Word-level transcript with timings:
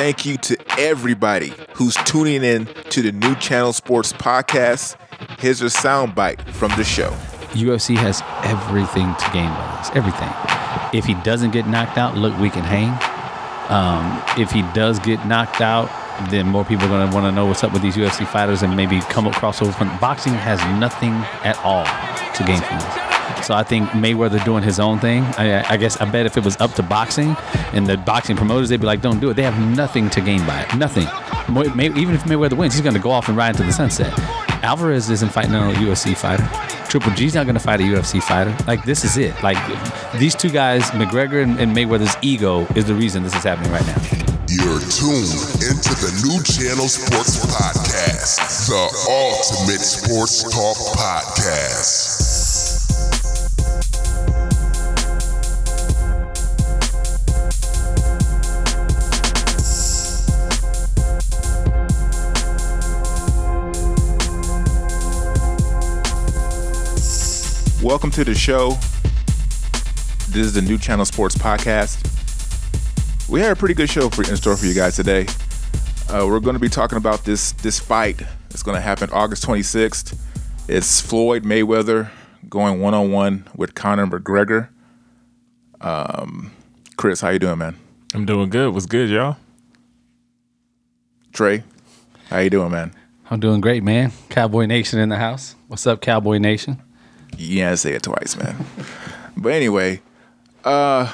thank 0.00 0.24
you 0.24 0.38
to 0.38 0.56
everybody 0.78 1.52
who's 1.74 1.94
tuning 2.06 2.42
in 2.42 2.64
to 2.88 3.02
the 3.02 3.12
New 3.12 3.34
Channel 3.34 3.74
Sports 3.74 4.14
Podcast. 4.14 4.96
Here's 5.38 5.60
a 5.60 5.66
soundbite 5.66 6.40
from 6.52 6.70
the 6.78 6.84
show. 6.84 7.10
UFC 7.52 7.98
has 7.98 8.22
everything 8.42 9.14
to 9.14 9.30
gain 9.30 9.50
by 9.50 9.76
this. 9.76 9.90
Everything. 9.94 10.30
If 10.98 11.04
he 11.04 11.12
doesn't 11.22 11.50
get 11.50 11.66
knocked 11.66 11.98
out, 11.98 12.16
look, 12.16 12.34
we 12.38 12.48
can 12.48 12.64
hang. 12.64 12.88
Um, 13.68 14.22
if 14.38 14.50
he 14.50 14.62
does 14.72 14.98
get 15.00 15.22
knocked 15.26 15.60
out, 15.60 15.90
then 16.30 16.46
more 16.46 16.64
people 16.64 16.86
are 16.86 16.88
going 16.88 17.06
to 17.06 17.14
want 17.14 17.26
to 17.26 17.32
know 17.32 17.44
what's 17.44 17.62
up 17.62 17.74
with 17.74 17.82
these 17.82 17.96
UFC 17.96 18.26
fighters 18.26 18.62
and 18.62 18.74
maybe 18.74 19.00
come 19.00 19.26
across 19.26 19.60
over. 19.60 19.84
Boxing 20.00 20.32
has 20.32 20.60
nothing 20.80 21.12
at 21.44 21.58
all 21.62 21.84
to 22.36 22.44
gain 22.44 22.62
from 22.62 22.78
this. 22.78 23.09
So 23.50 23.56
I 23.56 23.64
think 23.64 23.88
Mayweather 23.88 24.44
doing 24.44 24.62
his 24.62 24.78
own 24.78 25.00
thing. 25.00 25.24
I, 25.36 25.72
I 25.72 25.76
guess 25.76 26.00
I 26.00 26.08
bet 26.08 26.24
if 26.24 26.36
it 26.36 26.44
was 26.44 26.56
up 26.60 26.72
to 26.74 26.84
boxing 26.84 27.34
and 27.72 27.84
the 27.84 27.96
boxing 27.96 28.36
promoters, 28.36 28.68
they'd 28.68 28.78
be 28.78 28.86
like, 28.86 29.00
"Don't 29.00 29.18
do 29.18 29.30
it." 29.30 29.34
They 29.34 29.42
have 29.42 29.58
nothing 29.76 30.08
to 30.10 30.20
gain 30.20 30.46
by 30.46 30.60
it. 30.60 30.76
Nothing. 30.76 31.08
May, 31.74 31.86
even 31.86 32.14
if 32.14 32.22
Mayweather 32.22 32.56
wins, 32.56 32.74
he's 32.74 32.82
going 32.82 32.94
to 32.94 33.00
go 33.00 33.10
off 33.10 33.26
and 33.26 33.36
ride 33.36 33.56
into 33.56 33.64
the 33.64 33.72
sunset. 33.72 34.16
Alvarez 34.62 35.10
isn't 35.10 35.30
fighting 35.30 35.56
a 35.56 35.72
UFC 35.82 36.16
fighter. 36.16 36.48
Triple 36.88 37.10
G's 37.14 37.34
not 37.34 37.42
going 37.42 37.56
to 37.56 37.60
fight 37.60 37.80
a 37.80 37.82
UFC 37.82 38.22
fighter. 38.22 38.56
Like 38.68 38.84
this 38.84 39.04
is 39.04 39.16
it. 39.16 39.34
Like 39.42 39.58
these 40.20 40.36
two 40.36 40.50
guys, 40.50 40.84
McGregor 40.92 41.42
and, 41.42 41.58
and 41.58 41.76
Mayweather's 41.76 42.16
ego 42.22 42.68
is 42.76 42.84
the 42.84 42.94
reason 42.94 43.24
this 43.24 43.34
is 43.34 43.42
happening 43.42 43.72
right 43.72 43.84
now. 43.84 44.00
You're 44.46 44.78
tuned 44.78 45.58
into 45.58 45.92
the 45.98 46.12
new 46.22 46.38
channel 46.46 46.86
sports 46.86 47.44
podcast, 47.50 48.68
the 48.68 49.10
ultimate 49.10 49.82
sports 49.82 50.44
talk 50.54 50.76
podcast. 50.96 52.09
Welcome 67.90 68.12
to 68.12 68.22
the 68.22 68.36
show. 68.36 68.78
This 70.28 70.46
is 70.46 70.52
the 70.52 70.62
New 70.62 70.78
Channel 70.78 71.04
Sports 71.04 71.34
Podcast. 71.34 71.98
We 73.28 73.40
had 73.40 73.50
a 73.50 73.56
pretty 73.56 73.74
good 73.74 73.90
show 73.90 74.08
for, 74.08 74.22
in 74.22 74.36
store 74.36 74.56
for 74.56 74.66
you 74.66 74.74
guys 74.74 74.94
today. 74.94 75.26
Uh, 76.08 76.24
we're 76.24 76.38
going 76.38 76.54
to 76.54 76.60
be 76.60 76.68
talking 76.68 76.98
about 76.98 77.24
this 77.24 77.50
this 77.50 77.80
fight. 77.80 78.22
It's 78.50 78.62
going 78.62 78.76
to 78.76 78.80
happen 78.80 79.10
August 79.10 79.44
26th. 79.44 80.16
It's 80.68 81.00
Floyd 81.00 81.42
Mayweather 81.42 82.10
going 82.48 82.78
one 82.78 82.94
on 82.94 83.10
one 83.10 83.48
with 83.56 83.74
Conor 83.74 84.06
McGregor. 84.06 84.68
Um, 85.80 86.52
Chris, 86.96 87.20
how 87.20 87.30
you 87.30 87.40
doing, 87.40 87.58
man? 87.58 87.76
I'm 88.14 88.24
doing 88.24 88.50
good. 88.50 88.72
What's 88.72 88.86
good, 88.86 89.10
y'all? 89.10 89.36
Trey, 91.32 91.64
how 92.28 92.38
you 92.38 92.50
doing, 92.50 92.70
man? 92.70 92.92
I'm 93.32 93.40
doing 93.40 93.60
great, 93.60 93.82
man. 93.82 94.12
Cowboy 94.28 94.66
Nation 94.66 95.00
in 95.00 95.08
the 95.08 95.16
house. 95.16 95.56
What's 95.66 95.88
up, 95.88 96.00
Cowboy 96.00 96.38
Nation? 96.38 96.80
Yeah, 97.36 97.74
say 97.74 97.92
it 97.92 98.02
twice, 98.02 98.36
man. 98.36 98.64
but 99.36 99.52
anyway, 99.52 100.00
uh, 100.64 101.12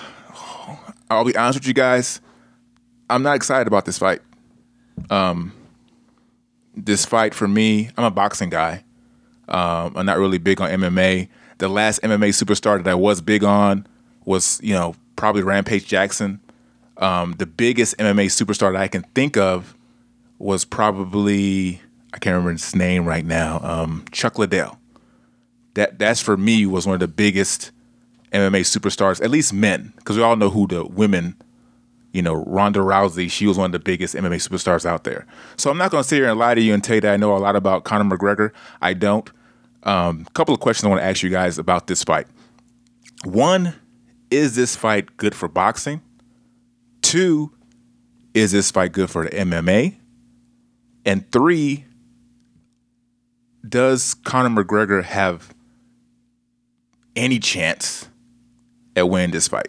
I'll 1.10 1.24
be 1.24 1.36
honest 1.36 1.60
with 1.60 1.68
you 1.68 1.74
guys. 1.74 2.20
I'm 3.08 3.22
not 3.22 3.36
excited 3.36 3.66
about 3.66 3.84
this 3.84 3.98
fight. 3.98 4.20
Um, 5.10 5.52
this 6.74 7.04
fight 7.04 7.34
for 7.34 7.46
me, 7.46 7.90
I'm 7.96 8.04
a 8.04 8.10
boxing 8.10 8.50
guy. 8.50 8.84
Um, 9.48 9.96
I'm 9.96 10.06
not 10.06 10.18
really 10.18 10.38
big 10.38 10.60
on 10.60 10.70
MMA. 10.70 11.28
The 11.58 11.68
last 11.68 12.02
MMA 12.02 12.30
superstar 12.30 12.82
that 12.82 12.90
I 12.90 12.94
was 12.94 13.20
big 13.20 13.44
on 13.44 13.86
was, 14.24 14.60
you 14.62 14.74
know, 14.74 14.94
probably 15.14 15.42
Rampage 15.42 15.86
Jackson. 15.86 16.40
Um, 16.98 17.32
the 17.38 17.46
biggest 17.46 17.96
MMA 17.98 18.26
superstar 18.26 18.72
that 18.72 18.80
I 18.80 18.88
can 18.88 19.02
think 19.14 19.36
of 19.36 19.76
was 20.38 20.64
probably 20.64 21.80
I 22.12 22.18
can't 22.18 22.34
remember 22.34 22.52
his 22.52 22.74
name 22.74 23.04
right 23.04 23.24
now. 23.24 23.60
Um, 23.62 24.04
Chuck 24.10 24.38
Liddell 24.38 24.78
that 25.76 25.98
that's 25.98 26.20
for 26.20 26.36
me 26.36 26.66
was 26.66 26.86
one 26.86 26.94
of 26.94 27.00
the 27.00 27.08
biggest 27.08 27.70
MMA 28.32 28.62
superstars, 28.62 29.22
at 29.22 29.30
least 29.30 29.52
men, 29.52 29.92
because 29.96 30.16
we 30.16 30.22
all 30.22 30.34
know 30.34 30.50
who 30.50 30.66
the 30.66 30.84
women, 30.84 31.36
you 32.12 32.22
know, 32.22 32.34
Ronda 32.34 32.80
Rousey, 32.80 33.30
she 33.30 33.46
was 33.46 33.58
one 33.58 33.66
of 33.66 33.72
the 33.72 33.78
biggest 33.78 34.14
MMA 34.14 34.36
superstars 34.36 34.86
out 34.86 35.04
there. 35.04 35.26
So 35.56 35.70
I'm 35.70 35.76
not 35.76 35.90
going 35.90 36.02
to 36.02 36.08
sit 36.08 36.16
here 36.16 36.30
and 36.30 36.38
lie 36.38 36.54
to 36.54 36.60
you 36.60 36.72
and 36.72 36.82
tell 36.82 36.96
you 36.96 37.02
that 37.02 37.12
I 37.12 37.16
know 37.18 37.36
a 37.36 37.38
lot 37.38 37.56
about 37.56 37.84
Conor 37.84 38.16
McGregor. 38.16 38.52
I 38.80 38.94
don't. 38.94 39.30
A 39.82 39.90
um, 39.90 40.24
couple 40.32 40.54
of 40.54 40.60
questions 40.60 40.86
I 40.86 40.88
want 40.88 41.00
to 41.00 41.06
ask 41.06 41.22
you 41.22 41.30
guys 41.30 41.58
about 41.58 41.86
this 41.86 42.02
fight. 42.02 42.26
One, 43.24 43.74
is 44.30 44.56
this 44.56 44.76
fight 44.76 45.16
good 45.18 45.34
for 45.34 45.46
boxing? 45.46 46.00
Two, 47.02 47.52
is 48.32 48.50
this 48.50 48.70
fight 48.70 48.92
good 48.92 49.10
for 49.10 49.24
the 49.24 49.30
MMA? 49.30 49.96
And 51.04 51.30
three, 51.30 51.84
does 53.68 54.14
Conor 54.14 54.64
McGregor 54.64 55.04
have 55.04 55.54
any 57.16 57.38
chance 57.38 58.08
at 58.94 59.08
winning 59.08 59.30
this 59.30 59.48
fight? 59.48 59.68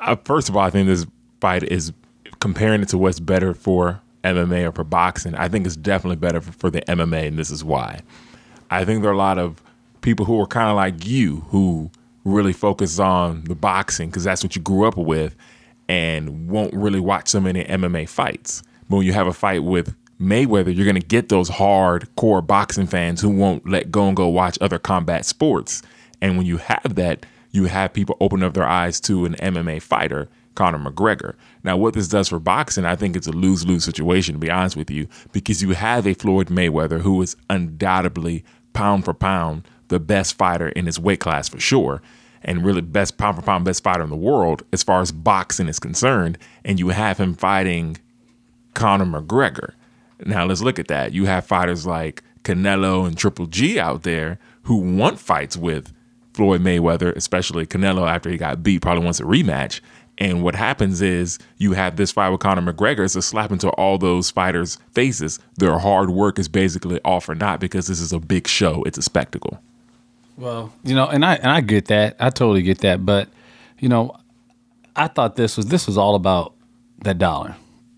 Uh, 0.00 0.16
first 0.24 0.48
of 0.48 0.56
all, 0.56 0.62
I 0.62 0.70
think 0.70 0.86
this 0.86 1.06
fight 1.40 1.62
is 1.62 1.92
comparing 2.40 2.82
it 2.82 2.88
to 2.90 2.98
what's 2.98 3.20
better 3.20 3.54
for 3.54 4.00
MMA 4.24 4.68
or 4.68 4.72
for 4.72 4.84
boxing. 4.84 5.34
I 5.34 5.48
think 5.48 5.66
it's 5.66 5.76
definitely 5.76 6.16
better 6.16 6.40
for, 6.40 6.52
for 6.52 6.70
the 6.70 6.82
MMA, 6.82 7.28
and 7.28 7.38
this 7.38 7.50
is 7.50 7.64
why. 7.64 8.00
I 8.70 8.84
think 8.84 9.02
there 9.02 9.10
are 9.10 9.14
a 9.14 9.18
lot 9.18 9.38
of 9.38 9.62
people 10.00 10.26
who 10.26 10.40
are 10.40 10.46
kind 10.46 10.68
of 10.68 10.76
like 10.76 11.06
you 11.06 11.40
who 11.48 11.90
really 12.24 12.52
focus 12.52 12.98
on 12.98 13.44
the 13.44 13.54
boxing 13.54 14.08
because 14.10 14.24
that's 14.24 14.42
what 14.42 14.56
you 14.56 14.62
grew 14.62 14.84
up 14.84 14.96
with 14.96 15.36
and 15.88 16.48
won't 16.48 16.74
really 16.74 17.00
watch 17.00 17.28
so 17.28 17.40
many 17.40 17.64
MMA 17.64 18.08
fights. 18.08 18.62
But 18.88 18.96
when 18.96 19.06
you 19.06 19.12
have 19.12 19.28
a 19.28 19.32
fight 19.32 19.62
with 19.62 19.94
Mayweather, 20.20 20.74
you're 20.74 20.86
going 20.86 21.00
to 21.00 21.06
get 21.06 21.28
those 21.28 21.50
hardcore 21.50 22.46
boxing 22.46 22.86
fans 22.86 23.20
who 23.20 23.28
won't 23.28 23.68
let 23.68 23.90
go 23.90 24.08
and 24.08 24.16
go 24.16 24.28
watch 24.28 24.56
other 24.60 24.78
combat 24.78 25.26
sports. 25.26 25.82
And 26.22 26.36
when 26.36 26.46
you 26.46 26.56
have 26.56 26.94
that, 26.94 27.26
you 27.50 27.66
have 27.66 27.92
people 27.92 28.16
open 28.20 28.42
up 28.42 28.54
their 28.54 28.66
eyes 28.66 28.98
to 29.00 29.26
an 29.26 29.34
MMA 29.34 29.82
fighter, 29.82 30.28
Conor 30.54 30.78
McGregor. 30.78 31.34
Now, 31.62 31.76
what 31.76 31.94
this 31.94 32.08
does 32.08 32.28
for 32.28 32.38
boxing, 32.38 32.86
I 32.86 32.96
think 32.96 33.14
it's 33.14 33.26
a 33.26 33.32
lose 33.32 33.66
lose 33.66 33.84
situation, 33.84 34.34
to 34.34 34.38
be 34.38 34.50
honest 34.50 34.76
with 34.76 34.90
you, 34.90 35.06
because 35.32 35.62
you 35.62 35.70
have 35.72 36.06
a 36.06 36.14
Floyd 36.14 36.48
Mayweather 36.48 37.00
who 37.00 37.20
is 37.20 37.36
undoubtedly 37.50 38.44
pound 38.72 39.04
for 39.04 39.14
pound 39.14 39.68
the 39.88 40.00
best 40.00 40.36
fighter 40.36 40.68
in 40.70 40.86
his 40.86 40.98
weight 40.98 41.20
class 41.20 41.48
for 41.48 41.60
sure. 41.60 42.02
And 42.42 42.64
really, 42.64 42.80
best 42.80 43.18
pound 43.18 43.36
for 43.36 43.42
pound, 43.42 43.64
best 43.64 43.82
fighter 43.82 44.02
in 44.02 44.10
the 44.10 44.16
world 44.16 44.62
as 44.72 44.82
far 44.82 45.00
as 45.00 45.12
boxing 45.12 45.68
is 45.68 45.78
concerned. 45.78 46.38
And 46.64 46.78
you 46.78 46.88
have 46.88 47.18
him 47.18 47.34
fighting 47.34 47.98
Conor 48.74 49.06
McGregor. 49.06 49.72
Now 50.24 50.44
let's 50.46 50.62
look 50.62 50.78
at 50.78 50.88
that. 50.88 51.12
You 51.12 51.26
have 51.26 51.46
fighters 51.46 51.86
like 51.86 52.22
Canelo 52.44 53.06
and 53.06 53.16
Triple 53.16 53.46
G 53.46 53.78
out 53.78 54.02
there 54.02 54.38
who 54.62 54.76
want 54.76 55.18
fights 55.18 55.56
with 55.56 55.92
Floyd 56.32 56.60
Mayweather, 56.60 57.14
especially 57.16 57.66
Canelo 57.66 58.08
after 58.08 58.30
he 58.30 58.36
got 58.36 58.62
beat, 58.62 58.82
probably 58.82 59.04
wants 59.04 59.20
a 59.20 59.24
rematch. 59.24 59.80
And 60.18 60.42
what 60.42 60.54
happens 60.54 61.02
is 61.02 61.38
you 61.58 61.72
have 61.72 61.96
this 61.96 62.12
fight 62.12 62.30
with 62.30 62.40
Conor 62.40 62.72
McGregor. 62.72 63.04
It's 63.04 63.16
a 63.16 63.22
slap 63.22 63.50
into 63.52 63.68
all 63.70 63.98
those 63.98 64.30
fighters' 64.30 64.78
faces. 64.92 65.38
Their 65.56 65.78
hard 65.78 66.10
work 66.10 66.38
is 66.38 66.48
basically 66.48 67.00
all 67.04 67.20
for 67.20 67.34
naught 67.34 67.60
because 67.60 67.86
this 67.86 68.00
is 68.00 68.12
a 68.12 68.18
big 68.18 68.48
show. 68.48 68.82
It's 68.84 68.96
a 68.96 69.02
spectacle. 69.02 69.60
Well, 70.38 70.72
you 70.84 70.94
know, 70.94 71.06
and 71.06 71.24
I 71.24 71.34
and 71.36 71.50
I 71.50 71.60
get 71.60 71.86
that. 71.86 72.16
I 72.18 72.30
totally 72.30 72.62
get 72.62 72.78
that. 72.78 73.04
But 73.04 73.28
you 73.78 73.88
know, 73.88 74.16
I 74.94 75.08
thought 75.08 75.36
this 75.36 75.56
was 75.56 75.66
this 75.66 75.86
was 75.86 75.98
all 75.98 76.14
about 76.14 76.54
that 77.02 77.18
dollar 77.18 77.56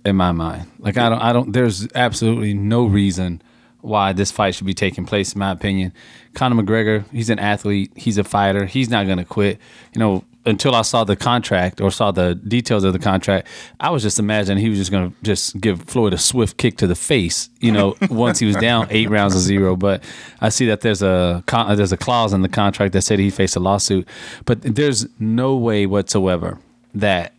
in 0.08 0.16
my 0.16 0.32
mind. 0.32 0.70
Like 0.78 0.96
I 0.96 1.08
don't 1.08 1.20
I 1.20 1.32
don't 1.32 1.52
there's 1.52 1.86
absolutely 1.94 2.54
no 2.54 2.86
reason 2.86 3.42
why 3.80 4.12
this 4.12 4.30
fight 4.30 4.54
should 4.54 4.66
be 4.66 4.74
taking 4.74 5.04
place 5.04 5.32
in 5.32 5.38
my 5.38 5.52
opinion. 5.52 5.92
Conor 6.34 6.62
McGregor, 6.62 7.04
he's 7.10 7.30
an 7.30 7.38
athlete, 7.38 7.92
he's 7.96 8.18
a 8.18 8.24
fighter, 8.24 8.66
he's 8.66 8.88
not 8.88 9.06
going 9.06 9.18
to 9.18 9.24
quit. 9.24 9.58
You 9.94 10.00
know, 10.00 10.24
until 10.46 10.74
I 10.74 10.82
saw 10.82 11.04
the 11.04 11.16
contract 11.16 11.80
or 11.80 11.90
saw 11.90 12.10
the 12.10 12.34
details 12.34 12.84
of 12.84 12.92
the 12.92 12.98
contract, 12.98 13.46
I 13.80 13.90
was 13.90 14.02
just 14.02 14.18
imagining 14.18 14.62
he 14.62 14.70
was 14.70 14.78
just 14.78 14.90
going 14.90 15.10
to 15.10 15.16
just 15.22 15.60
give 15.60 15.82
Floyd 15.82 16.14
a 16.14 16.18
swift 16.18 16.56
kick 16.56 16.76
to 16.78 16.86
the 16.86 16.94
face, 16.94 17.50
you 17.60 17.70
know, 17.70 17.96
once 18.10 18.38
he 18.38 18.46
was 18.46 18.56
down 18.56 18.86
8 18.90 19.10
rounds 19.10 19.34
to 19.34 19.40
0, 19.40 19.76
but 19.76 20.02
I 20.40 20.48
see 20.48 20.66
that 20.66 20.80
there's 20.80 21.02
a 21.02 21.44
there's 21.74 21.92
a 21.92 21.96
clause 21.96 22.32
in 22.32 22.42
the 22.42 22.48
contract 22.48 22.94
that 22.94 23.02
said 23.02 23.18
he 23.18 23.30
faced 23.30 23.56
a 23.56 23.60
lawsuit, 23.60 24.08
but 24.44 24.62
there's 24.62 25.06
no 25.18 25.56
way 25.56 25.86
whatsoever 25.86 26.58
that 26.94 27.34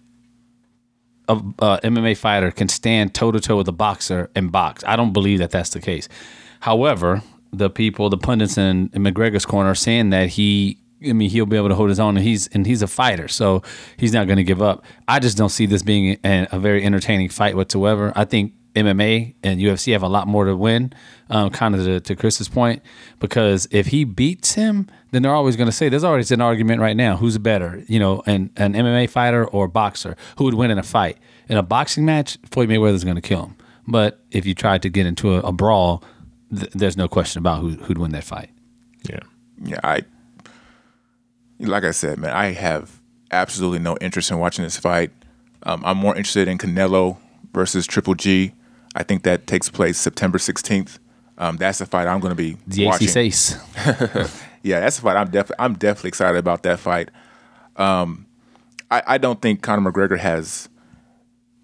Uh, 1.30 1.40
a, 1.60 1.66
a 1.66 1.80
MMA 1.82 2.18
fighter 2.18 2.52
can 2.52 2.68
stand 2.68 3.14
toe 3.14 3.32
to 3.32 3.40
toe 3.40 3.58
with 3.58 3.68
a 3.68 3.74
boxer 3.74 4.30
and 4.36 4.52
box. 4.52 4.84
I 4.86 4.96
don't 4.96 5.14
believe 5.14 5.40
that 5.40 5.52
that's 5.52 5.70
the 5.70 5.80
case. 5.80 6.10
However, 6.60 7.22
the 7.52 7.70
people, 7.70 8.10
the 8.10 8.18
pundits 8.18 8.58
in, 8.58 8.90
in 8.94 9.04
McGregor's 9.04 9.46
corner, 9.46 9.72
are 9.72 9.76
saying 9.76 10.10
that 10.10 10.30
he 10.30 10.80
I 11.08 11.14
mean, 11.14 11.30
he'll 11.30 11.46
be 11.46 11.56
able 11.56 11.70
to 11.70 11.76
hold 11.76 11.90
his 11.90 12.00
own, 12.00 12.18
and 12.18 12.26
he's 12.26 12.48
and 12.48 12.66
he's 12.66 12.82
a 12.82 12.88
fighter, 12.88 13.28
so 13.28 13.64
he's 13.98 14.12
not 14.12 14.28
going 14.28 14.38
to 14.38 14.44
give 14.44 14.62
up. 14.62 14.84
I 15.08 15.20
just 15.20 15.38
don't 15.38 15.50
see 15.50 15.66
this 15.66 15.82
being 15.82 16.18
a, 16.26 16.48
a, 16.52 16.60
very 16.60 16.84
entertaining 16.84 17.30
fight 17.30 17.56
whatsoever. 17.56 18.12
I 18.16 18.26
think 18.26 18.54
MMA 18.76 19.36
and 19.44 19.60
UFC 19.60 19.94
have 19.94 20.04
a 20.04 20.08
lot 20.08 20.28
more 20.28 20.46
to 20.46 20.56
win. 20.56 20.94
Um, 21.30 21.50
kind 21.52 21.76
of 21.76 21.84
to, 21.86 22.00
to 22.00 22.16
Chris's 22.16 22.50
point, 22.50 22.82
because 23.20 23.68
if 23.70 23.88
he 23.88 24.04
beats 24.04 24.54
him, 24.54 24.90
then 25.12 25.22
they're 25.22 25.34
always 25.34 25.56
going 25.56 25.68
to 25.68 25.72
say 25.72 25.88
there's 25.90 26.04
always 26.04 26.32
an 26.32 26.42
argument 26.42 26.82
right 26.82 26.98
now 26.98 27.18
who's 27.18 27.38
better, 27.38 27.84
you 27.88 28.00
know, 28.00 28.24
an 28.26 28.50
an 28.56 28.74
MMA 28.74 29.10
fighter 29.10 29.46
or 29.46 29.68
boxer 29.68 30.18
who 30.38 30.46
would 30.46 30.56
win 30.56 30.72
in 30.72 30.80
a 30.80 30.84
fight. 30.84 31.18
In 31.48 31.58
a 31.58 31.64
boxing 31.64 32.06
match, 32.06 32.38
Floyd 32.50 32.70
Mayweather's 32.70 33.04
going 33.04 33.16
to 33.16 33.22
kill 33.22 33.46
him. 33.46 33.56
But 33.88 34.24
if 34.32 34.46
you 34.46 34.56
tried 34.56 34.82
to 34.84 34.90
get 34.90 35.06
into 35.06 35.36
a, 35.36 35.40
a 35.42 35.52
brawl, 35.52 36.04
th- 36.56 36.72
there's 36.72 36.98
no 36.98 37.08
question 37.08 37.40
about 37.40 37.62
who, 37.62 37.70
who'd 37.72 37.98
win 37.98 38.12
that 38.12 38.24
fight. 38.24 38.50
Yeah. 39.10 39.20
Yeah, 39.62 39.80
I 39.84 40.02
like 41.60 41.84
I 41.84 41.92
said, 41.92 42.18
man, 42.18 42.32
I 42.32 42.54
have 42.54 43.02
absolutely 43.32 43.80
no 43.80 43.98
interest 44.00 44.32
in 44.32 44.40
watching 44.40 44.64
this 44.64 44.78
fight. 44.78 45.12
Um, 45.64 45.84
I'm 45.86 45.98
more 45.98 46.16
interested 46.16 46.48
in 46.48 46.58
Canelo 46.58 47.18
versus 47.54 47.86
Triple 47.86 48.16
G. 48.16 48.54
I 49.00 49.04
think 49.04 49.24
that 49.24 49.48
takes 49.48 49.70
place 49.70 49.98
September 49.98 50.38
16th. 50.38 51.00
Um, 51.38 51.56
that's 51.56 51.80
the 51.80 51.86
fight 51.86 52.06
I'm 52.06 52.20
going 52.20 52.32
to 52.32 52.36
be 52.36 52.58
The 52.68 52.86
watching. 52.86 53.08
says. 53.08 53.58
Yeah, 54.62 54.82
that's 54.82 54.98
the 54.98 55.04
fight. 55.04 55.16
I'm 55.16 55.30
definitely 55.32 55.64
I'm 55.64 55.74
definitely 55.76 56.10
excited 56.10 56.38
about 56.38 56.64
that 56.64 56.80
fight. 56.80 57.10
Um, 57.78 58.26
I, 58.92 59.02
I 59.08 59.18
don't 59.18 59.42
think 59.42 59.62
Conor 59.62 59.90
McGregor 59.90 60.20
has, 60.20 60.68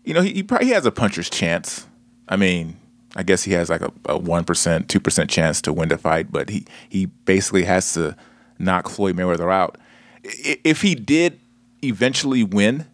you 0.06 0.14
know, 0.14 0.22
he 0.22 0.32
he, 0.34 0.44
probably, 0.44 0.70
has 0.70 0.86
a 0.86 0.92
puncher's 0.92 1.30
chance. 1.30 1.88
I 2.30 2.38
mean, 2.38 2.78
I 3.18 3.24
guess 3.24 3.44
he 3.44 3.52
has 3.52 3.70
like 3.70 3.82
a 4.06 4.18
one 4.18 4.46
percent, 4.46 4.88
two 4.88 5.02
percent 5.02 5.30
chance 5.30 5.62
to 5.64 5.74
win 5.74 5.90
the 5.90 5.98
fight, 5.98 6.32
but 6.32 6.50
he 6.50 6.66
he 6.88 7.08
basically 7.08 7.66
has 7.66 7.94
to 7.96 8.16
knock 8.60 8.88
Floyd 8.88 9.18
Mayweather 9.18 9.52
out. 9.52 9.78
If 10.24 10.82
he 10.82 10.96
did 10.96 11.38
eventually 11.84 12.44
win, 12.44 12.86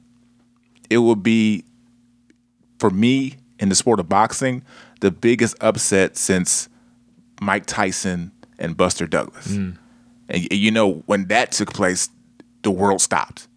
it 0.90 0.98
would 0.98 1.22
be 1.22 1.64
for 2.80 2.90
me 2.90 3.36
in 3.62 3.70
the 3.70 3.76
sport 3.76 4.00
of 4.02 4.10
boxing 4.10 4.64
the 5.00 5.12
biggest 5.12 5.56
upset 5.62 6.18
since 6.18 6.68
Mike 7.40 7.66
Tyson 7.66 8.32
and 8.60 8.76
Buster 8.76 9.08
Douglas. 9.08 9.48
Mm. 9.48 9.78
And 10.30 10.48
you 10.52 10.72
know, 10.72 11.04
when 11.06 11.26
that 11.28 11.52
took 11.54 11.74
place, 11.74 12.10
the 12.64 12.72
world 12.72 13.00
stopped. 13.02 13.48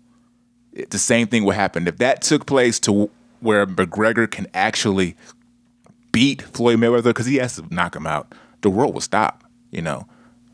It- 0.72 0.90
the 0.90 0.98
same 0.98 1.26
thing 1.26 1.44
would 1.44 1.56
happen 1.56 1.86
if 1.88 1.98
that 1.98 2.22
took 2.22 2.46
place 2.46 2.78
to 2.80 3.10
where 3.40 3.66
McGregor 3.66 4.30
can 4.30 4.46
actually 4.54 5.16
beat 6.12 6.40
Floyd 6.42 6.78
Mayweather 6.78 7.04
because 7.04 7.26
he 7.26 7.36
has 7.36 7.56
to 7.56 7.64
knock 7.74 7.94
him 7.96 8.06
out. 8.06 8.34
The 8.62 8.70
world 8.70 8.94
will 8.94 9.00
stop. 9.00 9.44
You 9.70 9.82
know, 9.82 10.06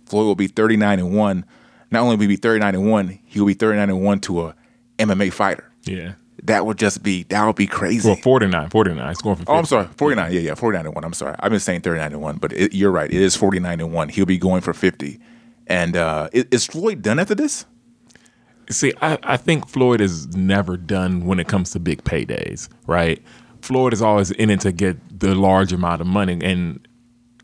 Floyd 0.06 0.26
will 0.26 0.34
be 0.34 0.46
thirty 0.48 0.76
nine 0.76 0.98
and 0.98 1.14
one. 1.16 1.44
Not 1.92 2.02
only 2.02 2.16
will 2.16 2.22
he 2.22 2.28
be 2.28 2.36
thirty 2.36 2.58
nine 2.60 2.74
and 2.74 2.90
one, 2.90 3.18
he 3.24 3.38
will 3.40 3.46
be 3.46 3.54
thirty 3.54 3.76
nine 3.78 3.90
and 3.90 4.02
one 4.02 4.20
to 4.20 4.42
a 4.46 4.54
MMA 4.98 5.32
fighter. 5.32 5.70
Yeah. 5.84 6.12
That 6.44 6.66
would 6.66 6.78
just 6.78 7.02
be 7.02 7.24
that 7.24 7.44
would 7.46 7.56
be 7.56 7.66
crazy. 7.66 8.08
Well, 8.08 8.16
49. 8.16 8.70
49. 8.70 9.10
It's 9.10 9.22
going 9.22 9.36
for 9.36 9.40
50. 9.40 9.52
Oh, 9.52 9.56
I'm 9.56 9.64
sorry. 9.64 9.88
49. 9.96 10.32
Yeah, 10.32 10.40
yeah. 10.40 10.54
49 10.54 10.86
and 10.86 10.94
1. 10.94 11.04
I'm 11.04 11.12
sorry. 11.12 11.36
I've 11.40 11.50
been 11.50 11.60
saying 11.60 11.82
39 11.82 12.12
and 12.12 12.22
1, 12.22 12.36
but 12.38 12.52
it, 12.52 12.74
you're 12.74 12.90
right. 12.90 13.10
It 13.10 13.20
is 13.20 13.36
49 13.36 13.80
and 13.80 13.92
1. 13.92 14.08
He'll 14.10 14.26
be 14.26 14.38
going 14.38 14.60
for 14.60 14.72
50. 14.72 15.20
And 15.66 15.96
uh, 15.96 16.28
is, 16.32 16.46
is 16.50 16.66
Floyd 16.66 17.02
done 17.02 17.18
after 17.18 17.34
this? 17.34 17.64
See, 18.70 18.92
I, 19.02 19.18
I 19.22 19.36
think 19.36 19.68
Floyd 19.68 20.00
is 20.00 20.28
never 20.36 20.76
done 20.76 21.26
when 21.26 21.40
it 21.40 21.48
comes 21.48 21.72
to 21.72 21.80
big 21.80 22.04
paydays, 22.04 22.68
right? 22.86 23.20
Floyd 23.62 23.92
is 23.92 24.00
always 24.00 24.30
in 24.30 24.50
it 24.50 24.60
to 24.60 24.72
get 24.72 24.96
the 25.18 25.34
large 25.34 25.72
amount 25.72 26.00
of 26.00 26.06
money. 26.06 26.38
And 26.42 26.86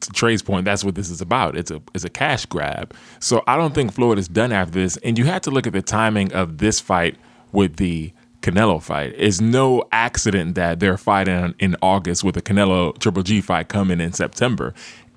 to 0.00 0.10
Trey's 0.12 0.42
point, 0.42 0.64
that's 0.64 0.84
what 0.84 0.94
this 0.94 1.10
is 1.10 1.20
about. 1.20 1.56
It's 1.56 1.70
a 1.70 1.82
it's 1.94 2.04
a 2.04 2.08
cash 2.08 2.46
grab. 2.46 2.94
So 3.18 3.42
I 3.46 3.56
don't 3.56 3.74
think 3.74 3.92
Floyd 3.92 4.18
is 4.18 4.28
done 4.28 4.52
after 4.52 4.72
this. 4.72 4.96
And 4.98 5.18
you 5.18 5.24
have 5.24 5.42
to 5.42 5.50
look 5.50 5.66
at 5.66 5.72
the 5.72 5.82
timing 5.82 6.32
of 6.32 6.58
this 6.58 6.80
fight 6.80 7.16
with 7.52 7.76
the 7.76 8.12
Canelo 8.46 8.80
fight. 8.80 9.12
It's 9.16 9.40
no 9.40 9.82
accident 9.90 10.54
that 10.54 10.78
they're 10.78 10.96
fighting 10.96 11.56
in 11.58 11.74
August 11.82 12.22
with 12.22 12.36
a 12.36 12.42
Canelo 12.42 12.96
Triple 12.96 13.24
G 13.24 13.40
fight 13.40 13.66
coming 13.66 14.00
in 14.00 14.12
September. 14.12 14.72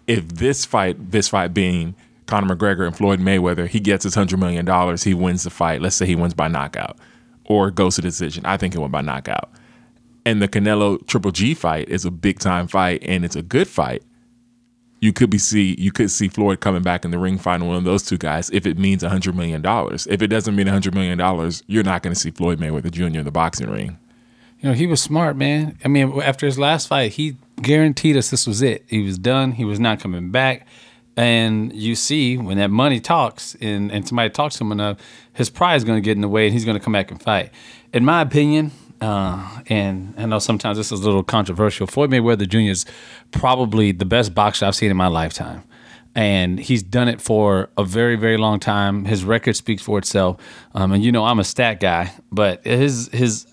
If 0.07 0.27
this 0.29 0.65
fight, 0.65 1.11
this 1.11 1.27
fight 1.27 1.53
being 1.53 1.93
Conor 2.25 2.55
McGregor 2.55 2.87
and 2.87 2.97
Floyd 2.97 3.19
Mayweather, 3.19 3.67
he 3.67 3.79
gets 3.79 4.03
his 4.03 4.15
hundred 4.15 4.39
million 4.39 4.65
dollars, 4.65 5.03
he 5.03 5.13
wins 5.13 5.43
the 5.43 5.51
fight. 5.51 5.79
Let's 5.79 5.95
say 5.95 6.07
he 6.07 6.15
wins 6.15 6.33
by 6.33 6.47
knockout 6.47 6.97
or 7.45 7.69
goes 7.69 7.97
to 7.97 8.01
decision. 8.01 8.47
I 8.47 8.57
think 8.57 8.73
he 8.73 8.79
went 8.79 8.91
by 8.91 9.01
knockout. 9.01 9.51
And 10.25 10.41
the 10.41 10.47
Canelo 10.47 11.05
Triple 11.05 11.31
G 11.31 11.53
fight 11.53 11.87
is 11.87 12.05
a 12.05 12.11
big 12.11 12.39
time 12.39 12.67
fight 12.67 13.03
and 13.03 13.23
it's 13.23 13.35
a 13.35 13.43
good 13.43 13.67
fight. 13.67 14.01
You 15.01 15.13
could 15.13 15.29
be 15.29 15.37
see 15.37 15.75
you 15.79 15.91
could 15.91 16.11
see 16.11 16.27
Floyd 16.27 16.59
coming 16.59 16.81
back 16.81 17.05
in 17.05 17.11
the 17.11 17.17
ring 17.17 17.37
fighting 17.37 17.67
one 17.67 17.77
of 17.77 17.83
those 17.85 18.03
two 18.03 18.17
guys 18.17 18.49
if 18.51 18.65
it 18.65 18.77
means 18.77 19.01
a 19.01 19.09
hundred 19.09 19.35
million 19.35 19.61
dollars. 19.61 20.07
If 20.07 20.21
it 20.21 20.27
doesn't 20.27 20.55
mean 20.55 20.67
a 20.67 20.71
hundred 20.71 20.93
million 20.93 21.17
dollars, 21.17 21.63
you're 21.67 21.83
not 21.83 22.03
going 22.03 22.13
to 22.13 22.19
see 22.19 22.31
Floyd 22.31 22.59
Mayweather 22.59 22.91
Jr. 22.91 23.05
in 23.05 23.23
the 23.23 23.31
boxing 23.31 23.69
ring. 23.69 23.97
You 24.59 24.69
know, 24.69 24.75
he 24.75 24.87
was 24.87 25.01
smart, 25.01 25.37
man. 25.37 25.77
I 25.85 25.87
mean, 25.87 26.21
after 26.21 26.45
his 26.45 26.59
last 26.59 26.87
fight, 26.87 27.13
he 27.13 27.37
guaranteed 27.61 28.17
us 28.17 28.29
this 28.29 28.45
was 28.45 28.61
it. 28.61 28.83
He 28.87 29.01
was 29.01 29.17
done. 29.17 29.53
He 29.53 29.63
was 29.63 29.79
not 29.79 30.01
coming 30.01 30.31
back. 30.31 30.67
And 31.15 31.73
you 31.73 31.95
see, 31.95 32.37
when 32.37 32.57
that 32.57 32.69
money 32.69 32.99
talks 32.99 33.55
and, 33.61 33.91
and 33.91 34.07
somebody 34.07 34.29
talks 34.29 34.55
to 34.57 34.63
him 34.63 34.71
enough, 34.71 34.97
his 35.33 35.49
pride 35.49 35.75
is 35.75 35.83
going 35.83 35.97
to 35.97 36.01
get 36.01 36.13
in 36.13 36.21
the 36.21 36.29
way 36.29 36.45
and 36.45 36.53
he's 36.53 36.65
going 36.65 36.77
to 36.77 36.83
come 36.83 36.93
back 36.93 37.11
and 37.11 37.21
fight. 37.21 37.51
In 37.93 38.05
my 38.05 38.21
opinion, 38.21 38.71
uh, 39.01 39.61
and 39.67 40.13
I 40.17 40.25
know 40.25 40.39
sometimes 40.39 40.77
this 40.77 40.91
is 40.91 41.01
a 41.01 41.05
little 41.05 41.23
controversial, 41.23 41.87
Floyd 41.87 42.11
Mayweather 42.11 42.47
Jr. 42.47 42.71
is 42.71 42.85
probably 43.31 43.91
the 43.91 44.05
best 44.05 44.33
boxer 44.33 44.65
I've 44.65 44.75
seen 44.75 44.91
in 44.91 44.97
my 44.97 45.07
lifetime. 45.07 45.63
And 46.15 46.59
he's 46.59 46.81
done 46.81 47.07
it 47.07 47.21
for 47.21 47.69
a 47.77 47.83
very, 47.83 48.15
very 48.15 48.37
long 48.37 48.59
time. 48.59 49.05
His 49.05 49.23
record 49.23 49.55
speaks 49.55 49.81
for 49.81 49.97
itself. 49.99 50.41
Um, 50.73 50.91
and 50.91 51.03
you 51.03 51.11
know, 51.11 51.23
I'm 51.23 51.39
a 51.39 51.43
stat 51.43 51.79
guy, 51.79 52.11
but 52.31 52.65
his 52.65 53.09
his 53.13 53.45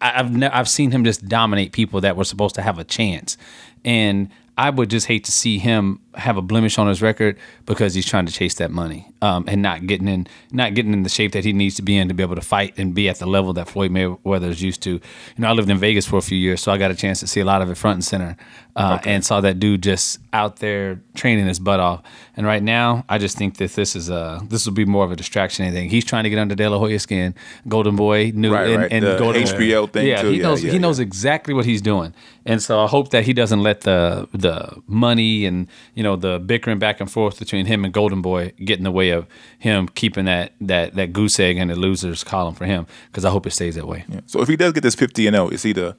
I've 0.00 0.34
ne- 0.34 0.48
I've 0.48 0.68
seen 0.68 0.90
him 0.90 1.04
just 1.04 1.28
dominate 1.28 1.72
people 1.72 2.00
that 2.00 2.16
were 2.16 2.24
supposed 2.24 2.54
to 2.54 2.62
have 2.62 2.78
a 2.78 2.84
chance, 2.84 3.36
and 3.84 4.30
I 4.56 4.70
would 4.70 4.90
just 4.90 5.06
hate 5.06 5.24
to 5.24 5.32
see 5.32 5.58
him 5.58 6.00
have 6.18 6.36
a 6.36 6.42
blemish 6.42 6.78
on 6.78 6.88
his 6.88 7.00
record 7.00 7.38
because 7.64 7.94
he's 7.94 8.04
trying 8.06 8.26
to 8.26 8.32
chase 8.32 8.54
that 8.56 8.70
money 8.70 9.10
um, 9.22 9.44
and 9.48 9.62
not 9.62 9.86
getting 9.86 10.08
in 10.08 10.26
not 10.52 10.74
getting 10.74 10.92
in 10.92 11.02
the 11.04 11.08
shape 11.08 11.32
that 11.32 11.44
he 11.44 11.52
needs 11.52 11.76
to 11.76 11.82
be 11.82 11.96
in 11.96 12.08
to 12.08 12.14
be 12.14 12.22
able 12.22 12.34
to 12.34 12.40
fight 12.40 12.74
and 12.78 12.94
be 12.94 13.08
at 13.08 13.18
the 13.18 13.26
level 13.26 13.52
that 13.52 13.68
Floyd 13.68 13.90
Mayweather 13.90 14.48
is 14.48 14.60
used 14.62 14.82
to. 14.82 14.90
You 14.90 15.00
know, 15.38 15.48
I 15.48 15.52
lived 15.52 15.70
in 15.70 15.78
Vegas 15.78 16.06
for 16.06 16.16
a 16.18 16.22
few 16.22 16.36
years, 16.38 16.60
so 16.60 16.72
I 16.72 16.78
got 16.78 16.90
a 16.90 16.94
chance 16.94 17.20
to 17.20 17.26
see 17.26 17.40
a 17.40 17.44
lot 17.44 17.62
of 17.62 17.70
it 17.70 17.76
front 17.76 17.94
and 17.96 18.04
center, 18.04 18.36
uh, 18.76 18.98
and 19.04 19.24
saw 19.24 19.40
that 19.40 19.58
dude 19.60 19.82
just 19.82 20.18
out 20.32 20.56
there 20.56 21.00
training 21.14 21.46
his 21.46 21.58
butt 21.58 21.80
off. 21.80 22.02
And 22.36 22.46
right 22.46 22.62
now, 22.62 23.04
I 23.08 23.18
just 23.18 23.36
think 23.36 23.56
that 23.58 23.72
this 23.72 23.94
is 23.96 24.10
a 24.10 24.40
this 24.48 24.66
will 24.66 24.72
be 24.74 24.84
more 24.84 25.04
of 25.04 25.12
a 25.12 25.16
distraction. 25.16 25.64
than 25.64 25.74
Anything 25.74 25.90
he's 25.90 26.04
trying 26.04 26.24
to 26.24 26.30
get 26.30 26.38
under 26.38 26.54
De 26.54 26.68
La 26.68 26.78
Hoya's 26.78 27.02
skin, 27.02 27.34
Golden 27.66 27.96
Boy, 27.96 28.32
new 28.34 28.52
Right, 28.52 28.68
and, 28.70 28.82
right. 28.82 28.92
and 28.92 29.04
The 29.04 29.16
Golden 29.18 29.42
HBO 29.42 29.90
thing, 29.92 30.06
Yeah, 30.06 30.22
too. 30.22 30.30
he 30.30 30.38
knows 30.38 30.62
yeah, 30.62 30.70
he 30.70 30.76
yeah. 30.76 30.80
knows 30.82 30.98
exactly 30.98 31.54
what 31.54 31.64
he's 31.64 31.82
doing, 31.82 32.12
and 32.46 32.62
so 32.62 32.80
I 32.82 32.86
hope 32.86 33.10
that 33.10 33.24
he 33.24 33.32
doesn't 33.32 33.62
let 33.62 33.82
the 33.82 34.28
the 34.32 34.80
money 34.86 35.44
and 35.46 35.66
you 35.94 36.02
know 36.02 36.07
the 36.16 36.38
bickering 36.38 36.78
back 36.78 37.00
and 37.00 37.10
forth 37.10 37.38
between 37.38 37.66
him 37.66 37.84
and 37.84 37.92
Golden 37.92 38.22
Boy 38.22 38.52
get 38.64 38.78
in 38.78 38.84
the 38.84 38.90
way 38.90 39.10
of 39.10 39.26
him 39.58 39.88
keeping 39.88 40.24
that 40.26 40.52
that 40.60 40.94
that 40.94 41.12
goose 41.12 41.38
egg 41.40 41.56
in 41.56 41.68
the 41.68 41.76
losers 41.76 42.24
column 42.24 42.54
for 42.54 42.64
him. 42.64 42.86
Because 43.06 43.24
I 43.24 43.30
hope 43.30 43.46
it 43.46 43.52
stays 43.52 43.74
that 43.74 43.86
way. 43.86 44.04
So 44.26 44.40
if 44.40 44.48
he 44.48 44.56
does 44.56 44.72
get 44.72 44.82
this 44.82 44.94
50 44.94 45.26
and 45.26 45.34
0, 45.34 45.48
is 45.48 45.62
he 45.62 45.72
the 45.72 45.96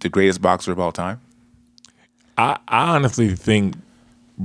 the 0.00 0.08
greatest 0.08 0.40
boxer 0.40 0.72
of 0.72 0.78
all 0.78 0.92
time? 0.92 1.20
I, 2.36 2.58
I 2.68 2.94
honestly 2.94 3.34
think 3.34 3.74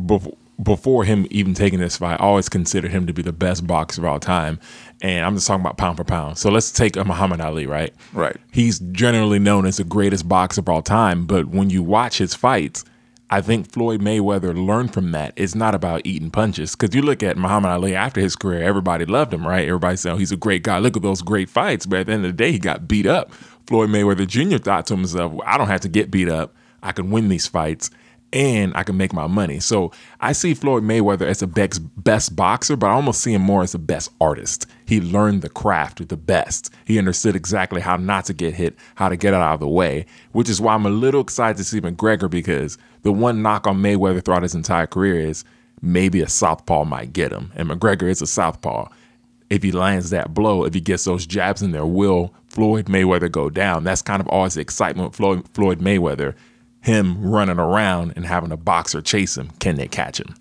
before, 0.06 0.34
before 0.62 1.04
him 1.04 1.28
even 1.30 1.54
taking 1.54 1.80
this 1.80 1.98
fight, 1.98 2.20
I 2.20 2.24
always 2.24 2.50
considered 2.50 2.92
him 2.92 3.08
to 3.08 3.14
be 3.14 3.22
the 3.22 3.34
best 3.34 3.66
boxer 3.68 4.02
of 4.02 4.06
all 4.06 4.20
time. 4.20 4.60
And 5.02 5.26
I'm 5.26 5.36
just 5.36 5.48
talking 5.48 5.62
about 5.62 5.78
pound 5.78 5.98
for 5.98 6.04
pound. 6.04 6.38
So 6.38 6.50
let's 6.50 6.72
take 6.72 6.96
a 6.96 7.04
Muhammad 7.04 7.42
Ali, 7.42 7.66
right? 7.66 7.94
Right. 8.14 8.38
He's 8.52 8.80
generally 8.80 9.40
known 9.40 9.66
as 9.66 9.78
the 9.78 9.84
greatest 9.84 10.28
boxer 10.28 10.62
of 10.62 10.70
all 10.70 10.82
time. 10.82 11.26
But 11.26 11.48
when 11.48 11.70
you 11.70 11.84
watch 11.84 12.18
his 12.18 12.34
fights, 12.34 12.86
I 13.34 13.42
think 13.42 13.72
Floyd 13.72 14.00
Mayweather 14.00 14.54
learned 14.56 14.94
from 14.94 15.12
that. 15.14 15.34
It's 15.36 15.56
not 15.56 15.74
about 15.74 16.02
eating 16.06 16.30
punches. 16.30 16.76
Because 16.76 16.94
you 16.94 17.02
look 17.02 17.24
at 17.24 17.36
Muhammad 17.36 17.72
Ali 17.72 17.96
after 17.96 18.22
his 18.22 18.36
career, 18.36 18.62
everybody 18.62 19.06
loved 19.06 19.34
him, 19.34 19.48
right? 19.48 19.68
Everybody 19.68 19.98
said, 19.98 20.14
oh, 20.14 20.18
he's 20.18 20.32
a 20.32 20.38
great 20.38 20.62
guy. 20.62 20.78
Look 20.78 20.96
at 20.96 21.02
those 21.02 21.24
great 21.24 21.50
fights. 21.50 21.88
But 21.88 22.02
at 22.02 22.06
the 22.06 22.14
end 22.14 22.26
of 22.26 22.30
the 22.30 22.38
day, 22.38 22.52
he 22.52 22.60
got 22.60 22.88
beat 22.88 23.08
up. 23.08 23.34
Floyd 23.66 23.90
Mayweather 23.90 24.28
Jr. 24.28 24.58
thought 24.58 24.86
to 24.86 24.96
himself, 24.96 25.34
I 25.48 25.58
don't 25.58 25.68
have 25.68 25.82
to 25.82 25.90
get 25.90 26.12
beat 26.12 26.30
up. 26.30 26.54
I 26.84 26.92
can 26.92 27.10
win 27.10 27.28
these 27.28 27.48
fights 27.48 27.90
and 28.34 28.72
I 28.76 28.84
can 28.84 28.98
make 28.98 29.14
my 29.14 29.26
money. 29.26 29.60
So 29.60 29.92
I 30.22 30.34
see 30.34 30.54
Floyd 30.54 30.84
Mayweather 30.84 31.26
as 31.26 31.40
the 31.40 31.48
best, 31.48 31.82
best 32.04 32.36
boxer, 32.36 32.76
but 32.76 32.92
I 32.92 32.94
almost 32.94 33.22
see 33.22 33.34
him 33.34 33.42
more 33.42 33.64
as 33.64 33.72
the 33.72 33.80
best 33.80 34.12
artist. 34.22 34.68
He 34.94 35.02
learned 35.02 35.42
the 35.42 35.50
craft 35.50 36.08
the 36.08 36.16
best. 36.16 36.70
He 36.86 37.00
understood 37.00 37.36
exactly 37.36 37.82
how 37.82 37.98
not 37.98 38.26
to 38.26 38.34
get 38.34 38.54
hit, 38.54 38.76
how 38.94 39.10
to 39.10 39.18
get 39.18 39.34
out 39.34 39.56
of 39.56 39.60
the 39.60 39.68
way, 39.68 40.06
which 40.34 40.48
is 40.48 40.62
why 40.62 40.76
I'm 40.76 40.86
a 40.86 40.92
little 40.92 41.22
excited 41.22 41.58
to 41.58 41.64
see 41.64 41.82
McGregor 41.82 42.30
because 42.30 42.78
the 43.02 43.12
one 43.12 43.42
knock 43.42 43.66
on 43.66 43.82
Mayweather 43.82 44.24
throughout 44.24 44.44
his 44.44 44.54
entire 44.54 44.86
career 44.86 45.20
is 45.20 45.46
maybe 45.82 46.22
a 46.22 46.30
southpaw 46.30 46.86
might 46.86 47.12
get 47.12 47.32
him. 47.32 47.52
And 47.56 47.72
McGregor 47.72 48.04
is 48.04 48.22
a 48.22 48.28
southpaw. 48.28 48.88
If 49.50 49.64
he 49.64 49.72
lands 49.72 50.12
that 50.12 50.36
blow, 50.36 50.64
if 50.64 50.76
he 50.76 50.80
gets 50.80 51.06
those 51.06 51.26
jabs 51.26 51.64
in 51.64 51.72
there, 51.72 51.88
will 51.88 52.32
Floyd 52.46 52.86
Mayweather 52.86 53.32
go 53.32 53.50
down? 53.50 53.84
That's 53.84 54.04
kind 54.04 54.22
of 54.22 54.28
always 54.28 54.54
the 54.54 54.62
excitement 54.62 55.10
with 55.10 55.16
Floyd, 55.16 55.50
Floyd 55.56 55.80
Mayweather 55.80 56.36
him 56.82 57.26
running 57.26 57.58
around 57.58 58.14
and 58.16 58.28
having 58.28 58.52
a 58.52 58.58
boxer 58.58 59.02
chase 59.02 59.38
him. 59.38 59.50
Can 59.60 59.76
they 59.76 59.88
catch 59.88 60.20
him? 60.20 60.36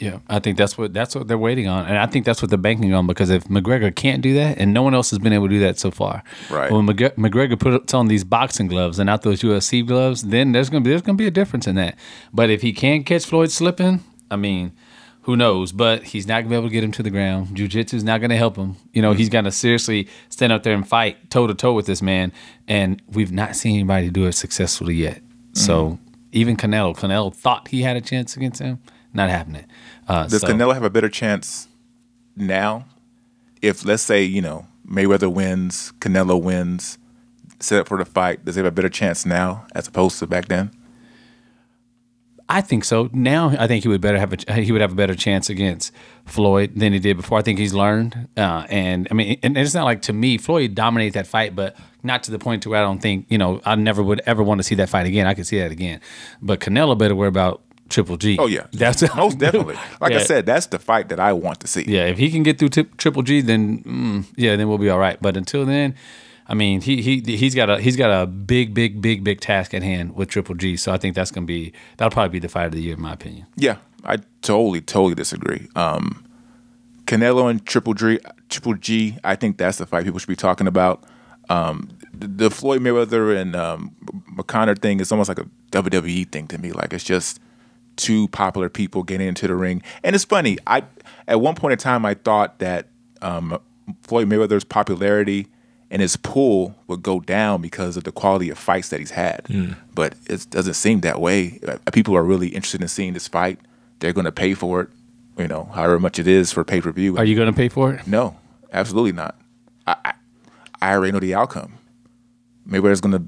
Yeah, 0.00 0.20
I 0.30 0.38
think 0.38 0.56
that's 0.56 0.78
what 0.78 0.94
that's 0.94 1.14
what 1.14 1.28
they're 1.28 1.36
waiting 1.36 1.68
on, 1.68 1.84
and 1.86 1.98
I 1.98 2.06
think 2.06 2.24
that's 2.24 2.40
what 2.40 2.48
they're 2.48 2.58
banking 2.58 2.94
on 2.94 3.06
because 3.06 3.28
if 3.28 3.44
McGregor 3.44 3.94
can't 3.94 4.22
do 4.22 4.32
that, 4.34 4.56
and 4.56 4.72
no 4.72 4.82
one 4.82 4.94
else 4.94 5.10
has 5.10 5.18
been 5.18 5.34
able 5.34 5.46
to 5.48 5.54
do 5.54 5.60
that 5.60 5.78
so 5.78 5.90
far, 5.90 6.22
Right. 6.48 6.72
When 6.72 6.86
McG- 6.86 7.14
McGregor 7.16 7.58
puts 7.58 7.92
on 7.92 8.08
these 8.08 8.24
boxing 8.24 8.66
gloves 8.66 8.98
and 8.98 9.06
not 9.06 9.22
those 9.22 9.42
UFC 9.42 9.86
gloves, 9.86 10.22
then 10.22 10.52
there's 10.52 10.70
gonna 10.70 10.80
be 10.80 10.90
there's 10.90 11.02
gonna 11.02 11.16
be 11.16 11.26
a 11.26 11.30
difference 11.30 11.66
in 11.66 11.74
that. 11.76 11.98
But 12.32 12.48
if 12.48 12.62
he 12.62 12.72
can't 12.72 13.04
catch 13.04 13.26
Floyd 13.26 13.50
slipping, 13.50 14.02
I 14.30 14.36
mean, 14.36 14.72
who 15.22 15.36
knows? 15.36 15.70
But 15.70 16.04
he's 16.04 16.26
not 16.26 16.40
gonna 16.40 16.48
be 16.50 16.56
able 16.56 16.68
to 16.68 16.72
get 16.72 16.82
him 16.82 16.92
to 16.92 17.02
the 17.02 17.10
ground. 17.10 17.54
Jiu-Jitsu's 17.54 18.02
not 18.02 18.22
gonna 18.22 18.36
help 18.36 18.56
him. 18.56 18.76
You 18.92 19.02
know, 19.02 19.12
he's 19.12 19.28
gonna 19.28 19.52
seriously 19.52 20.08
stand 20.30 20.50
up 20.52 20.62
there 20.62 20.74
and 20.74 20.88
fight 20.88 21.30
toe 21.30 21.46
to 21.46 21.54
toe 21.54 21.74
with 21.74 21.84
this 21.86 22.00
man, 22.00 22.32
and 22.66 23.02
we've 23.06 23.32
not 23.32 23.54
seen 23.54 23.74
anybody 23.74 24.08
do 24.08 24.24
it 24.26 24.32
successfully 24.32 24.94
yet. 24.94 25.20
So 25.52 25.90
mm-hmm. 25.90 26.04
even 26.32 26.56
Canelo, 26.56 26.96
Canelo 26.96 27.34
thought 27.34 27.68
he 27.68 27.82
had 27.82 27.96
a 27.96 28.00
chance 28.00 28.36
against 28.36 28.60
him. 28.60 28.78
Not 29.12 29.28
happening. 29.28 29.66
Uh, 30.08 30.26
Does 30.26 30.40
so- 30.40 30.48
Canelo 30.48 30.74
have 30.74 30.84
a 30.84 30.90
better 30.90 31.08
chance 31.08 31.68
now? 32.36 32.86
If 33.62 33.84
let's 33.84 34.02
say 34.02 34.22
you 34.24 34.40
know 34.40 34.66
Mayweather 34.88 35.32
wins, 35.32 35.92
Canelo 36.00 36.40
wins, 36.40 36.98
set 37.60 37.80
up 37.80 37.88
for 37.88 37.98
the 37.98 38.04
fight. 38.04 38.44
Does 38.44 38.54
he 38.56 38.60
have 38.60 38.66
a 38.66 38.74
better 38.74 38.88
chance 38.88 39.26
now 39.26 39.66
as 39.74 39.86
opposed 39.86 40.18
to 40.20 40.26
back 40.26 40.48
then? 40.48 40.70
I 42.48 42.60
think 42.62 42.84
so. 42.84 43.08
Now 43.12 43.54
I 43.56 43.68
think 43.68 43.84
he 43.84 43.88
would 43.88 44.00
better 44.00 44.18
have 44.18 44.32
a 44.32 44.60
he 44.60 44.72
would 44.72 44.80
have 44.80 44.90
a 44.90 44.96
better 44.96 45.14
chance 45.14 45.48
against 45.48 45.92
Floyd 46.24 46.72
than 46.74 46.92
he 46.92 46.98
did 46.98 47.16
before. 47.16 47.38
I 47.38 47.42
think 47.42 47.60
he's 47.60 47.72
learned, 47.72 48.28
uh, 48.36 48.66
and 48.68 49.06
I 49.08 49.14
mean, 49.14 49.38
and 49.44 49.56
it's 49.56 49.72
not 49.72 49.84
like 49.84 50.02
to 50.02 50.12
me 50.12 50.36
Floyd 50.36 50.74
dominated 50.74 51.12
that 51.14 51.28
fight, 51.28 51.54
but 51.54 51.76
not 52.02 52.24
to 52.24 52.32
the 52.32 52.40
point 52.40 52.64
to 52.64 52.70
where 52.70 52.80
I 52.80 52.82
don't 52.82 53.00
think 53.00 53.26
you 53.28 53.38
know 53.38 53.60
I 53.64 53.76
never 53.76 54.02
would 54.02 54.20
ever 54.26 54.42
want 54.42 54.58
to 54.58 54.64
see 54.64 54.74
that 54.76 54.88
fight 54.88 55.06
again. 55.06 55.28
I 55.28 55.34
could 55.34 55.46
see 55.46 55.60
that 55.60 55.70
again, 55.70 56.00
but 56.42 56.58
Canelo 56.58 56.98
better 56.98 57.14
worry 57.14 57.28
about 57.28 57.62
Triple 57.90 58.16
G. 58.16 58.38
Oh 58.38 58.46
yeah, 58.46 58.66
that's 58.72 59.02
most 59.16 59.38
definitely. 59.38 59.76
Like 60.00 60.12
I 60.12 60.22
said, 60.22 60.46
that's 60.46 60.66
the 60.66 60.78
fight 60.78 61.08
that 61.10 61.20
I 61.20 61.32
want 61.32 61.60
to 61.60 61.66
see. 61.66 61.84
Yeah, 61.86 62.06
if 62.06 62.18
he 62.18 62.30
can 62.30 62.42
get 62.42 62.58
through 62.58 62.70
tip, 62.70 62.96
Triple 62.96 63.22
G, 63.22 63.40
then 63.40 63.82
mm, 63.82 64.24
yeah, 64.36 64.56
then 64.56 64.68
we'll 64.68 64.78
be 64.78 64.88
all 64.88 64.98
right. 64.98 65.20
But 65.20 65.36
until 65.36 65.66
then, 65.66 65.94
I 66.46 66.54
mean, 66.54 66.80
he 66.80 67.02
he 67.02 67.20
he's 67.20 67.54
got 67.54 67.68
a 67.68 67.80
he's 67.80 67.96
got 67.96 68.10
a 68.10 68.26
big 68.26 68.72
big 68.72 69.02
big 69.02 69.22
big 69.22 69.40
task 69.40 69.74
at 69.74 69.82
hand 69.82 70.14
with 70.14 70.28
Triple 70.28 70.54
G. 70.54 70.76
So 70.76 70.92
I 70.92 70.98
think 70.98 71.14
that's 71.14 71.30
gonna 71.30 71.46
be 71.46 71.72
that'll 71.96 72.10
probably 72.10 72.30
be 72.30 72.38
the 72.38 72.48
fight 72.48 72.66
of 72.66 72.72
the 72.72 72.80
year 72.80 72.94
in 72.94 73.02
my 73.02 73.12
opinion. 73.12 73.46
Yeah, 73.56 73.76
I 74.04 74.18
totally, 74.42 74.80
totally 74.80 75.14
disagree. 75.14 75.68
Um, 75.74 76.24
Canelo 77.04 77.50
and 77.50 77.64
Triple 77.66 77.94
G, 77.94 78.20
Triple 78.48 78.74
G, 78.74 79.18
I 79.24 79.34
think 79.34 79.58
that's 79.58 79.78
the 79.78 79.86
fight 79.86 80.04
people 80.04 80.18
should 80.20 80.28
be 80.28 80.36
talking 80.36 80.66
about. 80.66 81.04
Um, 81.48 81.88
the, 82.12 82.28
the 82.28 82.50
Floyd 82.50 82.80
Mayweather 82.82 83.36
and 83.36 83.56
um, 83.56 83.96
McConnor 84.32 84.78
thing 84.78 85.00
is 85.00 85.10
almost 85.10 85.28
like 85.28 85.40
a 85.40 85.46
WWE 85.72 86.30
thing 86.30 86.46
to 86.48 86.58
me. 86.58 86.70
Like 86.72 86.92
it's 86.92 87.04
just 87.04 87.40
two 88.00 88.28
popular 88.28 88.68
people 88.68 89.02
getting 89.02 89.28
into 89.28 89.46
the 89.46 89.54
ring, 89.54 89.82
and 90.02 90.14
it's 90.14 90.24
funny. 90.24 90.58
I 90.66 90.84
at 91.28 91.40
one 91.40 91.54
point 91.54 91.72
in 91.72 91.78
time 91.78 92.04
I 92.04 92.14
thought 92.14 92.58
that 92.58 92.86
um, 93.22 93.58
Floyd 94.02 94.28
Mayweather's 94.28 94.64
popularity 94.64 95.46
and 95.90 96.00
his 96.00 96.16
pull 96.16 96.76
would 96.86 97.02
go 97.02 97.18
down 97.20 97.60
because 97.60 97.96
of 97.96 98.04
the 98.04 98.12
quality 98.12 98.48
of 98.50 98.56
fights 98.58 98.88
that 98.90 99.00
he's 99.00 99.10
had. 99.10 99.46
But 99.94 100.14
it 100.28 100.46
doesn't 100.50 100.74
seem 100.74 101.00
that 101.00 101.20
way. 101.20 101.58
Uh, 101.66 101.78
People 101.92 102.16
are 102.16 102.22
really 102.22 102.48
interested 102.48 102.80
in 102.80 102.88
seeing 102.88 103.12
this 103.12 103.26
fight. 103.28 103.58
They're 103.98 104.12
going 104.12 104.24
to 104.24 104.32
pay 104.32 104.54
for 104.54 104.82
it, 104.82 104.88
you 105.36 105.48
know, 105.48 105.64
however 105.74 105.98
much 105.98 106.18
it 106.18 106.26
is 106.28 106.52
for 106.52 106.62
pay 106.64 106.80
per 106.80 106.92
view. 106.92 107.16
Are 107.18 107.24
you 107.24 107.36
gonna 107.36 107.52
pay 107.52 107.68
for 107.68 107.92
it? 107.92 108.06
No, 108.06 108.36
absolutely 108.72 109.12
not. 109.12 109.34
I, 109.86 109.96
I, 110.04 110.12
I 110.80 110.92
already 110.92 111.12
know 111.12 111.20
the 111.20 111.34
outcome. 111.34 111.74
Mayweather's 112.68 113.00
going 113.00 113.12
to 113.18 113.24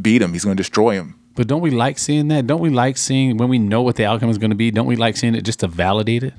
beat 0.00 0.22
him. 0.22 0.32
He's 0.32 0.44
going 0.44 0.56
to 0.56 0.60
destroy 0.62 0.92
him. 0.94 1.18
But 1.36 1.48
don't 1.48 1.60
we 1.60 1.70
like 1.70 1.98
seeing 1.98 2.28
that? 2.28 2.46
Don't 2.46 2.60
we 2.60 2.70
like 2.70 2.96
seeing 2.96 3.36
when 3.36 3.50
we 3.50 3.58
know 3.58 3.82
what 3.82 3.96
the 3.96 4.06
outcome 4.06 4.30
is 4.30 4.38
going 4.38 4.50
to 4.50 4.56
be? 4.56 4.70
Don't 4.70 4.86
we 4.86 4.96
like 4.96 5.18
seeing 5.18 5.34
it 5.34 5.42
just 5.42 5.60
to 5.60 5.68
validate 5.68 6.24
it? 6.24 6.34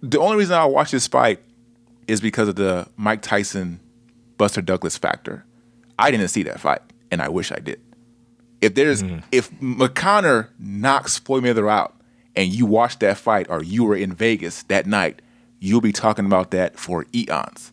The 0.00 0.18
only 0.18 0.36
reason 0.36 0.56
I 0.56 0.64
watch 0.64 0.92
this 0.92 1.08
fight 1.08 1.40
is 2.06 2.20
because 2.20 2.48
of 2.48 2.54
the 2.54 2.88
Mike 2.96 3.20
Tyson 3.20 3.80
Buster 4.38 4.62
Douglas 4.62 4.96
factor. 4.96 5.44
I 5.98 6.12
didn't 6.12 6.28
see 6.28 6.44
that 6.44 6.60
fight, 6.60 6.80
and 7.10 7.20
I 7.20 7.28
wish 7.28 7.50
I 7.50 7.58
did. 7.58 7.80
If 8.60 8.76
there's 8.76 9.02
hmm. 9.02 9.18
if 9.32 9.50
McConnor 9.60 10.48
knocks 10.58 11.18
Floyd 11.18 11.42
Mayweather 11.42 11.70
out, 11.70 11.94
and 12.36 12.48
you 12.48 12.66
watch 12.66 13.00
that 13.00 13.18
fight, 13.18 13.48
or 13.50 13.62
you 13.62 13.82
were 13.82 13.96
in 13.96 14.14
Vegas 14.14 14.62
that 14.64 14.86
night, 14.86 15.20
you'll 15.58 15.80
be 15.80 15.92
talking 15.92 16.26
about 16.26 16.52
that 16.52 16.78
for 16.78 17.06
eons. 17.12 17.72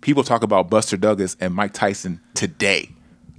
People 0.00 0.24
talk 0.24 0.42
about 0.42 0.70
Buster 0.70 0.96
Douglas 0.96 1.36
and 1.40 1.54
Mike 1.54 1.74
Tyson 1.74 2.20
today 2.32 2.90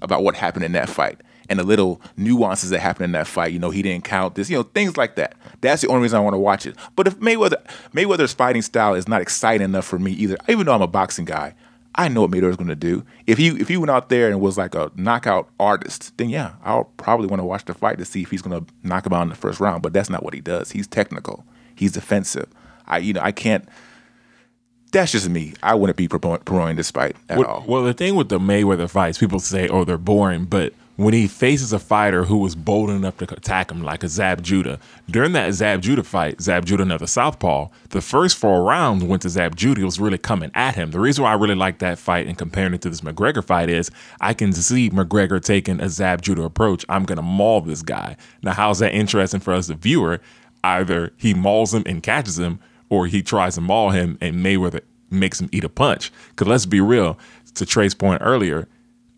about 0.01 0.23
what 0.23 0.35
happened 0.35 0.63
in 0.63 0.73
that 0.73 0.89
fight 0.89 1.19
and 1.49 1.59
the 1.59 1.63
little 1.63 2.01
nuances 2.15 2.69
that 2.69 2.79
happened 2.79 3.05
in 3.05 3.11
that 3.13 3.27
fight. 3.27 3.51
You 3.51 3.59
know, 3.59 3.69
he 3.71 3.81
didn't 3.81 4.03
count 4.05 4.35
this, 4.35 4.49
you 4.49 4.57
know, 4.57 4.63
things 4.63 4.95
like 4.97 5.15
that. 5.15 5.35
That's 5.61 5.81
the 5.81 5.87
only 5.89 6.03
reason 6.03 6.17
I 6.17 6.21
want 6.23 6.35
to 6.35 6.39
watch 6.39 6.65
it. 6.65 6.75
But 6.95 7.07
if 7.07 7.17
Mayweather 7.19 7.57
Mayweather's 7.93 8.33
fighting 8.33 8.61
style 8.61 8.93
is 8.93 9.07
not 9.07 9.21
exciting 9.21 9.65
enough 9.65 9.85
for 9.85 9.99
me 9.99 10.11
either, 10.11 10.37
even 10.47 10.65
though 10.65 10.73
I'm 10.73 10.81
a 10.81 10.87
boxing 10.87 11.25
guy, 11.25 11.55
I 11.95 12.07
know 12.07 12.21
what 12.21 12.31
Mayweather's 12.31 12.55
going 12.55 12.69
to 12.69 12.75
do. 12.75 13.03
If 13.27 13.37
he 13.39 13.47
if 13.47 13.67
he 13.67 13.75
went 13.77 13.89
out 13.91 14.09
there 14.09 14.29
and 14.29 14.39
was 14.39 14.57
like 14.57 14.75
a 14.75 14.91
knockout 14.95 15.49
artist, 15.59 16.15
then 16.17 16.29
yeah, 16.29 16.53
I'll 16.63 16.85
probably 16.97 17.27
want 17.27 17.39
to 17.41 17.45
watch 17.45 17.65
the 17.65 17.73
fight 17.73 17.97
to 17.97 18.05
see 18.05 18.21
if 18.21 18.29
he's 18.31 18.41
going 18.43 18.63
to 18.63 18.71
knock 18.83 19.05
him 19.05 19.13
out 19.13 19.23
in 19.23 19.29
the 19.29 19.35
first 19.35 19.59
round. 19.59 19.81
But 19.81 19.93
that's 19.93 20.09
not 20.09 20.23
what 20.23 20.33
he 20.33 20.39
does. 20.41 20.71
He's 20.71 20.87
technical. 20.87 21.43
He's 21.75 21.91
defensive. 21.93 22.47
I 22.87 22.99
you 22.99 23.13
know 23.13 23.21
I 23.21 23.31
can't. 23.31 23.67
That's 24.91 25.11
just 25.11 25.29
me. 25.29 25.53
I 25.61 25.75
wouldn't 25.75 25.97
be 25.97 26.07
promoting, 26.07 26.43
promoting 26.45 26.75
this 26.75 26.89
fight 26.89 27.15
at 27.29 27.37
Well, 27.37 27.47
all. 27.47 27.65
well, 27.67 27.83
the 27.83 27.93
thing 27.93 28.15
with 28.15 28.29
the 28.29 28.39
Mayweather 28.39 28.89
fights, 28.89 29.19
people 29.19 29.39
say, 29.39 29.67
"Oh, 29.67 29.83
they're 29.83 29.99
boring," 29.99 30.45
but 30.45 30.73
when 30.99 31.13
he 31.13 31.27
faces 31.27 31.71
a 31.71 31.79
fighter 31.79 32.25
who 32.25 32.35
was 32.35 32.55
bold 32.55 32.89
enough 32.89 33.15
to 33.15 33.33
attack 33.33 33.71
him, 33.71 33.81
like 33.81 34.03
a 34.03 34.09
Zab 34.09 34.43
Judah, 34.43 34.77
during 35.09 35.31
that 35.31 35.53
Zab 35.53 35.81
Judah 35.81 36.03
fight, 36.03 36.41
Zab 36.41 36.65
Judah, 36.65 36.83
another 36.83 37.07
southpaw, 37.07 37.69
the 37.91 38.01
first 38.01 38.37
four 38.37 38.63
rounds 38.63 39.05
went 39.05 39.21
to 39.21 39.29
Zab 39.29 39.55
Judah. 39.55 39.79
He 39.79 39.85
was 39.85 39.97
really 39.97 40.17
coming 40.17 40.51
at 40.55 40.75
him. 40.75 40.91
The 40.91 40.99
reason 40.99 41.23
why 41.23 41.31
I 41.31 41.35
really 41.35 41.55
like 41.55 41.79
that 41.79 41.99
fight 41.99 42.27
and 42.27 42.37
comparing 42.37 42.73
it 42.73 42.81
to 42.81 42.89
this 42.89 42.99
McGregor 42.99 43.41
fight 43.41 43.69
is 43.69 43.89
I 44.19 44.33
can 44.33 44.51
see 44.51 44.89
McGregor 44.89 45.41
taking 45.41 45.79
a 45.79 45.87
Zab 45.87 46.21
Judah 46.21 46.43
approach. 46.43 46.83
I'm 46.89 47.05
gonna 47.05 47.21
maul 47.21 47.61
this 47.61 47.81
guy. 47.81 48.17
Now, 48.43 48.51
how's 48.51 48.79
that 48.79 48.93
interesting 48.93 49.39
for 49.39 49.53
us, 49.53 49.67
the 49.67 49.75
viewer? 49.75 50.19
Either 50.65 51.13
he 51.15 51.33
mauls 51.33 51.73
him 51.73 51.83
and 51.85 52.03
catches 52.03 52.37
him, 52.37 52.59
or 52.89 53.07
he 53.07 53.21
tries 53.21 53.55
to 53.55 53.61
maul 53.61 53.91
him 53.91 54.17
and 54.19 54.45
Mayweather 54.45 54.81
makes 55.09 55.39
him 55.39 55.47
eat 55.53 55.63
a 55.63 55.69
punch. 55.69 56.11
Because 56.31 56.47
let's 56.47 56.65
be 56.65 56.81
real, 56.81 57.17
to 57.53 57.65
Trey's 57.65 57.95
point 57.95 58.21
earlier, 58.21 58.67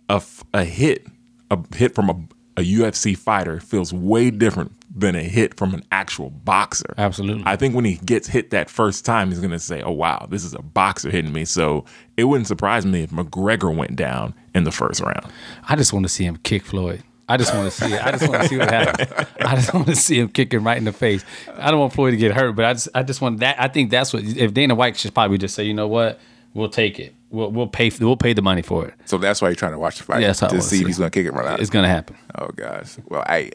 a, 0.10 0.22
a 0.54 0.64
hit, 0.64 1.08
a 1.52 1.60
hit 1.76 1.94
from 1.94 2.10
a, 2.10 2.62
a 2.62 2.64
UFC 2.64 3.16
fighter 3.18 3.60
feels 3.60 3.94
way 3.94 4.32
different 4.32 4.72
than 4.94 5.16
a 5.16 5.24
hit 5.24 5.56
from 5.56 5.74
an 5.74 5.84
actual 5.92 6.30
boxer. 6.30 6.94
Absolutely. 6.98 7.44
I 7.46 7.56
think 7.56 7.76
when 7.76 7.86
he 7.86 7.96
gets 7.98 8.28
hit 8.28 8.50
that 8.50 8.70
first 8.70 9.06
time, 9.06 9.30
he's 9.30 9.40
going 9.40 9.52
to 9.52 9.60
say, 9.60 9.82
oh, 9.82 9.92
wow, 9.92 10.28
this 10.30 10.44
is 10.44 10.54
a 10.54 10.62
boxer 10.62 11.10
hitting 11.10 11.32
me. 11.32 11.46
So 11.46 11.86
it 12.18 12.26
wouldn't 12.26 12.48
surprise 12.48 12.86
me 12.86 13.04
if 13.04 13.12
McGregor 13.12 13.76
went 13.76 13.96
down 13.96 14.34
in 14.54 14.64
the 14.64 14.72
first 14.72 15.02
round. 15.02 15.32
I 15.70 15.76
just 15.76 15.94
want 15.94 16.06
to 16.06 16.10
see 16.10 16.26
him 16.26 16.38
kick 16.38 16.64
Floyd. 16.64 17.04
I 17.30 17.38
just 17.38 17.54
want 17.54 17.72
to 17.72 17.78
see 17.78 17.94
it. 17.94 18.06
I 18.06 18.12
just 18.12 18.28
want 18.28 18.42
to 18.42 18.48
see 18.50 18.58
what 18.58 18.70
happens. 18.70 19.28
I 19.40 19.56
just 19.56 19.74
want 19.74 19.88
to 19.88 19.96
see 19.96 20.20
him 20.20 20.28
kick 20.28 20.54
him 20.54 20.66
right 20.66 20.78
in 20.78 20.84
the 20.84 20.92
face. 20.92 21.24
I 21.56 21.72
don't 21.72 21.80
want 21.80 21.94
Floyd 21.94 22.12
to 22.12 22.18
get 22.18 22.34
hurt, 22.34 22.58
but 22.58 22.66
I 22.66 22.74
just 22.74 22.90
I 22.94 23.04
just 23.04 23.22
want 23.22 23.40
that. 23.40 23.56
I 23.58 23.70
think 23.70 23.90
that's 23.90 24.12
what 24.12 24.24
if 24.24 24.54
Dana 24.54 24.76
White 24.76 24.98
should 24.98 25.14
probably 25.14 25.38
just 25.38 25.56
say, 25.56 25.64
you 25.64 25.74
know 25.74 25.88
what, 25.88 26.20
we'll 26.54 26.68
take 26.68 27.00
it. 27.00 27.16
We'll 27.32 27.50
we'll 27.50 27.68
pay 27.68 27.90
we'll 28.00 28.18
pay 28.18 28.34
the 28.34 28.42
money 28.42 28.62
for 28.62 28.86
it. 28.88 28.94
So 29.06 29.18
that's 29.18 29.42
why 29.42 29.48
you're 29.50 29.56
trying 29.56 29.72
to 29.72 29.80
watch 29.80 29.98
the 29.98 30.04
fight 30.04 30.22
Yeah, 30.22 30.28
that's 30.28 30.42
how 30.42 30.48
to 30.50 30.62
see 30.62 30.82
if 30.82 30.88
he's 30.88 30.98
going 30.98 31.10
to 31.10 31.18
kick 31.18 31.26
it 31.26 31.32
right 31.32 31.46
out. 31.48 31.60
It's 31.62 31.70
gonna 31.70 31.88
happen. 31.88 32.18
Oh 32.38 32.48
gosh. 32.50 32.98
Well, 33.08 33.24
I 33.26 33.52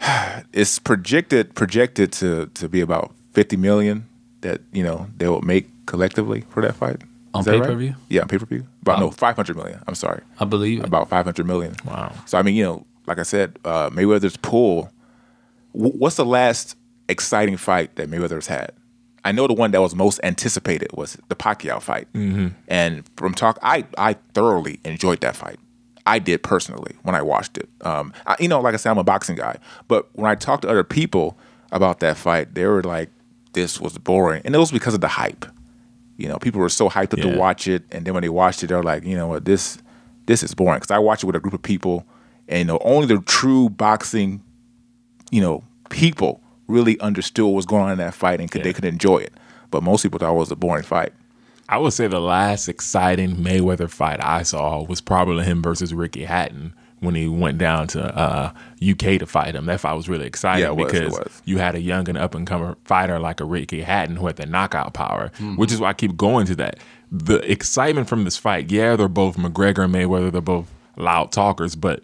it's 0.52 0.78
projected 0.78 1.54
projected 1.54 2.12
to 2.12 2.46
to 2.54 2.68
be 2.68 2.80
about 2.80 3.12
50 3.32 3.56
million 3.56 4.06
that, 4.40 4.62
you 4.72 4.82
know, 4.82 5.06
they 5.18 5.28
will 5.28 5.42
make 5.42 5.68
collectively 5.86 6.44
for 6.48 6.62
that 6.62 6.74
fight. 6.74 7.02
On 7.34 7.40
Is 7.40 7.46
that 7.46 7.60
pay-per-view? 7.60 7.94
Yeah, 8.08 8.22
on 8.22 8.28
pay-per-view. 8.28 8.66
About 8.82 8.98
no, 8.98 9.10
500 9.10 9.56
million. 9.56 9.80
I'm 9.86 9.94
sorry. 9.94 10.22
I 10.40 10.44
believe 10.46 10.80
it. 10.80 10.86
About 10.86 11.08
500 11.08 11.46
million. 11.46 11.76
Wow. 11.84 12.12
So 12.26 12.38
I 12.38 12.42
mean, 12.42 12.54
you 12.56 12.64
know, 12.64 12.86
like 13.06 13.18
I 13.18 13.22
said, 13.24 13.58
uh, 13.64 13.90
Mayweather's 13.90 14.36
pull. 14.38 14.90
wh- 15.72 15.94
What's 16.00 16.16
the 16.16 16.24
last 16.24 16.76
exciting 17.08 17.56
fight 17.56 17.94
that 17.96 18.08
Mayweather's 18.10 18.46
had? 18.48 18.72
I 19.24 19.32
know 19.32 19.46
the 19.46 19.54
one 19.54 19.70
that 19.72 19.80
was 19.80 19.94
most 19.94 20.18
anticipated 20.22 20.88
was 20.94 21.18
the 21.28 21.36
Pacquiao 21.36 21.80
fight, 21.82 22.08
mm-hmm. 22.14 22.48
and 22.68 23.04
from 23.16 23.34
talk, 23.34 23.58
I 23.62 23.84
I 23.98 24.14
thoroughly 24.34 24.80
enjoyed 24.84 25.20
that 25.20 25.36
fight. 25.36 25.58
I 26.06 26.18
did 26.18 26.42
personally 26.42 26.96
when 27.02 27.14
I 27.14 27.22
watched 27.22 27.58
it. 27.58 27.68
Um, 27.82 28.12
I, 28.26 28.36
you 28.40 28.48
know, 28.48 28.60
like 28.60 28.74
I 28.74 28.78
said, 28.78 28.90
I'm 28.90 28.98
a 28.98 29.04
boxing 29.04 29.36
guy, 29.36 29.58
but 29.88 30.08
when 30.14 30.30
I 30.30 30.34
talked 30.34 30.62
to 30.62 30.68
other 30.68 30.84
people 30.84 31.38
about 31.70 32.00
that 32.00 32.16
fight, 32.16 32.54
they 32.54 32.64
were 32.64 32.82
like, 32.82 33.10
"This 33.52 33.80
was 33.80 33.98
boring," 33.98 34.42
and 34.44 34.54
it 34.54 34.58
was 34.58 34.72
because 34.72 34.94
of 34.94 35.00
the 35.02 35.08
hype. 35.08 35.44
You 36.16 36.28
know, 36.28 36.38
people 36.38 36.60
were 36.60 36.68
so 36.68 36.88
hyped 36.88 37.12
up 37.12 37.18
Yeah. 37.18 37.32
to 37.32 37.38
watch 37.38 37.68
it, 37.68 37.84
and 37.92 38.04
then 38.06 38.14
when 38.14 38.22
they 38.22 38.28
watched 38.28 38.62
it, 38.62 38.68
they're 38.68 38.82
like, 38.82 39.04
"You 39.04 39.16
know 39.16 39.28
what? 39.28 39.44
This 39.44 39.78
this 40.26 40.42
is 40.42 40.54
boring." 40.54 40.78
Because 40.78 40.90
I 40.90 40.98
watched 40.98 41.22
it 41.24 41.26
with 41.26 41.36
a 41.36 41.40
group 41.40 41.54
of 41.54 41.62
people, 41.62 42.06
and 42.48 42.58
you 42.60 42.64
know, 42.64 42.78
only 42.82 43.06
the 43.06 43.20
true 43.22 43.68
boxing, 43.68 44.42
you 45.30 45.42
know, 45.42 45.62
people 45.90 46.40
really 46.70 46.98
understood 47.00 47.44
what 47.46 47.54
was 47.54 47.66
going 47.66 47.82
on 47.84 47.92
in 47.92 47.98
that 47.98 48.14
fight 48.14 48.40
and 48.40 48.50
could, 48.50 48.62
they 48.62 48.72
could 48.72 48.84
enjoy 48.84 49.18
it. 49.18 49.32
But 49.70 49.82
most 49.82 50.02
people 50.02 50.18
thought 50.18 50.32
it 50.32 50.36
was 50.36 50.50
a 50.50 50.56
boring 50.56 50.84
fight. 50.84 51.12
I 51.68 51.78
would 51.78 51.92
say 51.92 52.08
the 52.08 52.20
last 52.20 52.68
exciting 52.68 53.36
Mayweather 53.36 53.88
fight 53.88 54.22
I 54.24 54.42
saw 54.42 54.82
was 54.82 55.00
probably 55.00 55.44
him 55.44 55.62
versus 55.62 55.94
Ricky 55.94 56.24
Hatton 56.24 56.74
when 56.98 57.14
he 57.14 57.28
went 57.28 57.56
down 57.58 57.86
to 57.88 58.02
uh, 58.18 58.52
UK 58.86 59.18
to 59.20 59.26
fight 59.26 59.54
him. 59.54 59.66
That 59.66 59.80
fight 59.80 59.94
was 59.94 60.08
really 60.08 60.26
exciting 60.26 60.64
Yeah, 60.64 60.70
was, 60.72 60.90
because 60.92 61.42
you 61.44 61.58
had 61.58 61.74
a 61.74 61.80
young 61.80 62.08
and 62.08 62.18
up 62.18 62.34
and 62.34 62.46
coming 62.46 62.74
fighter 62.84 63.18
like 63.20 63.40
a 63.40 63.44
Ricky 63.44 63.82
Hatton 63.82 64.16
who 64.16 64.26
had 64.26 64.36
the 64.36 64.46
knockout 64.46 64.92
power, 64.94 65.30
Mm-hmm. 65.36 65.56
which 65.56 65.70
is 65.72 65.80
why 65.80 65.90
I 65.90 65.92
keep 65.94 66.16
going 66.16 66.44
to 66.46 66.54
that. 66.56 66.78
The 67.12 67.36
excitement 67.50 68.08
from 68.08 68.24
this 68.24 68.36
fight, 68.36 68.70
yeah, 68.70 68.96
they're 68.96 69.08
both 69.08 69.36
McGregor 69.36 69.84
and 69.84 69.94
Mayweather, 69.94 70.30
they're 70.32 70.40
both 70.40 70.70
loud 70.96 71.30
talkers, 71.32 71.74
but 71.76 72.02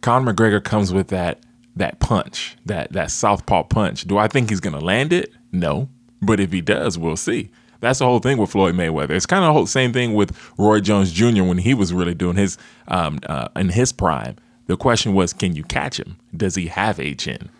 Conor 0.00 0.32
McGregor 0.32 0.64
comes 0.64 0.92
with 0.92 1.08
that 1.08 1.40
that 1.76 2.00
punch, 2.00 2.56
that 2.66 2.92
that 2.92 3.10
southpaw 3.10 3.64
punch. 3.64 4.04
Do 4.04 4.18
I 4.18 4.28
think 4.28 4.50
he's 4.50 4.60
gonna 4.60 4.80
land 4.80 5.12
it? 5.12 5.32
No, 5.52 5.88
but 6.22 6.40
if 6.40 6.52
he 6.52 6.60
does, 6.60 6.98
we'll 6.98 7.16
see. 7.16 7.50
That's 7.80 7.98
the 7.98 8.06
whole 8.06 8.20
thing 8.20 8.38
with 8.38 8.50
Floyd 8.50 8.74
Mayweather. 8.74 9.10
It's 9.10 9.26
kind 9.26 9.44
of 9.44 9.48
the 9.48 9.52
whole 9.52 9.66
same 9.66 9.92
thing 9.92 10.14
with 10.14 10.34
Roy 10.56 10.80
Jones 10.80 11.12
Jr. 11.12 11.42
when 11.42 11.58
he 11.58 11.74
was 11.74 11.92
really 11.92 12.14
doing 12.14 12.36
his 12.36 12.56
um, 12.88 13.18
uh, 13.28 13.48
in 13.56 13.68
his 13.68 13.92
prime. 13.92 14.36
The 14.66 14.76
question 14.78 15.12
was, 15.12 15.34
can 15.34 15.54
you 15.54 15.62
catch 15.64 16.00
him? 16.00 16.16
Does 16.34 16.54
he 16.54 16.68
have 16.68 16.98
a 16.98 17.14
chin? 17.14 17.50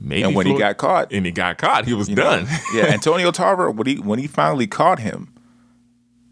Maybe. 0.00 0.22
And 0.22 0.34
when 0.34 0.46
he 0.46 0.56
got 0.56 0.78
caught, 0.78 1.12
and 1.12 1.26
he 1.26 1.32
got 1.32 1.58
caught, 1.58 1.84
he 1.84 1.92
was 1.92 2.08
you 2.08 2.16
know, 2.16 2.22
done. 2.22 2.46
yeah, 2.74 2.84
Antonio 2.86 3.30
Tarver 3.30 3.70
when 3.70 3.86
he 3.86 3.96
when 3.96 4.18
he 4.18 4.26
finally 4.26 4.66
caught 4.66 4.98
him, 4.98 5.28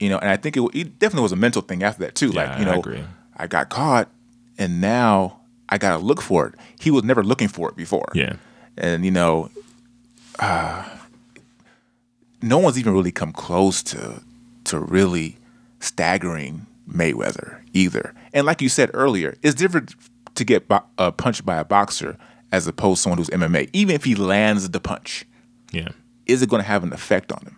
you 0.00 0.08
know, 0.08 0.18
and 0.18 0.30
I 0.30 0.36
think 0.36 0.56
it, 0.56 0.62
it 0.72 0.98
definitely 0.98 1.24
was 1.24 1.32
a 1.32 1.36
mental 1.36 1.60
thing 1.60 1.82
after 1.82 2.04
that 2.04 2.14
too. 2.14 2.30
Yeah, 2.30 2.48
like 2.50 2.60
you 2.60 2.66
I 2.66 2.72
know, 2.72 2.78
agree. 2.80 3.04
I 3.36 3.46
got 3.46 3.68
caught, 3.68 4.08
and 4.56 4.80
now 4.80 5.37
I 5.68 5.78
got 5.78 5.96
to 5.96 6.02
look 6.02 6.20
for 6.20 6.46
it. 6.46 6.54
He 6.80 6.90
was 6.90 7.04
never 7.04 7.22
looking 7.22 7.48
for 7.48 7.68
it 7.68 7.76
before. 7.76 8.08
yeah, 8.14 8.36
and 8.76 9.04
you 9.04 9.10
know, 9.10 9.50
uh, 10.38 10.88
no 12.42 12.58
one's 12.58 12.78
even 12.78 12.94
really 12.94 13.12
come 13.12 13.32
close 13.32 13.82
to 13.84 14.22
to 14.64 14.78
really 14.78 15.36
staggering 15.80 16.66
Mayweather 16.90 17.60
either. 17.72 18.14
And 18.32 18.46
like 18.46 18.62
you 18.62 18.68
said 18.68 18.90
earlier, 18.94 19.36
it's 19.42 19.54
different 19.54 19.94
to 20.34 20.44
get 20.44 20.68
bo- 20.68 20.84
uh, 20.98 21.10
punched 21.10 21.44
by 21.44 21.56
a 21.56 21.64
boxer 21.64 22.16
as 22.52 22.66
opposed 22.66 22.98
to 22.98 23.02
someone 23.02 23.18
who's 23.18 23.28
MMA. 23.28 23.70
Even 23.72 23.94
if 23.94 24.04
he 24.04 24.14
lands 24.14 24.68
the 24.70 24.80
punch, 24.80 25.24
yeah. 25.72 25.88
is 26.26 26.42
it 26.42 26.48
going 26.48 26.62
to 26.62 26.68
have 26.68 26.82
an 26.82 26.92
effect 26.92 27.32
on 27.32 27.42
him? 27.42 27.56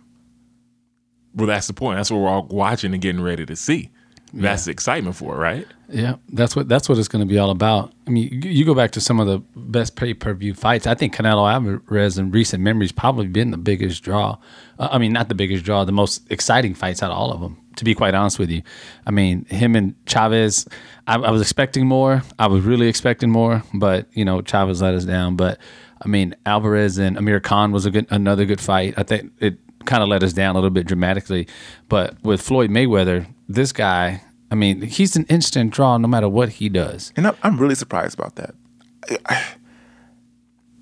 Well, 1.33 1.47
that's 1.47 1.67
the 1.67 1.73
point. 1.73 1.97
That's 1.97 2.11
what 2.11 2.19
we're 2.19 2.29
all 2.29 2.47
watching 2.49 2.93
and 2.93 3.01
getting 3.01 3.21
ready 3.21 3.45
to 3.45 3.55
see. 3.55 3.89
That's 4.33 4.65
the 4.65 4.71
excitement 4.71 5.15
for 5.15 5.35
it, 5.35 5.39
right? 5.39 5.67
Yeah, 5.89 6.15
that's 6.29 6.55
what 6.55 6.69
that's 6.69 6.87
what 6.87 6.97
it's 6.97 7.09
going 7.09 7.25
to 7.27 7.31
be 7.31 7.37
all 7.37 7.49
about. 7.49 7.91
I 8.07 8.11
mean, 8.11 8.41
you, 8.43 8.63
go 8.63 8.73
back 8.73 8.91
to 8.91 9.01
some 9.01 9.19
of 9.19 9.27
the 9.27 9.39
best 9.59 9.97
pay 9.97 10.13
per 10.13 10.33
view 10.33 10.53
fights. 10.53 10.87
I 10.87 10.95
think 10.95 11.13
Canelo 11.13 11.51
Alvarez 11.51 12.17
in 12.17 12.31
recent 12.31 12.63
memories 12.63 12.93
probably 12.93 13.27
been 13.27 13.51
the 13.51 13.57
biggest 13.57 14.03
draw. 14.03 14.37
Uh, 14.79 14.89
I 14.91 14.97
mean, 14.97 15.11
not 15.11 15.27
the 15.27 15.35
biggest 15.35 15.65
draw, 15.65 15.83
the 15.83 15.91
most 15.91 16.31
exciting 16.31 16.73
fights 16.73 17.03
out 17.03 17.11
of 17.11 17.17
all 17.17 17.31
of 17.31 17.41
them. 17.41 17.57
To 17.77 17.85
be 17.85 17.95
quite 17.95 18.13
honest 18.13 18.37
with 18.37 18.49
you, 18.49 18.61
I 19.05 19.11
mean, 19.11 19.45
him 19.45 19.75
and 19.75 19.95
Chavez. 20.05 20.67
I, 21.07 21.15
I 21.15 21.31
was 21.31 21.41
expecting 21.41 21.87
more. 21.87 22.23
I 22.39 22.47
was 22.47 22.63
really 22.63 22.87
expecting 22.87 23.29
more, 23.29 23.63
but 23.73 24.07
you 24.13 24.23
know, 24.23 24.41
Chavez 24.41 24.81
let 24.81 24.93
us 24.93 25.03
down. 25.03 25.35
But 25.35 25.57
I 26.01 26.07
mean, 26.07 26.35
Alvarez 26.45 26.97
and 26.97 27.17
Amir 27.17 27.39
Khan 27.39 27.71
was 27.71 27.85
a 27.85 27.91
good 27.91 28.07
another 28.09 28.45
good 28.45 28.61
fight. 28.61 28.93
I 28.97 29.03
think 29.03 29.33
it 29.39 29.57
kind 29.85 30.03
of 30.03 30.09
let 30.09 30.23
us 30.23 30.33
down 30.33 30.55
a 30.55 30.59
little 30.59 30.69
bit 30.69 30.87
dramatically. 30.87 31.47
But 31.89 32.21
with 32.23 32.41
Floyd 32.41 32.69
Mayweather, 32.69 33.27
this 33.53 33.71
guy, 33.71 34.23
I 34.49 34.55
mean, 34.55 34.81
he's 34.81 35.15
an 35.15 35.25
instant 35.29 35.73
draw 35.73 35.97
no 35.97 36.07
matter 36.07 36.27
what 36.29 36.49
he 36.49 36.69
does. 36.69 37.13
And 37.15 37.33
I'm, 37.43 37.57
really 37.57 37.75
surprised 37.75 38.17
about 38.17 38.35
that. 38.35 38.55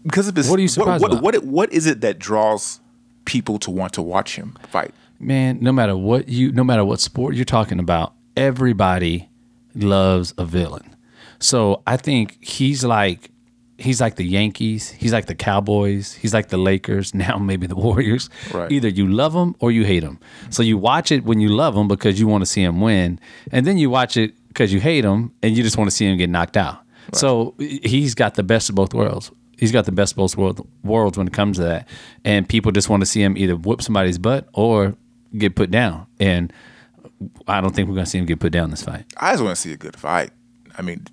Because 0.04 0.28
of 0.28 0.36
his, 0.36 0.50
What 0.50 0.60
are 0.60 0.62
you 0.62 0.68
surprised 0.68 1.02
what, 1.02 1.12
about? 1.12 1.24
What, 1.24 1.44
what 1.44 1.74
is 1.74 1.86
it 1.86 2.02
that 2.02 2.20
draws 2.20 2.80
people 3.26 3.60
to 3.60 3.72
want 3.72 3.94
to 3.94 4.02
watch 4.02 4.36
him 4.36 4.58
fight? 4.70 4.94
Man, 5.20 5.60
no 5.62 5.72
matter 5.72 5.98
what 5.98 6.30
you 6.30 6.52
no 6.54 6.64
matter 6.64 6.86
what 6.86 7.02
sport 7.02 7.36
you're 7.36 7.44
talking 7.44 7.78
about, 7.78 8.14
everybody 8.38 9.30
loves 9.76 10.34
a 10.38 10.46
villain. 10.46 10.96
So 11.40 11.84
I 11.86 11.98
think 11.98 12.38
he's 12.44 12.84
like 12.86 13.30
he's 13.80 14.02
like 14.02 14.16
the 14.16 14.24
Yankees, 14.24 14.90
he's 14.92 15.14
like 15.14 15.26
the 15.26 15.36
Cowboys, 15.36 16.14
he's 16.14 16.34
like 16.34 16.50
the 16.50 16.58
Lakers, 16.58 17.14
now 17.14 17.38
maybe 17.38 17.68
the 17.68 17.76
Warriors. 17.76 18.30
Right. 18.54 18.72
Either 18.72 18.88
you 18.88 19.08
love 19.08 19.34
him 19.34 19.56
or 19.60 19.72
you 19.72 19.86
hate 19.86 20.04
him. 20.04 20.20
So 20.50 20.64
you 20.64 20.78
watch 20.78 21.12
it 21.12 21.24
when 21.24 21.40
you 21.40 21.50
love 21.50 21.76
him 21.76 21.88
because 21.88 22.20
you 22.20 22.28
want 22.28 22.42
to 22.42 22.46
see 22.46 22.64
him 22.64 22.82
win, 22.82 23.20
and 23.52 23.66
then 23.66 23.78
you 23.78 23.90
watch 23.90 24.18
it 24.18 24.36
because 24.50 24.74
you 24.74 24.80
hate 24.80 25.06
him 25.06 25.32
and 25.42 25.56
you 25.56 25.64
just 25.64 25.78
want 25.78 25.90
to 25.90 25.96
see 25.96 26.06
him 26.06 26.18
get 26.18 26.30
knocked 26.30 26.58
out. 26.58 26.80
So 27.14 27.56
he's 27.58 28.14
got 28.14 28.36
the 28.36 28.44
best 28.44 28.70
of 28.70 28.76
both 28.76 28.94
worlds. 28.94 29.32
He's 29.58 29.72
got 29.72 29.86
the 29.86 29.92
best 29.92 30.14
of 30.14 30.18
both 30.18 30.38
world, 30.38 30.68
worlds 30.84 31.18
when 31.18 31.28
it 31.28 31.34
comes 31.34 31.58
to 31.58 31.64
that, 31.64 31.88
and 32.24 32.48
people 32.48 32.72
just 32.72 32.88
want 32.88 33.02
to 33.02 33.06
see 33.06 33.22
him 33.22 33.36
either 33.36 33.56
whip 33.56 33.82
somebody's 33.82 34.18
butt 34.18 34.48
or 34.54 34.96
get 35.38 35.56
put 35.56 35.70
down. 35.72 36.08
And 36.20 36.54
I 37.48 37.60
don't 37.60 37.76
think 37.76 37.90
we're 37.90 37.96
going 37.96 38.06
to 38.06 38.10
see 38.10 38.20
him 38.20 38.26
get 38.26 38.40
put 38.40 38.54
down 38.54 38.66
in 38.66 38.70
this 38.72 38.84
fight. 38.84 39.06
I 39.18 39.32
just 39.32 39.44
want 39.44 39.56
to 39.56 39.62
see 39.62 39.74
a 39.74 39.78
good 39.78 39.98
fight. 39.98 40.32
I 40.78 40.82
mean, 40.82 41.06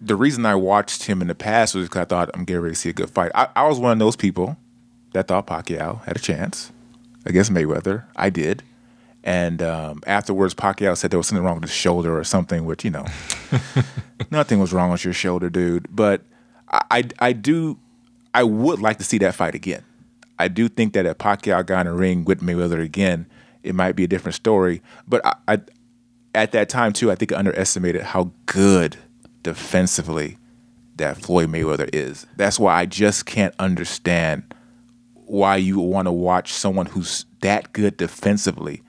the 0.00 0.16
reason 0.16 0.44
I 0.44 0.54
watched 0.54 1.04
him 1.04 1.22
in 1.22 1.28
the 1.28 1.34
past 1.34 1.74
was 1.74 1.86
because 1.86 2.02
I 2.02 2.04
thought 2.04 2.30
I'm 2.34 2.44
getting 2.44 2.62
ready 2.62 2.74
to 2.74 2.80
see 2.80 2.90
a 2.90 2.92
good 2.92 3.10
fight. 3.10 3.32
I, 3.34 3.48
I 3.56 3.66
was 3.66 3.78
one 3.78 3.92
of 3.92 3.98
those 3.98 4.16
people 4.16 4.56
that 5.12 5.28
thought 5.28 5.46
Pacquiao 5.46 6.04
had 6.04 6.16
a 6.16 6.20
chance 6.20 6.72
against 7.24 7.52
Mayweather. 7.52 8.04
I 8.14 8.30
did. 8.30 8.62
And 9.24 9.60
um, 9.60 10.02
afterwards, 10.06 10.54
Pacquiao 10.54 10.96
said 10.96 11.10
there 11.10 11.18
was 11.18 11.26
something 11.26 11.44
wrong 11.44 11.56
with 11.56 11.64
his 11.64 11.72
shoulder 11.72 12.16
or 12.16 12.22
something, 12.22 12.64
which, 12.64 12.84
you 12.84 12.90
know, 12.90 13.06
nothing 14.30 14.60
was 14.60 14.72
wrong 14.72 14.90
with 14.90 15.04
your 15.04 15.14
shoulder, 15.14 15.50
dude. 15.50 15.88
But 15.90 16.22
I, 16.70 16.82
I, 16.90 17.04
I 17.18 17.32
do, 17.32 17.78
I 18.34 18.44
would 18.44 18.80
like 18.80 18.98
to 18.98 19.04
see 19.04 19.18
that 19.18 19.34
fight 19.34 19.54
again. 19.54 19.82
I 20.38 20.48
do 20.48 20.68
think 20.68 20.92
that 20.92 21.06
if 21.06 21.18
Pacquiao 21.18 21.64
got 21.64 21.86
in 21.86 21.92
a 21.92 21.94
ring 21.94 22.24
with 22.24 22.40
Mayweather 22.40 22.80
again, 22.80 23.26
it 23.62 23.74
might 23.74 23.96
be 23.96 24.04
a 24.04 24.08
different 24.08 24.34
story. 24.34 24.82
But 25.08 25.24
I, 25.26 25.34
I 25.48 25.60
at 26.34 26.52
that 26.52 26.68
time 26.68 26.92
too, 26.92 27.10
I 27.10 27.14
think 27.14 27.32
I 27.32 27.38
underestimated 27.38 28.02
how 28.02 28.30
good 28.44 28.98
defensively 29.46 30.36
that 30.96 31.16
Floyd 31.18 31.48
Mayweather 31.50 31.88
is. 31.92 32.26
That's 32.36 32.58
why 32.58 32.74
I 32.80 32.86
just 32.86 33.26
can't 33.26 33.54
understand 33.60 34.42
why 35.14 35.56
you 35.56 35.78
want 35.78 36.06
to 36.06 36.12
watch 36.12 36.52
someone 36.52 36.86
who's 36.86 37.26
that 37.42 37.72
good 37.72 37.96
defensively 37.96 38.82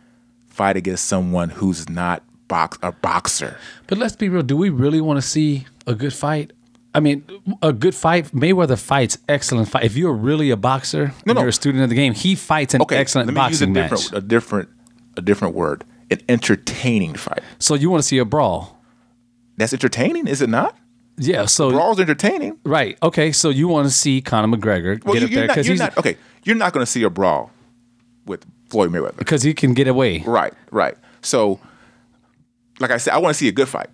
fight 0.48 0.76
against 0.76 1.06
someone 1.06 1.50
who's 1.50 1.88
not 1.90 2.24
box 2.48 2.78
a 2.82 2.92
boxer. 2.92 3.58
But 3.88 4.00
let's 4.00 4.16
be 4.16 4.30
real. 4.30 4.42
Do 4.42 4.58
we 4.58 4.70
really 4.70 5.00
want 5.02 5.18
to 5.22 5.28
see 5.28 5.66
a 5.86 5.94
good 5.94 6.14
fight? 6.14 6.54
I 6.96 7.00
mean, 7.02 7.24
a 7.62 7.72
good 7.74 7.94
fight. 7.94 8.26
Mayweather 8.32 8.80
fights 8.80 9.20
excellent 9.30 9.70
fight. 9.70 9.84
If 9.84 9.96
you're 9.96 10.14
really 10.14 10.50
a 10.50 10.58
boxer, 10.58 11.14
No, 11.26 11.34
no. 11.34 11.42
you're 11.42 11.50
a 11.50 11.54
student 11.54 11.84
of 11.84 11.90
the 11.90 11.96
game. 11.96 12.14
He 12.14 12.34
fights 12.34 12.74
an 12.74 12.82
Okay, 12.82 12.98
excellent 12.98 13.28
let 13.28 13.36
me 13.36 13.50
use 13.50 13.62
a 13.62 13.66
boxing 13.68 13.74
different 13.74 14.12
match. 14.14 14.18
a 14.18 14.26
different 14.26 14.70
a 15.18 15.22
different 15.22 15.54
word. 15.54 15.84
An 16.10 16.20
entertaining 16.30 17.16
fight. 17.16 17.42
So 17.60 17.76
you 17.76 17.90
want 17.90 18.02
to 18.02 18.08
see 18.08 18.18
a 18.18 18.26
brawl? 18.26 18.77
That's 19.58 19.74
entertaining, 19.74 20.28
is 20.28 20.42
it 20.42 20.50
not? 20.50 20.78
Yeah. 21.18 21.46
So 21.46 21.72
Brawl's 21.72 22.00
entertaining. 22.00 22.60
right. 22.64 22.98
Okay. 23.02 23.32
So 23.32 23.50
you 23.50 23.68
want 23.68 23.88
to 23.88 23.92
see 23.92 24.22
Conor 24.22 24.56
McGregor 24.56 25.04
Well, 25.04 25.16
get 25.16 25.24
up 25.24 25.30
there 25.32 25.48
because 25.48 25.66
he's 25.66 25.80
not 25.80 25.98
okay. 25.98 26.16
You're 26.44 26.56
not 26.56 26.74
going 26.74 26.86
to 26.86 26.92
see 26.92 27.04
a 27.04 27.10
brawl 27.10 27.52
with 28.26 28.46
Floyd 28.70 28.92
Mayweather. 28.92 29.18
because 29.18 29.42
he 29.44 29.54
can 29.54 29.74
get 29.74 29.88
away. 29.88 30.20
Right, 30.26 30.54
right. 30.72 30.96
So, 31.22 31.60
like 32.80 32.92
I 32.92 32.98
said, 32.98 33.14
I 33.14 33.18
want 33.18 33.34
to 33.34 33.38
see 33.38 33.48
a 33.48 33.52
good 33.52 33.68
fight. 33.68 33.90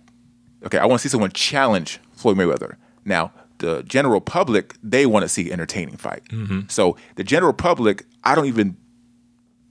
Okay, 0.66 0.78
I 0.78 0.86
want 0.86 1.00
to 1.00 1.08
see 1.08 1.10
someone 1.10 1.30
challenge 1.32 1.98
Floyd 2.12 2.36
Mayweather. 2.36 2.76
Now, 3.04 3.32
the 3.58 3.82
general 3.84 4.20
public, 4.20 4.74
they 4.82 5.06
want 5.06 5.22
to 5.22 5.28
see 5.28 5.50
entertaining 5.52 5.96
fight. 5.96 6.22
So, 6.68 6.96
the 7.16 7.24
general 7.24 7.52
public, 7.52 8.04
I 8.24 8.34
don't 8.34 8.46
even 8.46 8.76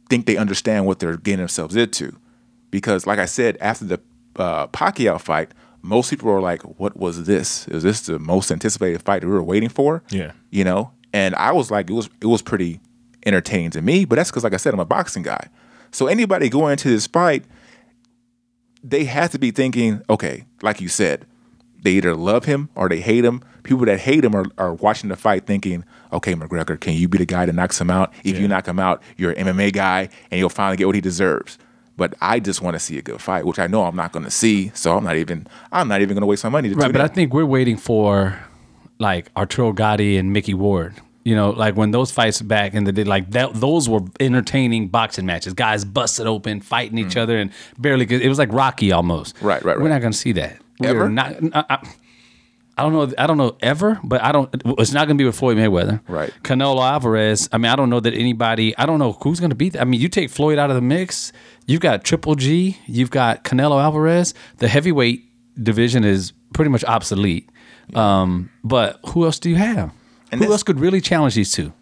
think 0.10 0.26
they 0.26 0.38
understand 0.38 0.86
what 0.86 1.00
they're 1.00 1.18
getting 1.18 1.40
themselves 1.40 1.76
into, 1.76 2.18
because, 2.72 3.06
like 3.06 3.20
I 3.20 3.26
said, 3.26 3.58
after 3.62 3.86
the 3.86 4.00
uh, 4.38 4.68
Pacquiao 4.68 5.20
fight, 5.20 5.52
most 5.84 6.10
people 6.10 6.32
were 6.32 6.42
like, 6.42 6.64
"What 6.80 6.98
was 6.98 7.26
this? 7.26 7.68
Is 7.68 7.84
this 7.84 8.02
the 8.02 8.18
most 8.18 8.52
anticipated 8.52 9.04
fight 9.04 9.22
that 9.22 9.28
we 9.28 9.34
were 9.34 9.44
waiting 9.44 9.70
for?" 9.70 10.02
Yeah. 10.10 10.32
you 10.50 10.64
know. 10.64 10.92
And 11.14 11.36
I 11.36 11.52
was 11.52 11.70
like, 11.70 11.90
it 11.92 11.94
was 11.94 12.10
it 12.22 12.26
was 12.26 12.42
pretty 12.42 12.80
entertaining 13.26 13.70
to 13.72 13.82
me, 13.84 14.04
but 14.06 14.16
that's 14.16 14.32
because, 14.32 14.44
like 14.44 14.54
I 14.54 14.58
said, 14.58 14.74
I'm 14.74 14.80
a 14.80 14.86
boxing 14.86 15.22
guy. 15.22 15.50
So 15.92 16.08
anybody 16.08 16.50
going 16.50 16.72
into 16.72 16.90
this 16.90 17.06
fight, 17.06 17.46
they 18.84 19.04
have 19.06 19.32
to 19.32 19.40
be 19.40 19.52
thinking, 19.52 20.02
okay, 20.10 20.46
like 20.64 20.82
you 20.82 20.88
said, 20.88 21.26
they 21.84 21.92
either 21.92 22.16
love 22.16 22.46
him 22.46 22.70
or 22.76 22.90
they 22.90 23.00
hate 23.00 23.24
him. 23.24 23.42
People 23.64 23.86
that 23.86 24.00
hate 24.00 24.26
him 24.26 24.36
are, 24.36 24.46
are 24.58 24.74
watching 24.74 25.10
the 25.10 25.16
fight 25.16 25.46
thinking, 25.46 25.86
okay, 26.12 26.34
McGregor, 26.34 26.80
can 26.80 26.94
you 26.94 27.08
be 27.08 27.18
the 27.18 27.26
guy 27.26 27.46
that 27.46 27.54
knocks 27.54 27.80
him 27.80 27.90
out? 27.90 28.12
If 28.24 28.40
you 28.40 28.48
knock 28.48 28.68
him 28.68 28.80
out, 28.80 29.02
you're 29.18 29.32
an 29.32 29.48
MMA 29.48 29.72
guy 29.72 30.10
and 30.32 30.40
you'll 30.40 30.50
finally 30.50 30.78
get 30.78 30.86
what 30.88 30.96
he 30.96 31.02
deserves. 31.02 31.58
But 31.96 32.16
I 32.22 32.40
just 32.40 32.62
want 32.62 32.76
to 32.76 32.80
see 32.80 32.98
a 32.98 33.02
good 33.02 33.22
fight, 33.22 33.46
which 33.46 33.60
I 33.60 33.68
know 33.68 33.84
I'm 33.84 33.96
not 33.96 34.12
going 34.12 34.26
to 34.26 34.32
see. 34.32 34.72
So 34.74 34.98
I'm 34.98 35.04
not 35.04 35.16
even 35.16 35.48
I'm 35.72 35.88
not 35.88 36.02
even 36.02 36.16
going 36.16 36.22
to 36.22 36.28
waste 36.28 36.44
my 36.44 36.50
money 36.50 36.70
to 36.70 36.76
Right, 36.76 36.92
but 36.92 37.02
I 37.02 37.08
think 37.08 37.34
we're 37.34 37.46
waiting 37.46 37.78
for 37.78 38.40
like 39.00 39.30
Arturo 39.36 39.74
Gatti 39.74 40.18
and 40.18 40.34
Micky 40.34 40.54
Ward. 40.54 40.96
You 41.24 41.36
know, 41.36 41.52
like 41.52 41.78
when 41.78 41.92
those 41.92 42.12
fights 42.12 42.42
back 42.42 42.74
in 42.74 42.84
the 42.84 42.92
day, 42.92 43.06
like 43.06 43.32
that, 43.32 43.54
those 43.54 43.88
were 43.88 44.02
entertaining 44.20 44.90
boxing 44.90 45.26
matches. 45.26 45.54
Guys 45.54 45.86
busted 45.86 46.28
open, 46.28 46.60
fighting 46.60 46.98
each 46.98 47.16
other, 47.16 47.38
and 47.38 47.52
barely. 47.78 48.06
It 48.10 48.28
was 48.28 48.40
like 48.40 48.52
Rocky 48.52 48.92
almost. 48.92 49.38
Mm. 49.38 49.44
Right, 49.44 49.64
right, 49.64 49.80
We're 49.80 49.88
not 49.88 50.02
going 50.02 50.12
to 50.12 50.18
see 50.18 50.34
that. 50.34 50.58
We're 50.80 50.90
Ever? 50.90 51.10
Not. 51.10 51.36
I, 51.56 51.66
I, 51.70 51.94
I 52.76 52.82
don't 52.82 52.94
know. 52.94 53.14
I 53.18 53.28
don't 53.28 53.38
know 53.38 53.56
ever, 53.62 54.00
but 54.04 54.24
I 54.24 54.32
don't. 54.32 54.50
It's 54.80 54.94
not 54.94 55.08
going 55.08 55.18
to 55.18 55.22
be 55.22 55.26
with 55.26 55.36
Floyd 55.36 55.58
Mayweather. 55.58 56.02
Right. 56.08 56.34
Canelo 56.44 56.80
Alvarez. 56.82 57.48
I 57.52 57.60
mean, 57.60 57.72
I 57.72 57.76
don't 57.76 57.90
know 57.92 58.00
that 58.00 58.16
anybody. 58.16 58.76
I 58.78 58.88
don't 58.88 58.98
know 58.98 59.12
who's 59.22 59.40
going 59.40 59.52
to 59.52 59.56
beat. 59.56 59.80
I 59.80 59.84
mean, 59.84 60.02
you 60.02 60.10
take 60.10 60.32
Floyd 60.32 60.58
out 60.58 60.72
of 60.72 60.76
the 60.76 60.82
mix. 60.82 61.32
You've 61.68 61.82
got 61.82 62.04
Triple 62.04 62.34
G. 62.36 62.80
You've 62.88 63.12
got 63.12 63.44
Canelo 63.44 63.82
Alvarez. 63.82 64.34
The 64.58 64.68
heavyweight 64.68 65.24
division 65.62 66.04
is 66.04 66.34
pretty 66.54 66.70
much 66.72 66.84
obsolete. 66.86 67.48
Um, 67.94 68.50
but 68.64 69.00
who 69.10 69.26
else 69.26 69.38
do 69.38 69.52
you 69.52 69.56
have? 69.58 69.92
And 70.32 70.44
who 70.44 70.52
else 70.52 70.64
could 70.64 70.80
really 70.80 71.02
challenge 71.02 71.36
these 71.36 71.52
two? 71.52 71.74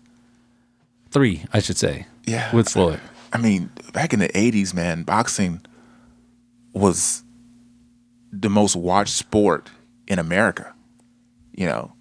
Three, 1.10 1.46
I 1.54 1.60
should 1.60 1.78
say. 1.78 2.06
Yeah. 2.26 2.54
with 2.54 2.68
Floyd. 2.70 3.00
I 3.32 3.38
mean, 3.38 3.70
back 3.94 4.12
in 4.14 4.20
the 4.20 4.28
'80s, 4.30 4.74
man, 4.74 5.04
boxing 5.04 5.62
was 6.74 7.24
the 8.32 8.50
most 8.50 8.76
watched 8.76 9.14
sport 9.14 9.70
in 10.08 10.20
America. 10.20 10.71
You 11.62 11.68
know, 11.68 11.94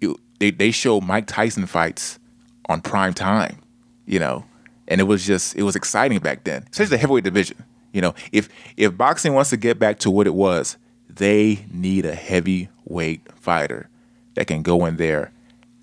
you, 0.00 0.16
they 0.38 0.52
they 0.52 0.70
show 0.70 1.00
Mike 1.00 1.26
Tyson 1.26 1.66
fights 1.66 2.20
on 2.68 2.80
prime 2.80 3.14
time. 3.14 3.60
You 4.06 4.20
know, 4.20 4.44
and 4.86 5.00
it 5.00 5.04
was 5.04 5.26
just 5.26 5.56
it 5.56 5.64
was 5.64 5.74
exciting 5.74 6.20
back 6.20 6.44
then, 6.44 6.64
especially 6.70 6.90
the 6.90 6.98
heavyweight 6.98 7.24
division. 7.24 7.64
You 7.90 8.00
know, 8.00 8.14
if 8.30 8.48
if 8.76 8.96
boxing 8.96 9.34
wants 9.34 9.50
to 9.50 9.56
get 9.56 9.80
back 9.80 9.98
to 10.00 10.10
what 10.12 10.28
it 10.28 10.34
was, 10.34 10.76
they 11.10 11.66
need 11.72 12.06
a 12.06 12.14
heavyweight 12.14 13.22
fighter 13.34 13.88
that 14.34 14.46
can 14.46 14.62
go 14.62 14.84
in 14.86 14.98
there 14.98 15.32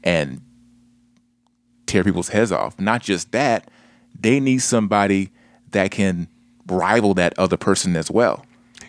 and 0.02 0.40
tear 1.86 2.06
people's 2.06 2.30
heads 2.30 2.54
off. 2.54 2.80
Not 2.80 3.02
just 3.02 3.34
that, 3.34 3.68
they 4.18 4.40
need 4.40 4.60
somebody 4.60 5.30
that 5.72 5.92
can 5.92 6.30
rival 6.68 7.16
that 7.16 7.38
other 7.38 7.58
person 7.58 7.98
as 7.98 8.10
well. 8.10 8.46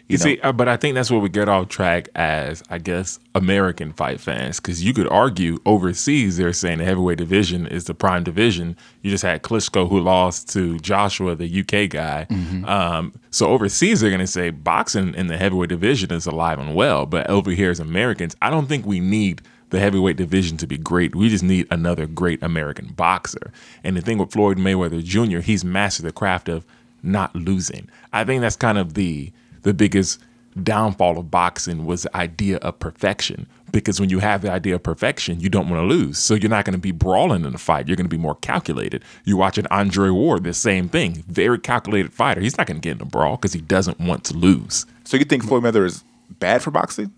You 0.09 0.15
You 0.15 0.19
see, 0.19 0.41
uh, 0.41 0.53
but 0.53 0.69
I 0.69 0.77
think 0.77 0.95
that's 0.95 1.11
where 1.11 1.21
we 1.21 1.31
get 1.31 1.49
off 1.49 1.69
track 1.69 2.09
as, 2.15 2.63
I 2.69 2.79
guess, 2.79 3.19
American 3.35 3.93
fight 3.95 4.21
fans. 4.21 4.61
Because 4.61 4.85
you 4.85 4.93
could 4.93 5.09
argue 5.09 5.59
overseas, 5.65 6.37
they're 6.37 6.53
saying 6.53 6.79
the 6.79 6.85
heavyweight 6.85 7.17
division 7.19 7.67
is 7.67 7.85
the 7.85 7.95
prime 7.95 8.23
division. 8.23 8.77
You 9.03 9.11
just 9.11 9.25
had 9.25 9.43
Klitschko 9.43 9.89
who 9.89 10.01
lost 10.01 10.51
to 10.53 10.79
Joshua, 10.81 11.35
the 11.35 11.61
UK 11.61 11.89
guy. 11.89 12.27
Um, 12.67 13.15
so 13.31 13.47
overseas, 13.47 14.01
they're 14.01 14.11
going 14.11 14.21
to 14.21 14.27
say 14.27 14.51
boxing 14.51 15.15
in 15.15 15.29
the 15.29 15.39
heavyweight 15.39 15.71
division 15.71 16.13
is 16.13 16.27
alive 16.27 16.59
and 16.59 16.75
well. 16.75 17.07
But 17.07 17.29
over 17.31 17.51
here, 17.51 17.71
as 17.71 17.81
Americans, 17.81 18.37
I 18.43 18.51
don't 18.51 18.67
think 18.67 18.85
we 18.85 19.01
need 19.01 19.41
the 19.71 19.81
heavyweight 19.81 20.17
division 20.17 20.57
to 20.59 20.67
be 20.67 20.77
great. 20.77 21.17
We 21.17 21.29
just 21.31 21.43
need 21.43 21.67
another 21.71 22.07
great 22.07 22.43
American 22.43 22.89
boxer. 22.89 23.53
And 23.83 23.97
the 23.97 24.03
thing 24.03 24.19
with 24.19 24.33
Floyd 24.33 24.59
Mayweather 24.59 25.03
Jr., 25.03 25.39
he's 25.39 25.65
mastered 25.65 26.07
the 26.07 26.13
craft 26.13 26.49
of 26.49 26.65
not 27.03 27.35
losing. 27.35 27.89
I 28.13 28.25
think 28.25 28.41
that's 28.43 28.57
kind 28.57 28.79
of 28.79 28.95
the 28.95 29.33
the 29.65 29.75
biggest 29.75 30.21
downfall 30.63 31.19
of 31.19 31.31
boxing 31.31 31.85
was 31.85 32.03
the 32.03 32.17
idea 32.17 32.59
of 32.59 32.79
perfection. 32.79 33.47
Because 33.73 33.99
when 33.99 34.09
you 34.09 34.21
have 34.21 34.43
the 34.43 34.53
idea 34.53 34.77
of 34.77 34.85
perfection, 34.85 35.41
you 35.41 35.49
don't 35.49 35.69
want 35.69 35.83
to 35.83 35.87
lose. 35.87 36.17
So 36.19 36.35
you're 36.35 36.49
not 36.49 36.65
going 36.65 36.75
to 36.75 36.79
be 36.79 36.93
brawling 36.93 37.45
in 37.45 37.55
a 37.55 37.59
fight. 37.59 37.89
You're 37.89 37.97
going 37.97 38.07
to 38.07 38.17
be 38.17 38.23
more 38.23 38.37
calculated. 38.37 39.03
You 39.25 39.37
watch 39.37 39.59
an 39.59 39.67
Andre 39.69 40.11
Ward, 40.11 40.45
the 40.45 40.55
same 40.55 40.89
thing. 40.89 41.25
Very 41.27 41.59
calculated 41.59 42.13
fighter. 42.13 42.41
He's 42.41 42.57
not 42.57 42.69
going 42.69 42.81
to 42.81 42.89
get 42.89 42.97
in 42.99 43.03
a 43.03 43.11
brawl 43.11 43.37
because 43.37 43.53
he 43.53 43.61
doesn't 43.61 43.99
want 43.99 44.23
to 44.25 44.35
lose. 44.35 44.87
so 45.03 45.17
you 45.17 45.25
think 45.25 45.43
Floyd 45.43 45.65
Mayweather 45.65 45.85
is 45.85 46.05
bad 46.39 46.63
for 46.63 46.71
boxing? 46.71 47.13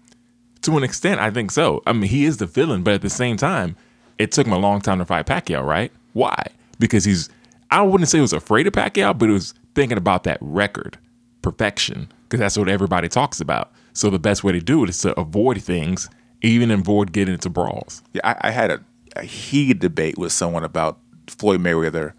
To 0.63 0.77
an 0.79 0.83
extent, 0.83 1.21
I 1.21 1.31
think 1.31 1.51
so. 1.51 1.83
I 1.87 1.93
mean, 1.93 2.09
he 2.09 2.25
is 2.25 2.39
the 2.39 2.47
villain, 2.47 2.83
but 2.83 2.95
at 2.95 3.03
the 3.03 3.11
same 3.11 3.37
time, 3.37 3.77
it 4.19 4.33
took 4.33 4.47
him 4.47 4.55
a 4.55 4.59
long 4.59 4.81
time 4.81 4.99
to 4.99 5.05
fight 5.05 5.27
Pacquiao, 5.27 5.63
right? 5.63 5.93
Why? 6.15 6.47
Because 6.79 7.05
he's, 7.05 7.29
I 7.71 7.83
wouldn't 7.83 8.09
say 8.09 8.19
he 8.19 8.23
was 8.23 8.33
afraid 8.33 8.67
of 8.67 8.73
Pacquiao, 8.73 9.17
but 9.17 9.29
he 9.29 9.33
was 9.35 9.53
thinking 9.75 9.99
about 9.99 10.25
that 10.25 10.39
record, 10.41 10.99
perfection, 11.43 12.11
because 12.29 12.41
that's 12.41 12.59
what 12.59 12.69
everybody 12.69 13.09
talks 13.09 13.41
about. 13.41 13.73
So 13.93 14.11
the 14.11 14.19
best 14.19 14.45
way 14.45 14.53
to 14.53 14.61
do 14.61 14.83
it 14.85 14.91
is 14.91 14.99
to 15.01 15.19
avoid 15.19 15.63
things, 15.63 16.11
even 16.43 16.71
avoid 16.71 17.13
getting 17.13 17.35
into 17.35 17.49
brawls. 17.49 18.03
Yeah, 18.13 18.23
I, 18.25 18.49
I 18.49 18.51
had 18.51 18.71
a, 18.71 18.85
a 19.15 19.23
heated 19.23 19.79
debate 19.79 20.19
with 20.19 20.33
someone 20.33 20.65
about 20.65 20.99
Floyd 21.29 21.61
Mayweather 21.61 22.13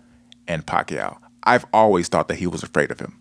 and 0.47 0.65
Pacquiao. 0.65 1.17
I've 1.43 1.65
always 1.73 2.07
thought 2.07 2.27
that 2.29 2.35
he 2.35 2.47
was 2.47 2.63
afraid 2.63 2.91
of 2.91 2.99
him 2.99 3.19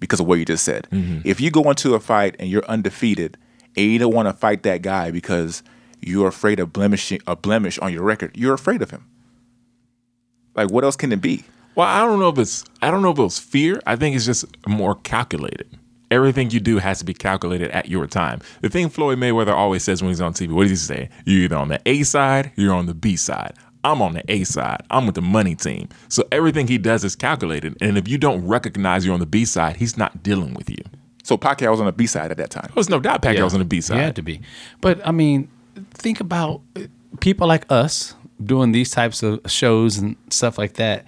because 0.00 0.20
of 0.20 0.26
what 0.26 0.38
you 0.38 0.44
just 0.44 0.64
said. 0.64 0.86
Mm-hmm. 0.90 1.20
If 1.24 1.40
you 1.40 1.50
go 1.50 1.68
into 1.68 1.94
a 1.94 2.00
fight 2.00 2.36
and 2.38 2.48
you're 2.48 2.64
undefeated 2.66 3.36
and 3.76 3.86
you 3.86 3.98
don't 3.98 4.14
want 4.14 4.28
to 4.28 4.32
fight 4.32 4.62
that 4.62 4.82
guy 4.82 5.10
because 5.10 5.62
you're 6.00 6.28
afraid 6.28 6.60
of 6.60 6.72
blemishing 6.72 7.20
a 7.26 7.36
blemish 7.36 7.78
on 7.78 7.92
your 7.92 8.02
record, 8.02 8.36
you're 8.36 8.54
afraid 8.54 8.82
of 8.82 8.90
him. 8.90 9.06
Like 10.54 10.70
what 10.70 10.84
else 10.84 10.96
can 10.96 11.12
it 11.12 11.20
be? 11.20 11.44
Well, 11.74 11.86
I 11.86 12.00
don't 12.00 12.18
know 12.18 12.28
if 12.28 12.38
it's 12.38 12.64
I 12.82 12.90
don't 12.90 13.02
know 13.02 13.12
if 13.12 13.18
it 13.18 13.22
was 13.22 13.38
fear. 13.38 13.80
I 13.86 13.94
think 13.94 14.16
it's 14.16 14.26
just 14.26 14.44
more 14.66 14.96
calculated. 14.96 15.68
Everything 16.10 16.50
you 16.50 16.60
do 16.60 16.78
has 16.78 16.98
to 17.00 17.04
be 17.04 17.14
calculated 17.14 17.70
at 17.70 17.88
your 17.88 18.06
time. 18.06 18.40
The 18.62 18.68
thing 18.68 18.88
Floyd 18.88 19.18
Mayweather 19.18 19.52
always 19.52 19.84
says 19.84 20.02
when 20.02 20.10
he's 20.10 20.20
on 20.20 20.32
TV, 20.32 20.52
what 20.52 20.62
does 20.62 20.70
he 20.70 20.76
say? 20.76 21.10
You're 21.26 21.44
either 21.44 21.56
on 21.56 21.68
the 21.68 21.80
A 21.86 22.02
side, 22.02 22.52
you're 22.56 22.74
on 22.74 22.86
the 22.86 22.94
B 22.94 23.16
side. 23.16 23.54
I'm 23.84 24.02
on 24.02 24.14
the 24.14 24.24
A 24.30 24.44
side. 24.44 24.82
I'm 24.90 25.06
with 25.06 25.14
the 25.14 25.22
money 25.22 25.54
team. 25.54 25.88
So 26.08 26.26
everything 26.32 26.66
he 26.66 26.78
does 26.78 27.04
is 27.04 27.14
calculated. 27.14 27.76
And 27.80 27.96
if 27.96 28.08
you 28.08 28.18
don't 28.18 28.46
recognize 28.46 29.04
you're 29.04 29.14
on 29.14 29.20
the 29.20 29.26
B 29.26 29.44
side, 29.44 29.76
he's 29.76 29.96
not 29.96 30.22
dealing 30.22 30.54
with 30.54 30.68
you. 30.68 30.82
So 31.22 31.36
Pacquiao 31.36 31.70
was 31.70 31.80
on 31.80 31.86
the 31.86 31.92
B 31.92 32.06
side 32.06 32.30
at 32.30 32.38
that 32.38 32.50
time. 32.50 32.64
There 32.68 32.76
was 32.76 32.88
no 32.88 33.00
doubt 33.00 33.22
Pacquiao 33.22 33.44
was 33.44 33.52
on 33.52 33.60
the 33.60 33.66
B 33.66 33.80
side. 33.80 33.96
He 33.98 34.02
had 34.02 34.16
to 34.16 34.22
be. 34.22 34.40
But 34.80 35.06
I 35.06 35.10
mean, 35.10 35.48
think 35.90 36.20
about 36.20 36.62
people 37.20 37.46
like 37.46 37.70
us 37.70 38.14
doing 38.42 38.72
these 38.72 38.90
types 38.90 39.22
of 39.22 39.40
shows 39.46 39.98
and 39.98 40.16
stuff 40.30 40.58
like 40.58 40.74
that. 40.74 41.04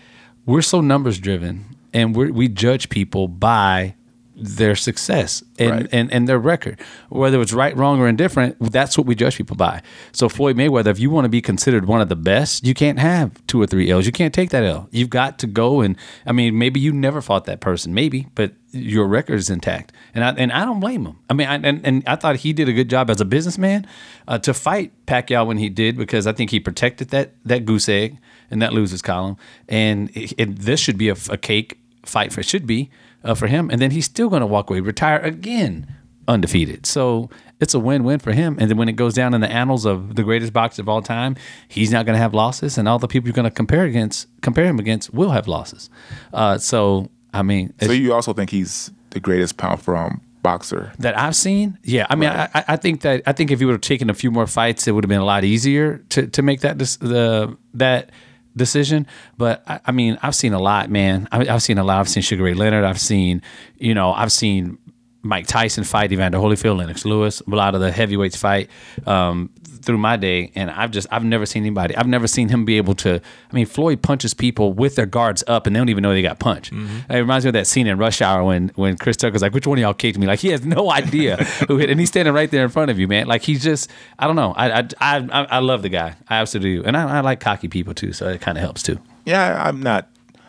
We're 0.47 0.63
so 0.63 0.81
numbers 0.81 1.19
driven, 1.19 1.65
and 1.95 2.15
we 2.15 2.31
we 2.31 2.49
judge 2.49 2.89
people 2.89 3.29
by 3.29 3.95
their 4.41 4.75
success 4.75 5.43
and, 5.59 5.71
Right. 5.71 5.87
and 5.93 6.13
and 6.13 6.29
their 6.29 6.39
record, 6.39 6.81
whether 7.09 7.41
it's 7.41 7.53
right, 7.53 7.77
wrong, 7.77 8.01
or 8.01 8.09
indifferent. 8.09 8.57
That's 8.61 8.97
what 8.99 9.07
we 9.07 9.15
judge 9.15 9.37
people 9.37 9.57
by. 9.57 9.83
So 10.13 10.29
Floyd 10.29 10.57
Mayweather, 10.57 10.87
if 10.89 10.99
you 10.99 11.11
want 11.11 11.25
to 11.27 11.29
be 11.29 11.41
considered 11.41 11.87
one 11.87 12.01
of 12.01 12.09
the 12.09 12.17
best, 12.17 12.67
you 12.67 12.75
can't 12.75 12.99
have 12.99 13.31
two 13.47 13.61
or 13.61 13.67
three 13.67 13.91
L's. 13.91 14.07
You 14.07 14.13
can't 14.13 14.33
take 14.35 14.51
that 14.51 14.65
L. 14.65 14.89
You've 14.91 15.11
got 15.11 15.39
to 15.41 15.47
go 15.47 15.81
and 15.81 15.97
I 16.27 16.33
mean, 16.33 16.59
maybe 16.59 16.81
you 16.81 16.93
never 16.93 17.21
fought 17.21 17.45
that 17.45 17.61
person, 17.61 17.93
maybe, 17.95 18.27
but 18.35 18.53
your 18.73 19.07
record 19.07 19.35
is 19.35 19.51
intact, 19.51 19.93
and 20.15 20.25
I 20.25 20.31
and 20.31 20.53
I 20.53 20.65
don't 20.65 20.79
blame 20.81 21.05
him. 21.05 21.17
I 21.29 21.35
mean, 21.35 21.49
I, 21.49 21.55
and 21.57 21.81
and 21.85 22.03
I 22.07 22.15
thought 22.17 22.37
he 22.37 22.53
did 22.53 22.69
a 22.69 22.73
good 22.73 22.89
job 22.89 23.11
as 23.11 23.21
a 23.21 23.25
businessman 23.25 23.87
uh, 24.29 24.39
to 24.39 24.55
fight 24.55 24.93
Pacquiao 25.07 25.45
when 25.47 25.59
he 25.59 25.69
did 25.69 25.97
because 25.97 26.27
I 26.29 26.33
think 26.33 26.51
he 26.51 26.61
protected 26.61 27.09
that 27.11 27.35
that 27.45 27.65
goose 27.67 27.89
egg 27.89 28.19
and 28.51 28.63
that 28.63 28.73
losers 28.73 29.03
column, 29.03 29.37
and 29.69 30.09
it, 30.17 30.33
it- 30.39 30.57
this 30.61 30.79
should 30.81 30.97
be 30.99 31.09
a, 31.09 31.17
a 31.31 31.37
cake 31.37 31.79
fight 32.07 32.33
for 32.33 32.41
it 32.41 32.47
should 32.47 32.67
be 32.67 32.91
uh, 33.25 33.35
for 33.35 33.47
him, 33.47 33.71
and 33.71 33.81
then 33.81 33.91
he's 33.91 34.05
still 34.07 34.29
going 34.29 34.41
to 34.41 34.47
walk 34.47 34.71
away, 34.71 34.81
retire 34.81 35.19
again 35.21 35.87
undefeated. 36.29 36.87
So 36.87 37.29
it's 37.61 37.75
a 37.75 37.79
win-win 37.81 38.19
for 38.21 38.33
him. 38.33 38.57
And 38.61 38.71
then 38.71 38.77
when 38.77 38.89
it 38.89 38.93
goes 38.93 39.15
down 39.15 39.35
in 39.35 39.41
the 39.41 39.51
annals 39.51 39.85
of 39.85 40.15
the 40.15 40.23
greatest 40.23 40.53
boxer 40.53 40.81
of 40.83 40.89
all 40.89 41.03
time, 41.03 41.35
he's 41.69 41.91
not 41.91 42.07
going 42.07 42.15
to 42.15 42.21
have 42.21 42.35
losses, 42.35 42.79
and 42.79 42.87
all 42.89 42.99
the 42.99 43.09
people 43.09 43.29
you're 43.29 43.35
going 43.35 43.45
to 43.45 43.51
compare 43.51 43.85
against, 43.85 44.27
compare 44.41 44.65
him 44.67 44.79
against, 44.79 45.13
will 45.13 45.31
have 45.31 45.49
losses. 45.49 45.91
Uh, 46.33 46.57
so 46.59 47.11
I 47.35 47.43
mean, 47.43 47.73
So 47.83 47.93
you 47.93 48.13
also 48.13 48.33
think 48.33 48.51
he's 48.51 48.91
the 49.11 49.21
greatest 49.21 49.57
pound 49.57 49.83
for 49.83 49.95
pound 49.95 50.21
boxer? 50.43 50.93
that 50.99 51.19
I've 51.19 51.37
seen, 51.37 51.79
yeah. 51.83 52.07
I 52.09 52.15
mean, 52.17 52.31
I, 52.31 52.49
I- 52.55 52.65
I 52.69 52.77
think 52.77 53.01
that 53.03 53.23
I 53.27 53.33
think 53.33 53.51
if 53.51 53.59
he 53.59 53.65
would 53.65 53.73
have 53.73 53.81
taken 53.83 54.09
a 54.11 54.15
few 54.15 54.31
more 54.31 54.47
fights, 54.47 54.87
it 54.89 54.93
would 54.93 55.05
have 55.05 55.09
been 55.09 55.21
a 55.21 55.25
lot 55.25 55.45
easier 55.45 55.99
to 56.11 56.27
to 56.29 56.43
make 56.43 56.61
that 56.61 56.79
the 56.79 57.57
that 57.75 58.11
decision. 58.57 59.07
But 59.37 59.63
I, 59.67 59.81
I 59.87 59.93
mean, 59.93 60.19
I've 60.23 60.35
seen 60.35 60.53
a 60.53 60.59
lot, 60.59 60.91
man. 60.91 61.29
I, 61.33 61.49
I've 61.49 61.63
seen 61.63 61.79
a 61.79 61.85
lot. 61.85 62.01
I've 62.01 62.09
seen 62.09 62.23
Sugar 62.23 62.45
Ray 62.45 62.55
Leonard. 62.55 62.85
I've 62.85 63.01
seen, 63.01 63.43
you 63.77 63.95
know, 63.95 64.13
I've 64.13 64.33
seen 64.33 64.79
Mike 65.23 65.47
Tyson 65.47 65.85
fight 65.85 66.13
Evander 66.13 66.39
Holyfield, 66.39 66.79
Lennox 66.79 67.05
Lewis, 67.05 67.41
a 67.41 67.51
lot 67.51 67.75
of 67.75 67.81
the 67.81 67.93
heavyweights 67.93 68.37
fight 68.37 68.71
um, 69.07 69.51
through 69.83 69.99
my 69.99 70.17
day, 70.17 70.51
and 70.55 70.71
I've 70.71 70.91
just 70.91 71.07
I've 71.11 71.25
never 71.25 71.45
seen 71.45 71.63
anybody. 71.63 71.95
I've 71.97 72.07
never 72.07 72.27
seen 72.27 72.49
him 72.49 72.65
be 72.65 72.77
able 72.79 72.95
to. 72.97 73.21
I 73.51 73.55
mean, 73.55 73.67
Floyd 73.67 74.03
punches 74.03 74.33
people 74.33 74.73
with 74.73 74.97
their 74.97 75.07
guards 75.07 75.45
up, 75.47 75.67
and 75.67 75.77
they 75.77 75.81
don't 75.81 75.89
even 75.91 76.03
know 76.03 76.13
they 76.13 76.23
got 76.23 76.39
punched. 76.39 76.73
It 76.73 77.07
reminds 77.11 77.45
me 77.45 77.51
of 77.51 77.53
that 77.55 77.67
scene 77.67 77.87
in 77.87 77.99
Rush 77.99 78.23
Hour 78.23 78.45
when 78.45 78.73
when 78.77 78.97
Chris 78.97 79.17
Tucker's 79.17 79.43
like, 79.43 79.53
"Which 79.53 79.67
one 79.67 79.79
of 79.79 79.83
y'all 79.83 79.95
kicked 79.95 80.19
me?" 80.19 80.27
Like 80.27 80.41
he 80.41 80.49
has 80.49 80.65
no 80.65 80.91
idea 80.93 81.37
who 81.69 81.77
hit, 81.77 81.91
and 81.91 82.01
he's 82.01 82.09
standing 82.09 82.33
right 82.33 82.51
there 82.51 82.65
in 82.65 82.71
front 82.71 82.91
of 82.91 82.99
you, 82.99 83.07
man. 83.07 83.27
Like 83.27 83.43
he's 83.43 83.63
just 83.63 83.91
I 84.19 84.27
don't 84.27 84.37
know. 84.37 84.55
I 84.57 84.81
I 84.81 84.87
I, 85.01 85.45
I 85.51 85.59
love 85.59 85.83
the 85.83 85.91
guy. 85.91 86.17
I 86.29 86.37
absolutely 86.37 86.77
do, 86.77 86.85
and 86.85 86.97
I, 86.97 87.19
I 87.19 87.21
like 87.21 87.41
cocky 87.41 87.69
people 87.69 87.95
too, 87.95 88.13
so 88.13 88.29
it 88.29 88.41
kind 88.41 88.57
of 88.57 88.63
helps 88.63 88.83
too. 88.83 88.99
Yeah, 89.27 89.63
I'm 89.63 89.83
not. 89.83 90.09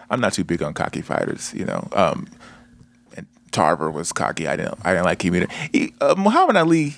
I'm 0.09 0.19
not 0.19 0.33
too 0.33 0.43
big 0.43 0.61
on 0.61 0.73
cocky 0.73 1.01
fighters. 1.01 1.53
You 1.53 1.65
know, 1.65 1.87
um, 1.93 2.27
Tarver 3.51 3.91
was 3.91 4.11
cocky. 4.13 4.47
I 4.47 4.55
didn't. 4.55 4.79
I 4.83 4.93
didn't 4.93 5.05
like 5.05 5.23
him 5.23 5.35
either. 5.35 5.47
He, 5.71 5.93
uh, 6.01 6.15
Muhammad 6.17 6.55
Ali, 6.57 6.95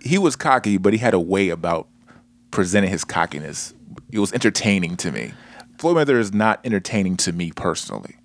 he 0.00 0.18
was 0.18 0.36
cocky, 0.36 0.76
but 0.78 0.92
he 0.92 0.98
had 0.98 1.14
a 1.14 1.20
way 1.20 1.48
about 1.48 1.88
presenting 2.50 2.90
his 2.90 3.04
cockiness. 3.04 3.74
It 4.10 4.18
was 4.18 4.32
entertaining 4.32 4.96
to 4.98 5.10
me. 5.12 5.32
Floyd 5.78 5.96
Mayweather 5.96 6.18
is 6.18 6.32
not 6.32 6.60
entertaining 6.64 7.16
to 7.18 7.32
me 7.32 7.50
personally. 7.50 8.16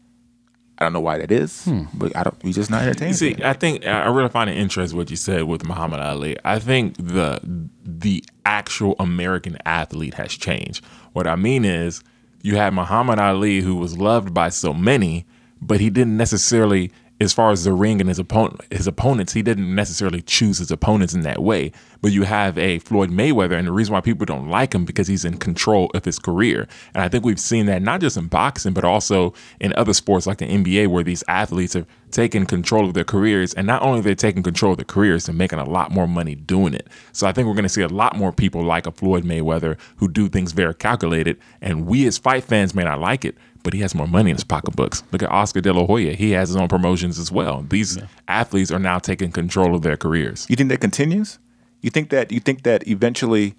I 0.77 0.85
don't 0.85 0.93
know 0.93 1.01
why 1.01 1.17
that 1.17 1.29
is, 1.29 1.67
but 1.93 2.15
I 2.15 2.23
don't. 2.23 2.41
He's 2.41 2.55
just 2.55 2.71
not 2.71 2.83
entertaining. 2.83 3.13
You 3.13 3.17
see. 3.17 3.35
I 3.43 3.51
think 3.51 3.85
I 3.85 4.07
really 4.07 4.29
find 4.29 4.49
it 4.49 4.57
interesting 4.57 4.97
what 4.97 5.09
you 5.09 5.17
said 5.17 5.43
with 5.43 5.65
Muhammad 5.65 5.99
Ali. 5.99 6.37
I 6.45 6.59
think 6.59 6.95
the 6.95 7.41
the 7.83 8.23
actual 8.45 8.95
American 8.97 9.57
athlete 9.65 10.13
has 10.13 10.31
changed. 10.31 10.85
What 11.11 11.27
I 11.27 11.35
mean 11.35 11.65
is, 11.65 12.01
you 12.43 12.55
had 12.55 12.73
Muhammad 12.73 13.19
Ali 13.19 13.59
who 13.59 13.75
was 13.75 13.97
loved 13.97 14.33
by 14.33 14.47
so 14.47 14.73
many, 14.73 15.25
but 15.61 15.81
he 15.81 15.89
didn't 15.89 16.15
necessarily 16.15 16.93
as 17.21 17.33
far 17.33 17.51
as 17.51 17.65
the 17.65 17.73
ring 17.73 17.99
and 17.99 18.07
his 18.07 18.19
opponent, 18.19 18.61
his 18.71 18.87
opponents, 18.87 19.33
he 19.33 19.41
didn't 19.41 19.73
necessarily 19.75 20.21
choose 20.21 20.59
his 20.59 20.71
opponents 20.71 21.13
in 21.13 21.21
that 21.21 21.41
way. 21.41 21.71
But 22.01 22.13
you 22.13 22.23
have 22.23 22.57
a 22.57 22.79
Floyd 22.79 23.11
Mayweather, 23.11 23.57
and 23.57 23.67
the 23.67 23.73
reason 23.73 23.93
why 23.93 24.01
people 24.01 24.25
don't 24.25 24.49
like 24.49 24.73
him 24.73 24.85
because 24.85 25.07
he's 25.07 25.25
in 25.25 25.37
control 25.37 25.91
of 25.93 26.05
his 26.05 26.17
career. 26.17 26.67
And 26.93 27.03
I 27.03 27.09
think 27.09 27.25
we've 27.25 27.39
seen 27.39 27.65
that 27.65 27.81
not 27.81 27.99
just 27.99 28.15
in 28.15 28.27
boxing, 28.27 28.73
but 28.73 28.85
also 28.85 29.33
in 29.59 29.73
other 29.75 29.93
sports 29.93 30.25
like 30.25 30.37
the 30.37 30.45
NBA, 30.45 30.87
where 30.87 31.03
these 31.03 31.23
athletes 31.27 31.73
have 31.73 31.85
taken 32.11 32.45
control 32.45 32.85
of 32.85 32.93
their 32.93 33.03
careers, 33.03 33.53
and 33.53 33.67
not 33.67 33.81
only 33.81 34.01
they're 34.01 34.15
taking 34.15 34.41
control 34.41 34.71
of 34.71 34.77
their 34.77 34.85
careers, 34.85 35.25
they're 35.25 35.35
making 35.35 35.59
a 35.59 35.69
lot 35.69 35.91
more 35.91 36.07
money 36.07 36.35
doing 36.35 36.73
it. 36.73 36.87
So 37.11 37.27
I 37.27 37.33
think 37.33 37.47
we're 37.47 37.53
going 37.53 37.63
to 37.63 37.69
see 37.69 37.81
a 37.81 37.89
lot 37.89 38.15
more 38.15 38.31
people 38.31 38.63
like 38.63 38.87
a 38.87 38.91
Floyd 38.91 39.25
Mayweather 39.25 39.77
who 39.97 40.07
do 40.07 40.29
things 40.29 40.53
very 40.53 40.73
calculated, 40.73 41.37
and 41.61 41.85
we 41.85 42.07
as 42.07 42.17
fight 42.17 42.45
fans 42.45 42.73
may 42.73 42.83
not 42.83 42.99
like 42.99 43.25
it, 43.25 43.37
but 43.63 43.73
he 43.73 43.79
has 43.81 43.93
more 43.93 44.07
money 44.07 44.31
in 44.31 44.35
his 44.35 44.43
pocketbooks. 44.43 45.03
Look 45.11 45.23
at 45.23 45.29
Oscar 45.29 45.61
De 45.61 45.73
La 45.73 45.85
Hoya; 45.85 46.13
he 46.13 46.31
has 46.31 46.49
his 46.49 46.55
own 46.55 46.67
promotions 46.67 47.19
as 47.19 47.31
well. 47.31 47.65
These 47.69 47.97
athletes 48.27 48.71
are 48.71 48.79
now 48.79 48.99
taking 48.99 49.31
control 49.31 49.75
of 49.75 49.81
their 49.81 49.97
careers. 49.97 50.45
You 50.49 50.55
think 50.55 50.69
that 50.69 50.81
continues? 50.81 51.39
You 51.81 51.89
think 51.89 52.09
that 52.09 52.31
you 52.31 52.39
think 52.39 52.63
that 52.63 52.87
eventually 52.87 53.55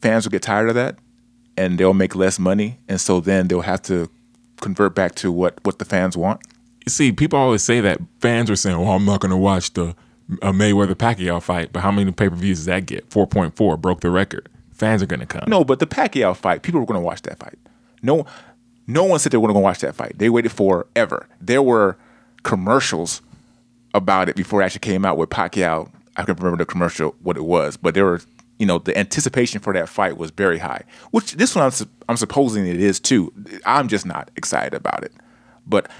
fans 0.00 0.24
will 0.24 0.30
get 0.30 0.42
tired 0.42 0.68
of 0.68 0.74
that 0.74 0.96
and 1.56 1.78
they'll 1.78 1.92
make 1.92 2.14
less 2.14 2.38
money 2.38 2.78
and 2.88 2.98
so 2.98 3.20
then 3.20 3.48
they'll 3.48 3.60
have 3.60 3.82
to 3.82 4.08
convert 4.60 4.94
back 4.94 5.14
to 5.16 5.32
what 5.32 5.58
what 5.64 5.78
the 5.78 5.84
fans 5.84 6.16
want? 6.16 6.40
You 6.86 6.90
see, 6.90 7.12
people 7.12 7.38
always 7.38 7.62
say 7.62 7.80
that 7.80 8.00
fans 8.20 8.50
are 8.50 8.56
saying, 8.56 8.78
"Well, 8.78 8.92
I'm 8.92 9.04
not 9.04 9.20
going 9.20 9.30
to 9.30 9.36
watch 9.36 9.72
the 9.74 9.94
uh, 10.42 10.52
Mayweather 10.52 10.94
Pacquiao 10.94 11.42
fight," 11.42 11.72
but 11.72 11.80
how 11.80 11.90
many 11.90 12.10
pay 12.12 12.28
per 12.28 12.36
views 12.36 12.58
does 12.58 12.66
that 12.66 12.86
get? 12.86 13.10
Four 13.10 13.26
point 13.26 13.56
four 13.56 13.76
broke 13.76 14.00
the 14.00 14.10
record. 14.10 14.48
Fans 14.72 15.02
are 15.02 15.06
going 15.06 15.20
to 15.20 15.26
come. 15.26 15.44
No, 15.46 15.62
but 15.62 15.78
the 15.78 15.86
Pacquiao 15.86 16.34
fight, 16.34 16.62
people 16.62 16.80
were 16.80 16.86
going 16.86 16.98
to 16.98 17.04
watch 17.04 17.22
that 17.22 17.38
fight. 17.38 17.58
No, 18.02 18.24
no 18.92 19.04
one 19.04 19.18
said 19.18 19.32
they 19.32 19.38
were 19.38 19.48
going 19.48 19.54
to 19.60 19.60
watch 19.60 19.80
that 19.80 19.94
fight. 19.94 20.18
They 20.18 20.28
waited 20.30 20.52
forever. 20.52 21.26
There 21.40 21.62
were 21.62 21.96
commercials 22.42 23.22
about 23.94 24.28
it 24.28 24.36
before 24.36 24.62
it 24.62 24.64
actually 24.66 24.80
came 24.80 25.04
out 25.04 25.16
with 25.16 25.30
Pacquiao. 25.30 25.90
I 26.16 26.24
can't 26.24 26.38
remember 26.38 26.58
the 26.58 26.66
commercial 26.66 27.14
what 27.22 27.36
it 27.36 27.44
was, 27.44 27.76
but 27.76 27.94
there 27.94 28.04
were, 28.04 28.20
you 28.58 28.66
know, 28.66 28.78
the 28.78 28.96
anticipation 28.96 29.60
for 29.60 29.72
that 29.72 29.88
fight 29.88 30.16
was 30.16 30.30
very 30.30 30.58
high. 30.58 30.82
Which 31.10 31.32
this 31.34 31.54
one 31.54 31.64
I'm, 31.64 31.70
su- 31.70 31.88
I'm 32.08 32.16
supposing 32.16 32.66
it 32.66 32.80
is 32.80 33.00
too. 33.00 33.32
I'm 33.64 33.88
just 33.88 34.06
not 34.06 34.30
excited 34.36 34.74
about 34.74 35.02
it, 35.04 35.12
but 35.66 35.90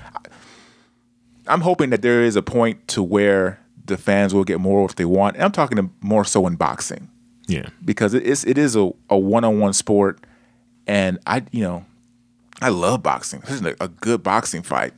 I'm 1.46 1.62
hoping 1.62 1.90
that 1.90 2.02
there 2.02 2.22
is 2.22 2.36
a 2.36 2.42
point 2.42 2.86
to 2.88 3.02
where 3.02 3.58
the 3.86 3.96
fans 3.96 4.34
will 4.34 4.44
get 4.44 4.60
more 4.60 4.84
if 4.84 4.96
they 4.96 5.04
want. 5.04 5.36
And 5.36 5.44
I'm 5.44 5.52
talking 5.52 5.90
more 6.00 6.24
so 6.24 6.46
in 6.46 6.54
boxing 6.56 7.08
Yeah. 7.48 7.70
because 7.84 8.14
it 8.14 8.22
is 8.22 8.44
it 8.44 8.56
is 8.58 8.76
a, 8.76 8.90
a 9.08 9.18
one-on-one 9.18 9.72
sport 9.72 10.20
and 10.86 11.18
I 11.26 11.42
you 11.50 11.62
know 11.62 11.84
I 12.60 12.68
love 12.68 13.02
boxing. 13.02 13.40
This 13.40 13.60
is 13.60 13.74
a, 13.80 13.88
good 13.88 14.22
boxing 14.22 14.62
fight 14.62 14.92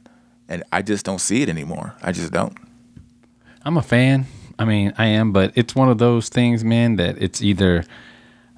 and 0.49 0.65
I 0.73 0.83
just 0.83 1.05
don't 1.05 1.21
see 1.21 1.43
it 1.43 1.49
anymore. 1.49 1.95
I 2.03 2.13
just 2.13 2.33
don't. 2.33 2.57
I'm 3.65 3.77
a 3.77 3.83
fan. 3.83 4.27
I 4.59 4.65
mean, 4.65 4.93
I 4.99 5.07
am, 5.07 5.33
but 5.33 5.53
it's 5.55 5.75
one 5.75 5.89
of 5.89 5.99
those 5.99 6.29
things, 6.29 6.65
man, 6.65 6.97
that 6.97 7.21
it's 7.23 7.41
either, 7.41 7.85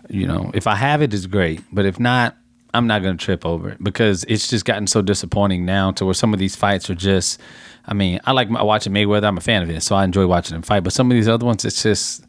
you 0.09 0.27
know, 0.27 0.51
if 0.55 0.67
I 0.67 0.75
have 0.75 1.03
it, 1.03 1.13
it's 1.15 1.27
great. 1.27 1.63
But 1.73 1.85
if 1.85 2.01
not, 2.01 2.37
I'm 2.73 2.87
not 2.87 3.03
going 3.03 3.17
to 3.17 3.25
trip 3.25 3.47
over 3.47 3.71
it 3.71 3.85
because 3.85 4.25
it's 4.25 4.49
just 4.49 4.65
gotten 4.65 4.87
so 4.87 5.03
disappointing 5.03 5.65
now 5.65 5.93
to 5.93 6.05
where 6.05 6.15
some 6.15 6.33
of 6.33 6.41
these 6.41 6.57
fights 6.57 6.91
are 6.91 6.95
just, 6.95 7.41
I 7.87 7.95
mean, 7.95 8.21
I 8.25 8.33
like 8.33 8.51
watching 8.51 8.93
Mayweather. 8.93 9.25
I'm 9.25 9.39
a 9.39 9.43
fan 9.43 9.63
of 9.63 9.71
it, 9.71 9.83
so 9.83 9.95
I 9.95 10.05
enjoy 10.05 10.27
watching 10.27 10.57
him 10.57 10.63
fight. 10.63 10.83
But 10.83 10.93
some 10.93 11.11
of 11.11 11.15
these 11.15 11.29
other 11.29 11.47
ones, 11.47 11.65
it's 11.65 11.83
just, 11.83 12.27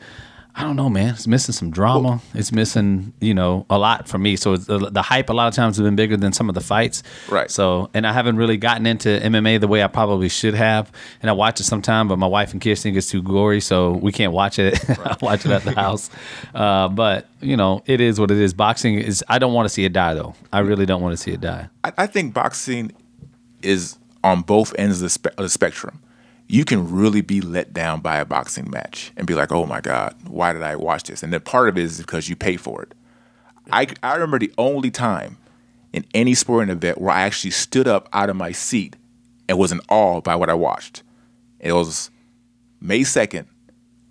I 0.57 0.63
don't 0.63 0.77
know, 0.77 0.89
man. 0.89 1.09
It's 1.15 1.27
missing 1.27 1.51
some 1.51 1.69
drama. 1.69 2.21
it's 2.33 2.53
missing, 2.53 3.11
you 3.19 3.33
know, 3.33 3.65
a 3.69 3.77
lot 3.77 4.07
for 4.07 4.17
me. 4.17 4.37
So 4.37 4.55
the, 4.55 4.89
the 4.89 5.01
hype 5.01 5.29
a 5.29 5.33
lot 5.33 5.49
of 5.49 5.53
times 5.53 5.75
has 5.75 5.83
been 5.83 5.97
bigger 5.97 6.15
than 6.15 6.31
some 6.31 6.47
of 6.47 6.55
the 6.55 6.61
fights. 6.61 7.03
Right. 7.29 7.51
So, 7.51 7.89
and 7.93 8.07
I 8.07 8.13
haven't 8.13 8.37
really 8.37 8.55
gotten 8.55 8.85
into 8.85 9.09
MMA 9.09 9.59
the 9.59 9.67
way 9.67 9.83
I 9.83 9.87
probably 9.87 10.29
should 10.29 10.53
have. 10.53 10.89
And 11.21 11.29
I 11.29 11.33
watch 11.33 11.59
it 11.59 11.65
sometime, 11.65 12.07
but 12.07 12.17
my 12.19 12.27
wife 12.27 12.53
and 12.53 12.61
kids 12.61 12.81
think 12.81 12.95
it's 12.95 13.09
too 13.09 13.21
gory, 13.21 13.59
so 13.59 13.93
we 13.93 14.13
can't 14.13 14.31
watch 14.31 14.57
it. 14.57 14.79
I 14.99 15.17
watch 15.21 15.45
it 15.45 15.51
at 15.51 15.63
the 15.63 15.71
house. 15.75 16.09
Uh, 16.53 16.87
but 16.87 17.27
you 17.41 17.57
know, 17.57 17.83
it 17.85 17.99
is 17.99 18.17
what 18.17 18.31
it 18.31 18.37
is. 18.37 18.53
Boxing 18.53 18.95
is. 18.95 19.25
I 19.27 19.39
don't 19.39 19.53
want 19.53 19.65
to 19.65 19.69
see 19.73 19.83
it 19.83 19.91
die, 19.91 20.13
though. 20.13 20.35
I 20.53 20.59
really 20.59 20.85
don't 20.85 21.01
want 21.01 21.17
to 21.17 21.21
see 21.21 21.31
it 21.31 21.41
die. 21.41 21.67
I, 21.83 21.91
I 21.97 22.07
think 22.07 22.33
boxing 22.33 22.93
is 23.61 23.97
on 24.23 24.41
both 24.41 24.73
ends 24.79 24.97
of 24.97 25.03
the, 25.03 25.09
spe- 25.09 25.27
of 25.27 25.43
the 25.43 25.49
spectrum. 25.49 25.99
You 26.47 26.63
can 26.63 26.91
really 26.91 27.21
be 27.21 27.41
let 27.41 27.73
down 27.73 28.01
by 28.01 28.17
a 28.17 28.25
boxing 28.25 28.69
match 28.69 29.11
and 29.17 29.25
be 29.25 29.33
like, 29.33 29.51
"Oh 29.51 29.65
my 29.65 29.81
God, 29.81 30.15
why 30.27 30.53
did 30.53 30.61
I 30.61 30.75
watch 30.75 31.03
this?" 31.03 31.23
And 31.23 31.33
then 31.33 31.41
part 31.41 31.69
of 31.69 31.77
it 31.77 31.83
is 31.83 31.97
because 31.97 32.29
you 32.29 32.35
pay 32.35 32.57
for 32.57 32.83
it. 32.83 32.93
I 33.71 33.87
I 34.03 34.13
remember 34.13 34.39
the 34.39 34.53
only 34.57 34.91
time 34.91 35.37
in 35.91 36.05
any 36.13 36.35
sporting 36.35 36.69
event 36.69 36.99
where 36.99 37.13
I 37.13 37.21
actually 37.21 37.51
stood 37.51 37.87
up 37.87 38.09
out 38.13 38.29
of 38.29 38.35
my 38.35 38.51
seat 38.51 38.95
and 39.47 39.57
was 39.57 39.71
in 39.71 39.79
awe 39.89 40.21
by 40.21 40.35
what 40.35 40.49
I 40.49 40.53
watched. 40.53 41.03
It 41.59 41.73
was 41.73 42.11
May 42.81 43.03
second 43.03 43.47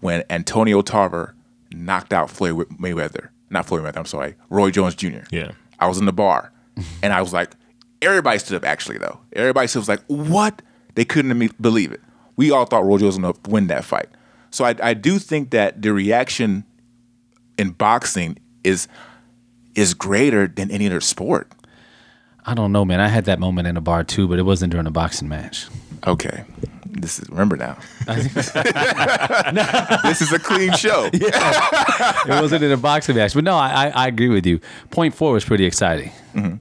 when 0.00 0.24
Antonio 0.30 0.82
Tarver 0.82 1.34
knocked 1.72 2.12
out 2.12 2.30
Floyd 2.30 2.68
Mayweather. 2.70 3.28
Not 3.50 3.66
Floyd 3.66 3.82
Mayweather. 3.82 3.98
I'm 3.98 4.06
sorry, 4.06 4.34
Roy 4.50 4.70
Jones 4.70 4.94
Jr. 4.94 5.24
Yeah. 5.30 5.52
I 5.78 5.86
was 5.86 5.98
in 5.98 6.06
the 6.06 6.12
bar, 6.12 6.52
and 7.02 7.12
I 7.12 7.20
was 7.20 7.32
like, 7.32 7.52
everybody 8.00 8.38
stood 8.38 8.56
up. 8.56 8.64
Actually, 8.64 8.98
though, 8.98 9.20
everybody 9.34 9.68
stood 9.68 9.80
up, 9.80 9.82
was 9.82 9.88
like, 9.88 10.04
"What?" 10.06 10.62
They 10.94 11.04
couldn't 11.04 11.60
believe 11.60 11.92
it. 11.92 12.00
We 12.36 12.50
all 12.50 12.64
thought 12.64 12.84
Roy 12.84 12.98
Jones 12.98 13.16
was 13.16 13.18
going 13.18 13.34
to 13.34 13.50
win 13.50 13.66
that 13.68 13.84
fight. 13.84 14.08
So 14.50 14.64
I, 14.64 14.74
I 14.82 14.94
do 14.94 15.18
think 15.18 15.50
that 15.50 15.82
the 15.82 15.92
reaction 15.92 16.64
in 17.58 17.70
boxing 17.70 18.38
is 18.62 18.88
is 19.74 19.94
greater 19.94 20.46
than 20.46 20.70
any 20.70 20.86
other 20.86 21.00
sport. 21.00 21.50
I 22.46 22.54
don't 22.54 22.72
know, 22.72 22.84
man. 22.84 23.00
I 23.00 23.08
had 23.08 23.24
that 23.24 23.40
moment 23.40 23.66
in 23.66 23.76
a 23.76 23.80
bar 23.80 24.04
too, 24.04 24.28
but 24.28 24.38
it 24.38 24.42
wasn't 24.42 24.70
during 24.70 24.86
a 24.86 24.90
boxing 24.90 25.28
match. 25.28 25.66
Okay, 26.06 26.44
this 26.86 27.18
is 27.18 27.28
remember 27.30 27.56
now. 27.56 27.76
this 30.04 30.22
is 30.22 30.32
a 30.32 30.38
clean 30.38 30.72
show. 30.74 31.08
it 31.12 32.40
wasn't 32.40 32.62
in 32.62 32.70
a 32.70 32.76
boxing 32.76 33.16
match. 33.16 33.34
But 33.34 33.44
no, 33.44 33.56
I, 33.56 33.86
I, 33.86 34.04
I 34.04 34.08
agree 34.08 34.28
with 34.28 34.46
you. 34.46 34.60
Point 34.90 35.14
four 35.14 35.32
was 35.32 35.44
pretty 35.44 35.64
exciting. 35.64 36.12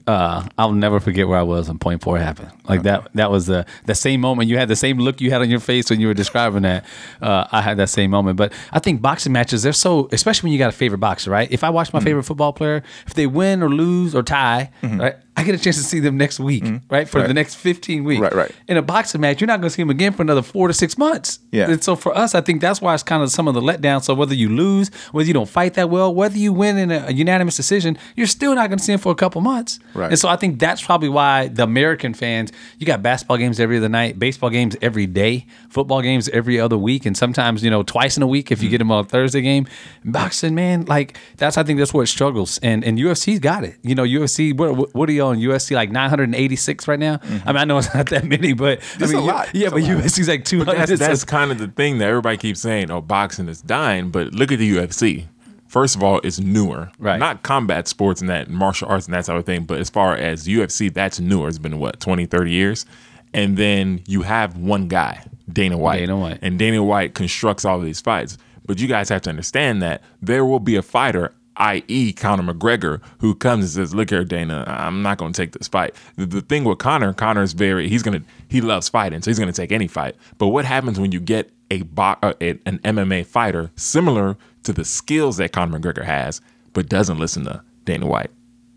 Uh, 0.06 0.46
I'll 0.58 0.72
never 0.72 1.00
forget 1.00 1.26
where 1.28 1.38
I 1.38 1.42
was 1.42 1.68
when 1.68 1.78
point 1.78 2.02
four 2.02 2.18
happened. 2.18 2.50
Like 2.68 2.82
that 2.84 3.08
that 3.14 3.30
was 3.30 3.46
the 3.46 3.66
the 3.86 3.94
same 3.94 4.20
moment. 4.20 4.48
You 4.48 4.56
had 4.58 4.68
the 4.68 4.76
same 4.76 4.98
look 4.98 5.20
you 5.20 5.30
had 5.30 5.40
on 5.42 5.50
your 5.50 5.60
face 5.60 5.90
when 5.90 6.00
you 6.00 6.06
were 6.06 6.14
describing 6.14 6.62
that. 6.62 6.84
Uh, 7.20 7.46
I 7.50 7.60
had 7.60 7.76
that 7.78 7.88
same 7.88 8.10
moment. 8.10 8.36
But 8.36 8.52
I 8.72 8.78
think 8.78 9.02
boxing 9.02 9.32
matches, 9.32 9.62
they're 9.62 9.72
so 9.72 10.08
especially 10.12 10.48
when 10.48 10.52
you 10.52 10.58
got 10.58 10.68
a 10.68 10.76
favorite 10.76 10.98
boxer, 10.98 11.30
right? 11.30 11.50
If 11.50 11.64
I 11.64 11.70
watch 11.70 11.92
my 11.92 12.00
favorite 12.00 12.24
football 12.24 12.52
player, 12.52 12.82
if 13.06 13.14
they 13.14 13.26
win 13.26 13.62
or 13.62 13.68
lose 13.70 14.14
or 14.14 14.22
tie, 14.22 14.70
right, 14.82 15.16
I 15.36 15.42
get 15.42 15.54
a 15.54 15.58
chance 15.58 15.76
to 15.76 15.82
see 15.82 15.98
them 16.00 16.16
next 16.16 16.38
week, 16.38 16.64
right? 16.90 17.08
For 17.08 17.18
Right. 17.18 17.26
the 17.26 17.34
next 17.34 17.56
15 17.56 18.04
weeks. 18.04 18.20
Right, 18.20 18.34
right. 18.34 18.50
In 18.68 18.76
a 18.76 18.82
boxing 18.82 19.20
match, 19.20 19.40
you're 19.40 19.48
not 19.48 19.60
gonna 19.60 19.70
see 19.70 19.82
him 19.82 19.90
again 19.90 20.12
for 20.12 20.22
another 20.22 20.42
four 20.42 20.68
to 20.68 20.74
six 20.74 20.96
months. 20.96 21.40
Yeah. 21.50 21.70
And 21.70 21.82
so 21.82 21.96
for 21.96 22.16
us, 22.16 22.34
I 22.34 22.40
think 22.40 22.60
that's 22.60 22.80
why 22.80 22.94
it's 22.94 23.02
kind 23.02 23.22
of 23.22 23.30
some 23.30 23.48
of 23.48 23.54
the 23.54 23.60
letdown. 23.60 24.02
So 24.02 24.14
whether 24.14 24.34
you 24.34 24.48
lose, 24.48 24.90
whether 25.12 25.26
you 25.26 25.34
don't 25.34 25.48
fight 25.48 25.74
that 25.74 25.90
well, 25.90 26.14
whether 26.14 26.36
you 26.38 26.52
win 26.52 26.78
in 26.78 26.90
a, 26.92 27.06
a 27.08 27.12
unanimous 27.12 27.56
decision, 27.56 27.98
you're 28.16 28.26
still 28.28 28.54
not 28.54 28.68
going 28.70 28.78
to 28.78 28.84
see 28.84 28.92
him 28.92 29.00
for 29.00 29.10
a 29.12 29.14
couple 29.16 29.40
months. 29.40 29.63
Right. 29.94 30.10
And 30.10 30.18
so 30.18 30.28
I 30.28 30.36
think 30.36 30.58
that's 30.58 30.82
probably 30.82 31.08
why 31.08 31.48
the 31.48 31.62
American 31.62 32.14
fans, 32.14 32.52
you 32.78 32.86
got 32.86 33.02
basketball 33.02 33.36
games 33.36 33.60
every 33.60 33.78
other 33.78 33.88
night, 33.88 34.18
baseball 34.18 34.50
games 34.50 34.76
every 34.82 35.06
day, 35.06 35.46
football 35.68 36.02
games 36.02 36.28
every 36.30 36.60
other 36.60 36.78
week, 36.78 37.06
and 37.06 37.16
sometimes 37.16 37.62
you 37.62 37.70
know 37.70 37.82
twice 37.82 38.16
in 38.16 38.22
a 38.22 38.26
week 38.26 38.50
if 38.50 38.60
you 38.60 38.66
mm-hmm. 38.66 38.70
get 38.70 38.78
them 38.78 38.90
on 38.90 39.04
a 39.04 39.08
Thursday 39.08 39.40
game. 39.40 39.66
Boxing, 40.04 40.54
man, 40.54 40.84
like 40.86 41.18
that's 41.36 41.56
I 41.56 41.62
think 41.62 41.78
that's 41.78 41.94
where 41.94 42.04
it 42.04 42.08
struggles. 42.08 42.58
And 42.62 42.84
and 42.84 42.98
UFC's 42.98 43.40
got 43.40 43.64
it. 43.64 43.76
You 43.82 43.94
know, 43.94 44.04
UFC. 44.04 44.56
What 44.56 44.94
what 44.94 45.08
are 45.08 45.12
you 45.12 45.24
on 45.24 45.38
UFC? 45.38 45.74
Like 45.74 45.90
986 45.90 46.88
right 46.88 46.98
now. 46.98 47.16
Mm-hmm. 47.16 47.48
I 47.48 47.52
mean, 47.52 47.60
I 47.60 47.64
know 47.64 47.78
it's 47.78 47.94
not 47.94 48.08
that 48.10 48.24
many, 48.24 48.52
but 48.52 48.78
I 48.78 49.04
It's 49.04 49.12
mean, 49.12 49.22
a 49.22 49.24
lot. 49.24 49.54
Yeah, 49.54 49.68
It's 49.68 49.74
but. 49.74 49.82
UFC's 49.82 50.28
like 50.28 50.44
200. 50.44 50.86
That's, 50.86 51.00
that's 51.00 51.24
kind 51.24 51.50
of 51.50 51.58
the 51.58 51.68
thing 51.68 51.98
that 51.98 52.08
everybody 52.08 52.36
keeps 52.36 52.60
saying. 52.60 52.90
Oh, 52.90 53.00
boxing 53.00 53.48
is 53.48 53.60
dying, 53.60 54.10
but 54.10 54.34
look 54.34 54.52
at 54.52 54.58
the 54.58 54.76
UFC. 54.76 55.26
First 55.74 55.96
of 55.96 56.04
all, 56.04 56.20
it's 56.22 56.38
newer, 56.38 56.92
Right. 57.00 57.18
Not 57.18 57.42
combat 57.42 57.88
sports 57.88 58.20
and 58.20 58.30
that 58.30 58.48
martial 58.48 58.86
arts 58.88 59.06
and 59.06 59.14
that 59.14 59.24
type 59.24 59.36
of 59.36 59.44
thing, 59.44 59.64
but 59.64 59.80
as 59.80 59.90
far 59.90 60.14
as 60.14 60.46
UFC, 60.46 60.88
that's 60.88 61.18
newer. 61.18 61.48
It's 61.48 61.58
been 61.58 61.80
what 61.80 61.98
20, 61.98 62.26
30 62.26 62.50
years, 62.52 62.86
and 63.32 63.56
then 63.56 64.00
you 64.06 64.22
have 64.22 64.56
one 64.56 64.86
guy, 64.86 65.24
Dana 65.52 65.76
White, 65.76 65.98
Dana 65.98 66.16
White. 66.16 66.38
and 66.42 66.60
Dana 66.60 66.80
White 66.80 67.14
constructs 67.14 67.64
all 67.64 67.80
of 67.80 67.84
these 67.84 68.00
fights. 68.00 68.38
But 68.64 68.78
you 68.78 68.86
guys 68.86 69.08
have 69.08 69.22
to 69.22 69.30
understand 69.30 69.82
that 69.82 70.04
there 70.22 70.44
will 70.44 70.60
be 70.60 70.76
a 70.76 70.82
fighter, 70.82 71.32
i.e., 71.56 72.12
Conor 72.12 72.54
McGregor, 72.54 73.00
who 73.18 73.34
comes 73.34 73.64
and 73.64 73.72
says, 73.88 73.92
"Look 73.96 74.10
here, 74.10 74.22
Dana, 74.24 74.62
I'm 74.68 75.02
not 75.02 75.18
going 75.18 75.32
to 75.32 75.42
take 75.42 75.54
this 75.58 75.66
fight." 75.66 75.96
The, 76.14 76.26
the 76.26 76.40
thing 76.40 76.62
with 76.62 76.78
Conor, 76.78 77.12
Conor 77.14 77.42
is 77.42 77.52
very 77.52 77.88
he's 77.88 78.04
gonna 78.04 78.22
he 78.46 78.60
loves 78.60 78.88
fighting, 78.88 79.22
so 79.22 79.28
he's 79.28 79.40
going 79.40 79.52
to 79.52 79.60
take 79.62 79.72
any 79.72 79.88
fight. 79.88 80.14
But 80.38 80.48
what 80.48 80.64
happens 80.66 81.00
when 81.00 81.10
you 81.10 81.18
get 81.18 81.50
a, 81.72 81.82
bo- 81.82 82.16
uh, 82.22 82.34
a 82.40 82.50
an 82.64 82.78
MMA 82.84 83.26
fighter 83.26 83.72
similar 83.74 84.36
to 84.64 84.72
the 84.72 84.84
skills 84.84 85.36
that 85.38 85.52
Conor 85.52 85.78
McGregor 85.78 86.04
has, 86.04 86.40
but 86.72 86.88
doesn't 86.88 87.18
listen 87.18 87.44
to 87.44 87.62
Dana 87.84 88.06
White 88.06 88.30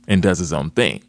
and 0.08 0.21
does 0.21 0.39
his 0.39 0.54
own 0.54 0.69
thing? 0.71 1.02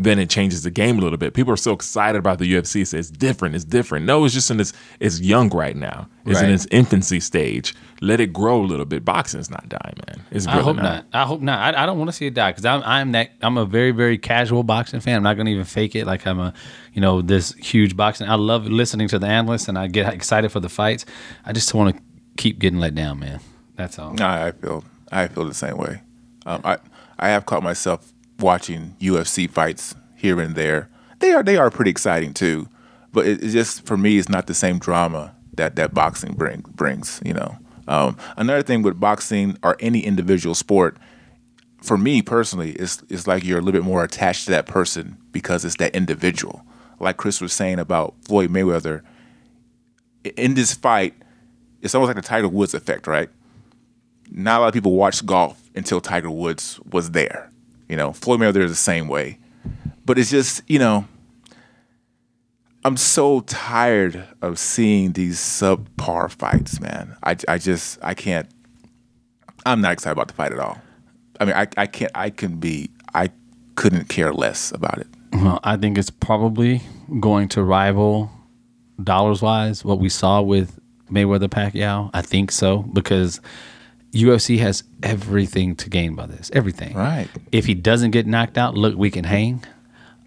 then 0.00 0.18
it 0.18 0.30
changes 0.30 0.62
the 0.62 0.70
game 0.70 0.98
a 0.98 1.02
little 1.02 1.18
bit. 1.18 1.34
People 1.34 1.52
are 1.52 1.58
so 1.58 1.72
excited 1.72 2.18
about 2.18 2.38
the 2.38 2.50
UFC. 2.50 2.86
Say 2.86 2.98
it's 2.98 3.10
different. 3.10 3.54
It's 3.54 3.66
different. 3.66 4.06
No, 4.06 4.24
it's 4.24 4.32
just 4.32 4.50
in 4.50 4.58
its 4.58 4.72
it's 4.98 5.20
young 5.20 5.50
right 5.50 5.76
now. 5.76 6.08
It's 6.24 6.40
in 6.40 6.48
its 6.48 6.66
infancy 6.70 7.20
stage. 7.20 7.74
Let 8.00 8.18
it 8.18 8.32
grow 8.32 8.62
a 8.62 8.64
little 8.64 8.86
bit. 8.86 9.04
Boxing's 9.04 9.50
not 9.50 9.68
dying, 9.68 9.96
man. 10.08 10.24
It's 10.30 10.46
really 10.46 10.58
I 10.58 10.62
hope 10.62 10.76
not. 10.76 11.04
I 11.12 11.26
hope 11.26 11.42
not. 11.42 11.74
I, 11.74 11.82
I 11.82 11.86
don't 11.86 11.98
want 11.98 12.08
to 12.08 12.16
see 12.16 12.26
it 12.26 12.32
die 12.32 12.50
because 12.50 12.64
I'm 12.64 12.82
I'm 12.86 13.12
that 13.12 13.32
I'm 13.42 13.58
a 13.58 13.66
very 13.66 13.90
very 13.90 14.16
casual 14.16 14.62
boxing 14.62 15.00
fan. 15.00 15.16
I'm 15.16 15.22
not 15.22 15.36
gonna 15.36 15.50
even 15.50 15.64
fake 15.64 15.94
it 15.94 16.06
like 16.06 16.26
I'm 16.26 16.40
a 16.40 16.54
you 16.94 17.02
know 17.02 17.20
this 17.20 17.52
huge 17.52 17.94
boxing. 17.94 18.26
I 18.26 18.36
love 18.36 18.66
listening 18.66 19.08
to 19.08 19.18
the 19.18 19.26
analysts 19.26 19.68
and 19.68 19.78
I 19.78 19.86
get 19.88 20.14
excited 20.14 20.50
for 20.50 20.60
the 20.60 20.70
fights. 20.70 21.04
I 21.44 21.52
just 21.52 21.74
want 21.74 21.94
to 21.94 22.02
keep 22.38 22.58
getting 22.58 22.80
let 22.80 22.94
down, 22.94 23.18
man. 23.18 23.40
That's 23.80 23.98
all. 23.98 24.12
No, 24.12 24.26
I 24.26 24.52
feel 24.52 24.84
I 25.10 25.26
feel 25.28 25.46
the 25.46 25.54
same 25.54 25.78
way. 25.78 26.02
Um, 26.44 26.60
I 26.64 26.76
I 27.18 27.30
have 27.30 27.46
caught 27.46 27.62
myself 27.62 28.12
watching 28.38 28.94
UFC 29.00 29.48
fights 29.48 29.94
here 30.14 30.38
and 30.38 30.54
there. 30.54 30.90
They 31.20 31.32
are 31.32 31.42
they 31.42 31.56
are 31.56 31.70
pretty 31.70 31.90
exciting 31.90 32.34
too, 32.34 32.68
but 33.10 33.26
it, 33.26 33.42
it's 33.42 33.54
just 33.54 33.86
for 33.86 33.96
me, 33.96 34.18
it's 34.18 34.28
not 34.28 34.46
the 34.46 34.52
same 34.52 34.78
drama 34.78 35.34
that 35.54 35.76
that 35.76 35.94
boxing 35.94 36.34
bring, 36.34 36.60
brings. 36.74 37.22
You 37.24 37.32
know, 37.32 37.56
um, 37.88 38.18
another 38.36 38.62
thing 38.62 38.82
with 38.82 39.00
boxing 39.00 39.56
or 39.62 39.78
any 39.80 40.00
individual 40.00 40.54
sport, 40.54 40.98
for 41.82 41.96
me 41.96 42.20
personally, 42.20 42.72
it's 42.72 43.02
it's 43.08 43.26
like 43.26 43.44
you're 43.44 43.60
a 43.60 43.62
little 43.62 43.80
bit 43.80 43.86
more 43.86 44.04
attached 44.04 44.44
to 44.44 44.50
that 44.50 44.66
person 44.66 45.16
because 45.32 45.64
it's 45.64 45.76
that 45.76 45.94
individual. 45.94 46.66
Like 46.98 47.16
Chris 47.16 47.40
was 47.40 47.54
saying 47.54 47.78
about 47.78 48.14
Floyd 48.26 48.50
Mayweather, 48.50 49.00
in 50.36 50.52
this 50.52 50.74
fight, 50.74 51.14
it's 51.80 51.94
almost 51.94 52.08
like 52.08 52.22
the 52.22 52.28
Tiger 52.28 52.46
Woods 52.46 52.74
effect, 52.74 53.06
right? 53.06 53.30
Not 54.30 54.58
a 54.58 54.60
lot 54.60 54.68
of 54.68 54.74
people 54.74 54.92
watched 54.92 55.26
golf 55.26 55.60
until 55.74 56.00
Tiger 56.00 56.30
Woods 56.30 56.80
was 56.90 57.10
there. 57.10 57.50
You 57.88 57.96
know, 57.96 58.12
Floyd 58.12 58.40
Mayweather 58.40 58.62
is 58.62 58.70
the 58.70 58.76
same 58.76 59.08
way. 59.08 59.38
But 60.04 60.18
it's 60.18 60.30
just, 60.30 60.62
you 60.68 60.78
know, 60.78 61.06
I'm 62.84 62.96
so 62.96 63.40
tired 63.40 64.26
of 64.40 64.58
seeing 64.58 65.12
these 65.12 65.38
subpar 65.38 66.30
fights, 66.30 66.80
man. 66.80 67.16
I, 67.22 67.36
I 67.48 67.58
just, 67.58 67.98
I 68.02 68.14
can't, 68.14 68.48
I'm 69.66 69.80
not 69.80 69.92
excited 69.92 70.12
about 70.12 70.28
the 70.28 70.34
fight 70.34 70.52
at 70.52 70.58
all. 70.58 70.80
I 71.38 71.44
mean, 71.44 71.54
I, 71.54 71.66
I 71.76 71.86
can't, 71.86 72.12
I 72.14 72.30
can 72.30 72.56
be, 72.56 72.90
I 73.14 73.30
couldn't 73.74 74.08
care 74.08 74.32
less 74.32 74.72
about 74.72 74.98
it. 74.98 75.08
Well, 75.32 75.60
I 75.62 75.76
think 75.76 75.98
it's 75.98 76.10
probably 76.10 76.82
going 77.18 77.48
to 77.50 77.62
rival 77.62 78.30
dollars 79.02 79.42
wise 79.42 79.84
what 79.84 79.98
we 79.98 80.08
saw 80.08 80.40
with 80.40 80.78
Mayweather 81.10 81.48
Pacquiao. 81.48 82.10
I 82.14 82.22
think 82.22 82.50
so 82.50 82.78
because 82.78 83.40
UFC 84.12 84.58
has 84.58 84.82
everything 85.02 85.76
to 85.76 85.88
gain 85.88 86.14
by 86.14 86.26
this. 86.26 86.50
Everything. 86.52 86.94
Right. 86.94 87.28
If 87.52 87.66
he 87.66 87.74
doesn't 87.74 88.10
get 88.10 88.26
knocked 88.26 88.58
out, 88.58 88.74
look, 88.74 88.96
we 88.96 89.10
can 89.10 89.24
hang. 89.24 89.64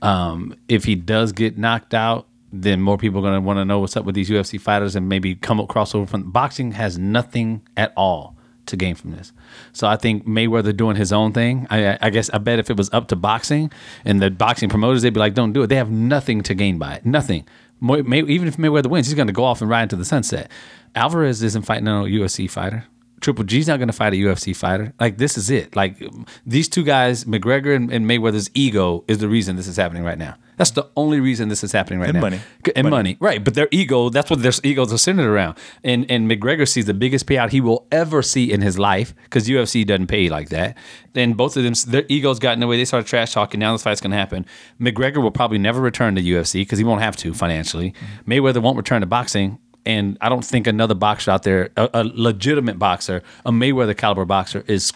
Um, 0.02 0.56
if 0.67 0.86
he 0.86 0.96
does 0.96 1.32
get 1.32 1.58
knocked 1.58 1.93
out, 1.93 2.28
then 2.52 2.82
more 2.82 2.98
people 2.98 3.19
are 3.19 3.24
going 3.24 3.34
to 3.34 3.41
want 3.41 3.58
to 3.58 3.65
know 3.65 3.80
what's 3.80 3.98
up 3.98 4.06
with 4.06 4.15
these 4.15 4.30
UFC 4.30 4.60
fighters 4.62 4.96
and 4.96 5.10
maybe 5.10 5.36
come 5.36 5.60
up 5.60 5.67
crossover 5.67 6.08
from 6.08 6.32
boxing 6.32 6.72
has 6.74 6.98
nothing 6.98 7.62
at 7.76 7.91
all 7.98 8.38
to 8.67 8.78
gain 8.78 8.96
from 8.96 9.12
this. 9.12 9.34
So 9.74 9.88
I 9.88 9.98
think 9.98 10.26
Mayweather 10.26 10.76
doing 10.76 10.96
his 10.96 11.12
own 11.12 11.34
thing. 11.34 11.67
I, 11.69 11.98
I 12.00 12.10
guess 12.10 12.30
I 12.30 12.38
bet 12.38 12.60
if 12.60 12.69
it 12.69 12.78
was 12.78 12.89
up 12.93 13.08
to 13.10 13.15
boxing 13.15 13.72
and 14.06 14.22
the 14.22 14.30
boxing 14.30 14.69
promoters, 14.69 15.02
they'd 15.02 15.13
be 15.13 15.19
like, 15.19 15.34
"Don't 15.34 15.52
do 15.52 15.63
it." 15.63 15.67
They 15.67 15.76
have 15.76 15.91
nothing 15.91 16.43
to 16.43 16.54
gain 16.54 16.78
by 16.78 16.96
it. 16.96 17.06
Nothing. 17.06 17.46
May, 17.82 18.02
May, 18.02 18.19
even 18.19 18.48
if 18.48 18.58
Mayweather 18.58 18.88
wins, 18.88 19.08
he's 19.08 19.15
going 19.15 19.28
to 19.28 19.34
go 19.34 19.43
off 19.43 19.60
and 19.62 19.69
ride 19.69 19.84
into 19.84 19.98
the 19.98 20.06
sunset. 20.06 20.50
Alvarez 20.96 21.43
isn't 21.43 21.63
fighting 21.63 21.86
no 21.86 22.04
UFC 22.04 22.50
fighter. 22.50 22.86
Triple 23.24 23.46
G's 23.46 23.68
not 23.68 23.78
going 23.78 23.88
to 23.88 23.94
fight 23.94 24.14
a 24.14 24.18
UFC 24.18 24.54
fighter. 24.54 24.94
Like 25.00 25.18
this 25.18 25.38
is 25.38 25.50
it. 25.50 25.76
Like 25.78 25.98
these 26.46 26.68
two 26.68 26.84
guys, 26.84 27.24
McGregor 27.24 27.74
and, 27.74 27.90
and 27.92 28.06
Mayweather's 28.06 28.52
ego 28.54 29.06
is 29.08 29.20
the 29.20 29.30
reason 29.30 29.56
this 29.56 29.66
is 29.66 29.78
happening 29.78 30.04
right 30.04 30.18
now. 30.18 30.36
That's 30.58 30.72
the 30.72 30.90
only 30.96 31.20
reason 31.22 31.48
this 31.48 31.64
is 31.64 31.72
happening 31.72 32.00
right 32.00 32.14
now. 32.14 32.24
And 32.26 32.36
now. 32.36 32.42
money. 32.42 32.42
and 32.76 32.90
money. 32.90 33.18
right? 33.22 33.44
But 33.44 33.56
their 33.56 33.70
ego, 33.72 34.10
that's 34.10 34.30
what 34.30 34.42
their 34.42 34.52
egos 34.64 34.92
are 34.94 34.98
centered 34.98 35.32
around. 35.32 35.58
And 35.86 36.06
and 36.12 36.30
McGregor 36.30 36.68
sees 36.68 36.86
the 36.86 36.94
biggest 36.94 37.26
payout 37.26 37.52
he 37.52 37.62
will 37.62 37.88
ever 37.92 38.22
see 38.22 38.52
in 38.52 38.62
his 38.62 38.78
life 38.78 39.16
because 39.24 39.48
UFC 39.48 39.86
doesn't 39.86 40.08
pay 40.08 40.30
like 40.30 40.50
that. 40.50 40.78
Then 41.14 41.34
both 41.34 41.56
of 41.56 41.64
them, 41.64 41.74
their 41.88 42.04
egos 42.10 42.40
got 42.40 42.54
in 42.54 42.60
the 42.60 42.68
way. 42.68 42.76
They 42.76 42.86
started 42.86 43.08
trash 43.08 43.34
talking. 43.34 43.60
Now 43.62 43.72
this 43.72 43.84
fight's 43.84 44.02
going 44.02 44.12
to 44.12 44.18
happen. 44.18 44.46
McGregor 44.80 45.24
will 45.24 45.32
probably 45.32 45.60
never 45.60 45.80
return 45.80 46.16
to 46.16 46.22
UFC 46.22 46.62
because 46.62 46.78
he 46.78 46.84
won't 46.84 47.02
have 47.02 47.16
to 47.18 47.34
financially. 47.34 47.92
Mm-hmm. 47.92 48.32
Mayweather 48.32 48.62
won't 48.62 48.78
return 48.78 49.02
to 49.02 49.08
boxing. 49.08 49.60
And 49.86 50.17
I 50.22 50.30
don't 50.30 50.46
think 50.46 50.67
another 50.67 50.96
boxer 50.96 51.32
out 51.32 51.43
there, 51.43 51.69
a, 51.76 51.89
a 51.93 52.04
legitimate 52.06 52.80
boxer, 52.80 53.22
a 53.46 53.52
Mayweather 53.52 53.96
caliber 53.96 54.26
boxer, 54.26 54.63
is 54.67 54.93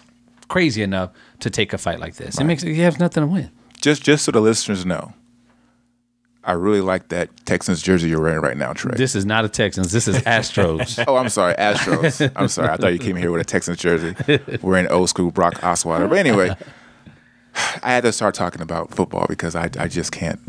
crazy 0.47 0.81
enough 0.81 1.11
to 1.41 1.49
take 1.49 1.73
a 1.73 1.77
fight 1.77 1.99
like 1.99 2.15
this. 2.15 2.39
It 2.39 2.45
makes 2.45 2.63
he 2.63 2.79
has 2.79 2.99
nothing 2.99 3.23
to 3.23 3.27
win. 3.27 3.51
Just, 3.81 4.03
just 4.03 4.25
so 4.25 4.31
the 4.31 4.39
listeners 4.41 4.85
know, 4.85 5.13
I 6.47 6.53
really 6.53 6.79
like 6.79 7.09
that 7.09 7.29
Texans 7.45 7.81
jersey 7.81 8.07
you're 8.07 8.21
wearing 8.21 8.39
right 8.39 8.55
now, 8.55 8.71
Trey. 8.71 8.95
This 8.95 9.15
is 9.15 9.25
not 9.25 9.43
a 9.43 9.49
Texans. 9.49 9.91
This 9.91 10.07
is 10.07 10.15
Astros. 10.19 11.03
Oh, 11.07 11.17
I'm 11.17 11.27
sorry, 11.27 11.53
Astros. 11.55 12.31
I'm 12.37 12.47
sorry. 12.47 12.69
I 12.69 12.77
thought 12.77 12.93
you 12.93 12.99
came 12.99 13.17
here 13.17 13.31
with 13.31 13.41
a 13.41 13.45
Texans 13.45 13.77
jersey, 13.77 14.15
wearing 14.61 14.87
old 14.87 15.09
school 15.09 15.29
Brock 15.31 15.55
Osweiler. 15.55 16.07
But 16.07 16.19
anyway, 16.19 16.55
I 17.83 17.91
had 17.91 18.03
to 18.03 18.13
start 18.13 18.33
talking 18.33 18.61
about 18.61 18.95
football 18.95 19.25
because 19.27 19.55
I, 19.55 19.69
I 19.77 19.89
just 19.89 20.13
can't. 20.13 20.39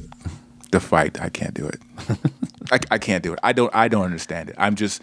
The 0.70 0.80
fight, 0.80 1.20
I 1.20 1.28
can't 1.28 1.54
do 1.54 1.66
it. 1.66 1.80
I, 2.72 2.78
I 2.90 2.98
can't 2.98 3.22
do 3.22 3.32
it. 3.32 3.38
I 3.42 3.52
don't. 3.52 3.74
I 3.74 3.88
don't 3.88 4.04
understand 4.04 4.50
it. 4.50 4.56
I'm 4.58 4.74
just. 4.74 5.02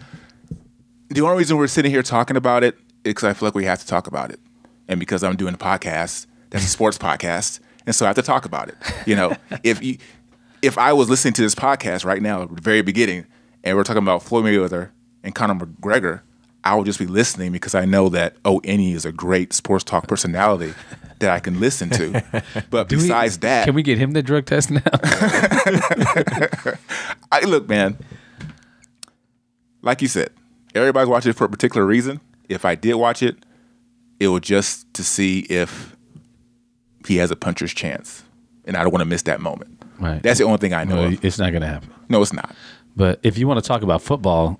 The 1.08 1.20
only 1.20 1.38
reason 1.38 1.56
we're 1.56 1.66
sitting 1.66 1.90
here 1.90 2.02
talking 2.02 2.36
about 2.36 2.64
it 2.64 2.74
is 3.04 3.14
because 3.14 3.24
I 3.24 3.32
feel 3.32 3.48
like 3.48 3.54
we 3.54 3.64
have 3.64 3.80
to 3.80 3.86
talk 3.86 4.06
about 4.06 4.30
it, 4.30 4.40
and 4.88 5.00
because 5.00 5.22
I'm 5.24 5.36
doing 5.36 5.54
a 5.54 5.58
podcast 5.58 6.26
that's 6.50 6.64
a 6.64 6.68
sports 6.68 6.98
podcast, 6.98 7.60
and 7.84 7.94
so 7.94 8.06
I 8.06 8.08
have 8.08 8.16
to 8.16 8.22
talk 8.22 8.44
about 8.44 8.68
it. 8.68 8.76
You 9.06 9.16
know, 9.16 9.36
if 9.64 9.82
you, 9.82 9.98
if 10.62 10.78
I 10.78 10.92
was 10.92 11.08
listening 11.08 11.34
to 11.34 11.42
this 11.42 11.54
podcast 11.54 12.04
right 12.04 12.22
now 12.22 12.42
at 12.42 12.54
the 12.54 12.60
very 12.60 12.82
beginning, 12.82 13.26
and 13.64 13.76
we're 13.76 13.84
talking 13.84 14.02
about 14.02 14.22
Floyd 14.22 14.44
Mayweather 14.44 14.90
and 15.22 15.34
Conor 15.34 15.54
McGregor, 15.54 16.20
I 16.62 16.74
would 16.74 16.86
just 16.86 16.98
be 16.98 17.06
listening 17.06 17.52
because 17.52 17.74
I 17.74 17.84
know 17.84 18.08
that 18.10 18.36
oh, 18.44 18.56
O 18.56 18.60
Any 18.64 18.92
is 18.92 19.04
a 19.04 19.12
great 19.12 19.52
sports 19.52 19.84
talk 19.84 20.06
personality 20.06 20.74
that 21.20 21.30
I 21.30 21.40
can 21.40 21.60
listen 21.60 21.90
to. 21.90 22.22
But 22.70 22.90
we- 22.90 22.96
besides 22.96 23.38
that, 23.38 23.64
Can 23.66 23.74
we 23.74 23.82
get 23.82 23.98
him 23.98 24.12
the 24.12 24.22
drug 24.22 24.46
test 24.46 24.70
now? 24.70 24.80
I 27.32 27.40
look, 27.44 27.68
man. 27.68 27.96
Like 29.82 30.02
you 30.02 30.08
said, 30.08 30.30
everybody's 30.74 31.08
watching 31.08 31.30
it 31.30 31.36
for 31.36 31.44
a 31.44 31.48
particular 31.48 31.86
reason. 31.86 32.20
If 32.48 32.64
I 32.64 32.74
did 32.74 32.94
watch 32.94 33.22
it, 33.22 33.36
it 34.18 34.28
was 34.28 34.40
just 34.42 34.92
to 34.94 35.04
see 35.04 35.40
if 35.40 35.94
he 37.06 37.16
has 37.18 37.30
a 37.30 37.36
puncher's 37.36 37.72
chance, 37.74 38.22
and 38.64 38.76
I 38.76 38.82
don't 38.82 38.92
want 38.92 39.02
to 39.02 39.06
miss 39.06 39.22
that 39.22 39.40
moment. 39.40 39.82
Right. 39.98 40.22
That's 40.22 40.38
the 40.38 40.44
only 40.44 40.58
thing 40.58 40.74
I 40.74 40.84
know. 40.84 41.08
No, 41.10 41.16
it's 41.22 41.38
not 41.38 41.50
going 41.50 41.62
to 41.62 41.68
happen. 41.68 41.90
No, 42.08 42.20
it's 42.22 42.32
not. 42.32 42.54
But 42.96 43.20
if 43.22 43.38
you 43.38 43.46
want 43.46 43.62
to 43.62 43.66
talk 43.66 43.82
about 43.82 44.02
football, 44.02 44.58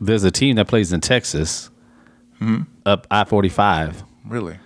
there's 0.00 0.24
a 0.24 0.30
team 0.30 0.56
that 0.56 0.66
plays 0.68 0.92
in 0.92 1.00
Texas, 1.00 1.70
Hmm? 2.38 2.62
up 2.84 3.06
I 3.10 3.24
forty 3.24 3.48
five. 3.48 4.02
Really. 4.26 4.58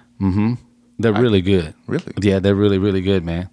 They're 0.98 1.12
really 1.12 1.42
good. 1.42 1.74
Really? 1.86 2.12
Yeah, 2.20 2.38
they're 2.38 2.54
really 2.54 2.78
really 2.78 3.00
good, 3.02 3.24
man. 3.24 3.50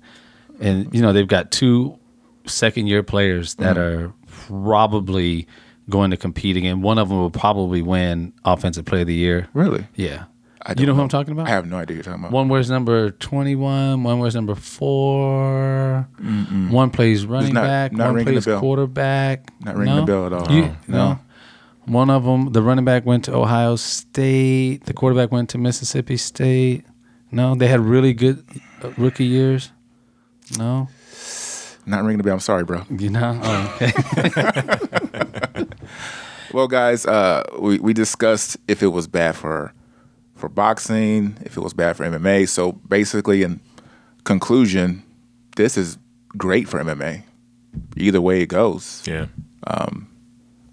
And 0.60 0.94
you 0.94 1.02
know 1.02 1.12
they've 1.14 1.28
got 1.28 1.52
two 1.52 1.98
second 2.46 2.88
year 2.88 3.04
players 3.04 3.56
that 3.56 3.76
Mm-hmm. 3.78 4.06
are 4.06 4.14
probably 4.62 5.48
going 5.90 6.12
to 6.12 6.18
compete 6.18 6.56
again. 6.58 6.82
One 6.82 6.98
of 6.98 7.10
them 7.10 7.18
will 7.18 7.30
probably 7.32 7.82
win 7.82 8.34
Offensive 8.46 8.86
Player 8.86 9.02
of 9.02 9.08
the 9.08 9.14
Year. 9.14 9.48
Really? 9.54 9.86
Yeah. 9.96 10.26
I 10.66 10.72
you 10.72 10.76
don't 10.76 10.88
know 10.88 10.94
who 10.96 11.02
I'm 11.02 11.10
talking 11.10 11.34
about? 11.34 11.48
I 11.48 11.50
have 11.50 11.66
no 11.68 11.76
idea 11.78 11.82
what 11.82 11.96
you're 11.96 12.04
talking 12.14 12.22
about. 12.22 12.32
One 12.32 12.48
wears 12.48 12.70
number 12.70 13.12
21, 13.12 14.02
one 14.04 14.20
wears 14.20 14.34
number 14.34 14.56
4. 14.56 16.08
One 16.70 16.90
plays 16.90 17.26
running 17.26 17.54
not- 17.54 17.64
back, 17.64 17.92
not 17.92 18.06
one 18.08 18.16
ringing 18.16 18.36
the 18.36 18.42
plays 18.42 18.60
quarterback. 18.60 19.52
Not 19.66 19.76
ringing 19.76 19.96
the 19.98 20.04
bell 20.04 20.26
at 20.28 20.34
all. 20.34 20.50
You- 20.52 20.76
No. 20.88 20.98
no. 20.98 21.20
One 21.86 22.10
of 22.10 22.24
them, 22.24 22.54
the 22.54 22.62
running 22.62 22.86
back 22.86 23.06
went 23.06 23.26
to 23.26 23.36
Ohio 23.36 23.76
State. 23.76 24.86
The 24.86 24.94
quarterback 24.94 25.34
went 25.34 25.50
to 25.50 25.58
Mississippi 25.58 26.16
State. 26.16 26.86
No, 27.34 27.56
they 27.56 27.68
had 27.68 27.80
really 27.82 28.14
good 28.14 28.44
uh, 28.84 28.92
rookie 28.98 29.26
years. 29.26 29.72
No, 30.58 30.88
Not 31.86 32.04
ringing 32.04 32.18
the 32.18 32.24
bell. 32.24 32.34
I'm 32.36 32.40
sorry, 32.40 32.64
bro. 32.64 32.84
you 32.90 33.10
know. 33.10 33.40
Oh, 33.44 33.78
okay. 33.82 35.66
Well, 36.54 36.68
guys, 36.68 37.08
uh, 37.08 37.42
we 37.60 37.80
we 37.80 37.94
discussed 37.94 38.58
if 38.68 38.84
it 38.84 38.90
was 38.90 39.08
bad 39.08 39.36
for 39.36 39.74
for 40.36 40.48
boxing, 40.50 41.36
if 41.42 41.58
it 41.58 41.62
was 41.62 41.74
bad 41.74 41.98
for 41.98 42.04
MMA. 42.06 42.48
So 42.48 42.74
basically, 42.74 43.42
in 43.42 43.60
conclusion, 44.24 45.02
this 45.56 45.78
is 45.78 45.98
great 46.38 46.68
for 46.70 46.80
MMA. 46.80 47.24
Either 47.98 48.22
way 48.22 48.42
it 48.44 48.48
goes, 48.50 49.02
Yeah. 49.08 49.26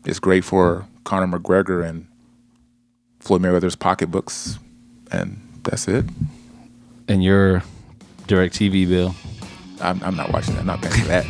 it's 0.05 0.19
great 0.19 0.45
for 0.45 0.87
Conor 1.05 1.39
McGregor 1.39 1.83
and 1.89 2.07
Floyd 3.21 3.41
Mayweather's 3.41 3.77
pocketbooks, 3.77 4.59
and 5.11 5.41
that's 5.63 5.89
it. 5.89 6.05
And 7.11 7.25
your 7.25 7.65
DirecTV 8.29 8.89
bill. 8.89 9.15
I'm, 9.81 10.01
I'm 10.05 10.15
not 10.15 10.31
watching 10.33 10.55
that. 10.55 10.61
I'm 10.61 10.67
not 10.67 10.81
paying 10.81 10.93
for 11.03 11.09
that. 11.09 11.27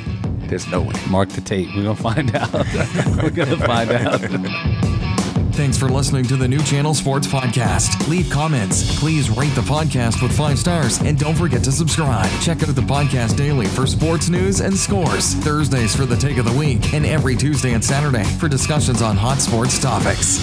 There's 0.51 0.69
no 0.69 0.83
way. 0.83 0.93
Mark 1.09 1.31
the 1.31 1.41
tape. 1.41 1.69
We're 1.75 1.85
gonna 1.85 1.97
find 1.97 2.37
out. 2.37 2.53
We're 3.23 3.31
gonna 3.31 3.57
find 3.57 3.91
out. 3.91 4.21
Thanks 5.55 5.79
for 5.79 5.89
listening 5.89 6.25
to 6.25 6.37
the 6.37 6.47
New 6.47 6.63
Channel 6.63 6.93
Sports 6.93 7.27
Podcast. 7.27 8.09
Leave 8.09 8.29
comments. 8.29 8.99
Please 9.01 9.31
rate 9.31 9.55
the 9.55 9.63
podcast 9.63 10.23
with 10.23 10.37
five 10.37 10.59
stars 10.59 11.01
and 11.01 11.19
don't 11.19 11.35
forget 11.35 11.65
to 11.65 11.73
subscribe. 11.73 12.31
Check 12.43 12.63
out 12.63 12.75
the 12.75 12.83
podcast 12.83 13.39
daily 13.39 13.67
for 13.67 13.87
sports 13.87 14.29
news 14.29 14.61
and 14.61 14.77
scores, 14.77 15.33
Thursdays 15.37 15.97
for 15.97 16.05
the 16.05 16.17
take 16.17 16.37
of 16.37 16.45
the 16.45 16.59
week, 16.59 16.93
and 16.93 17.07
every 17.07 17.37
Tuesday 17.37 17.73
and 17.73 17.83
Saturday 17.83 18.25
for 18.25 18.49
discussions 18.49 19.01
on 19.01 19.17
hot 19.17 19.39
sports 19.39 19.81
topics. 19.81 20.39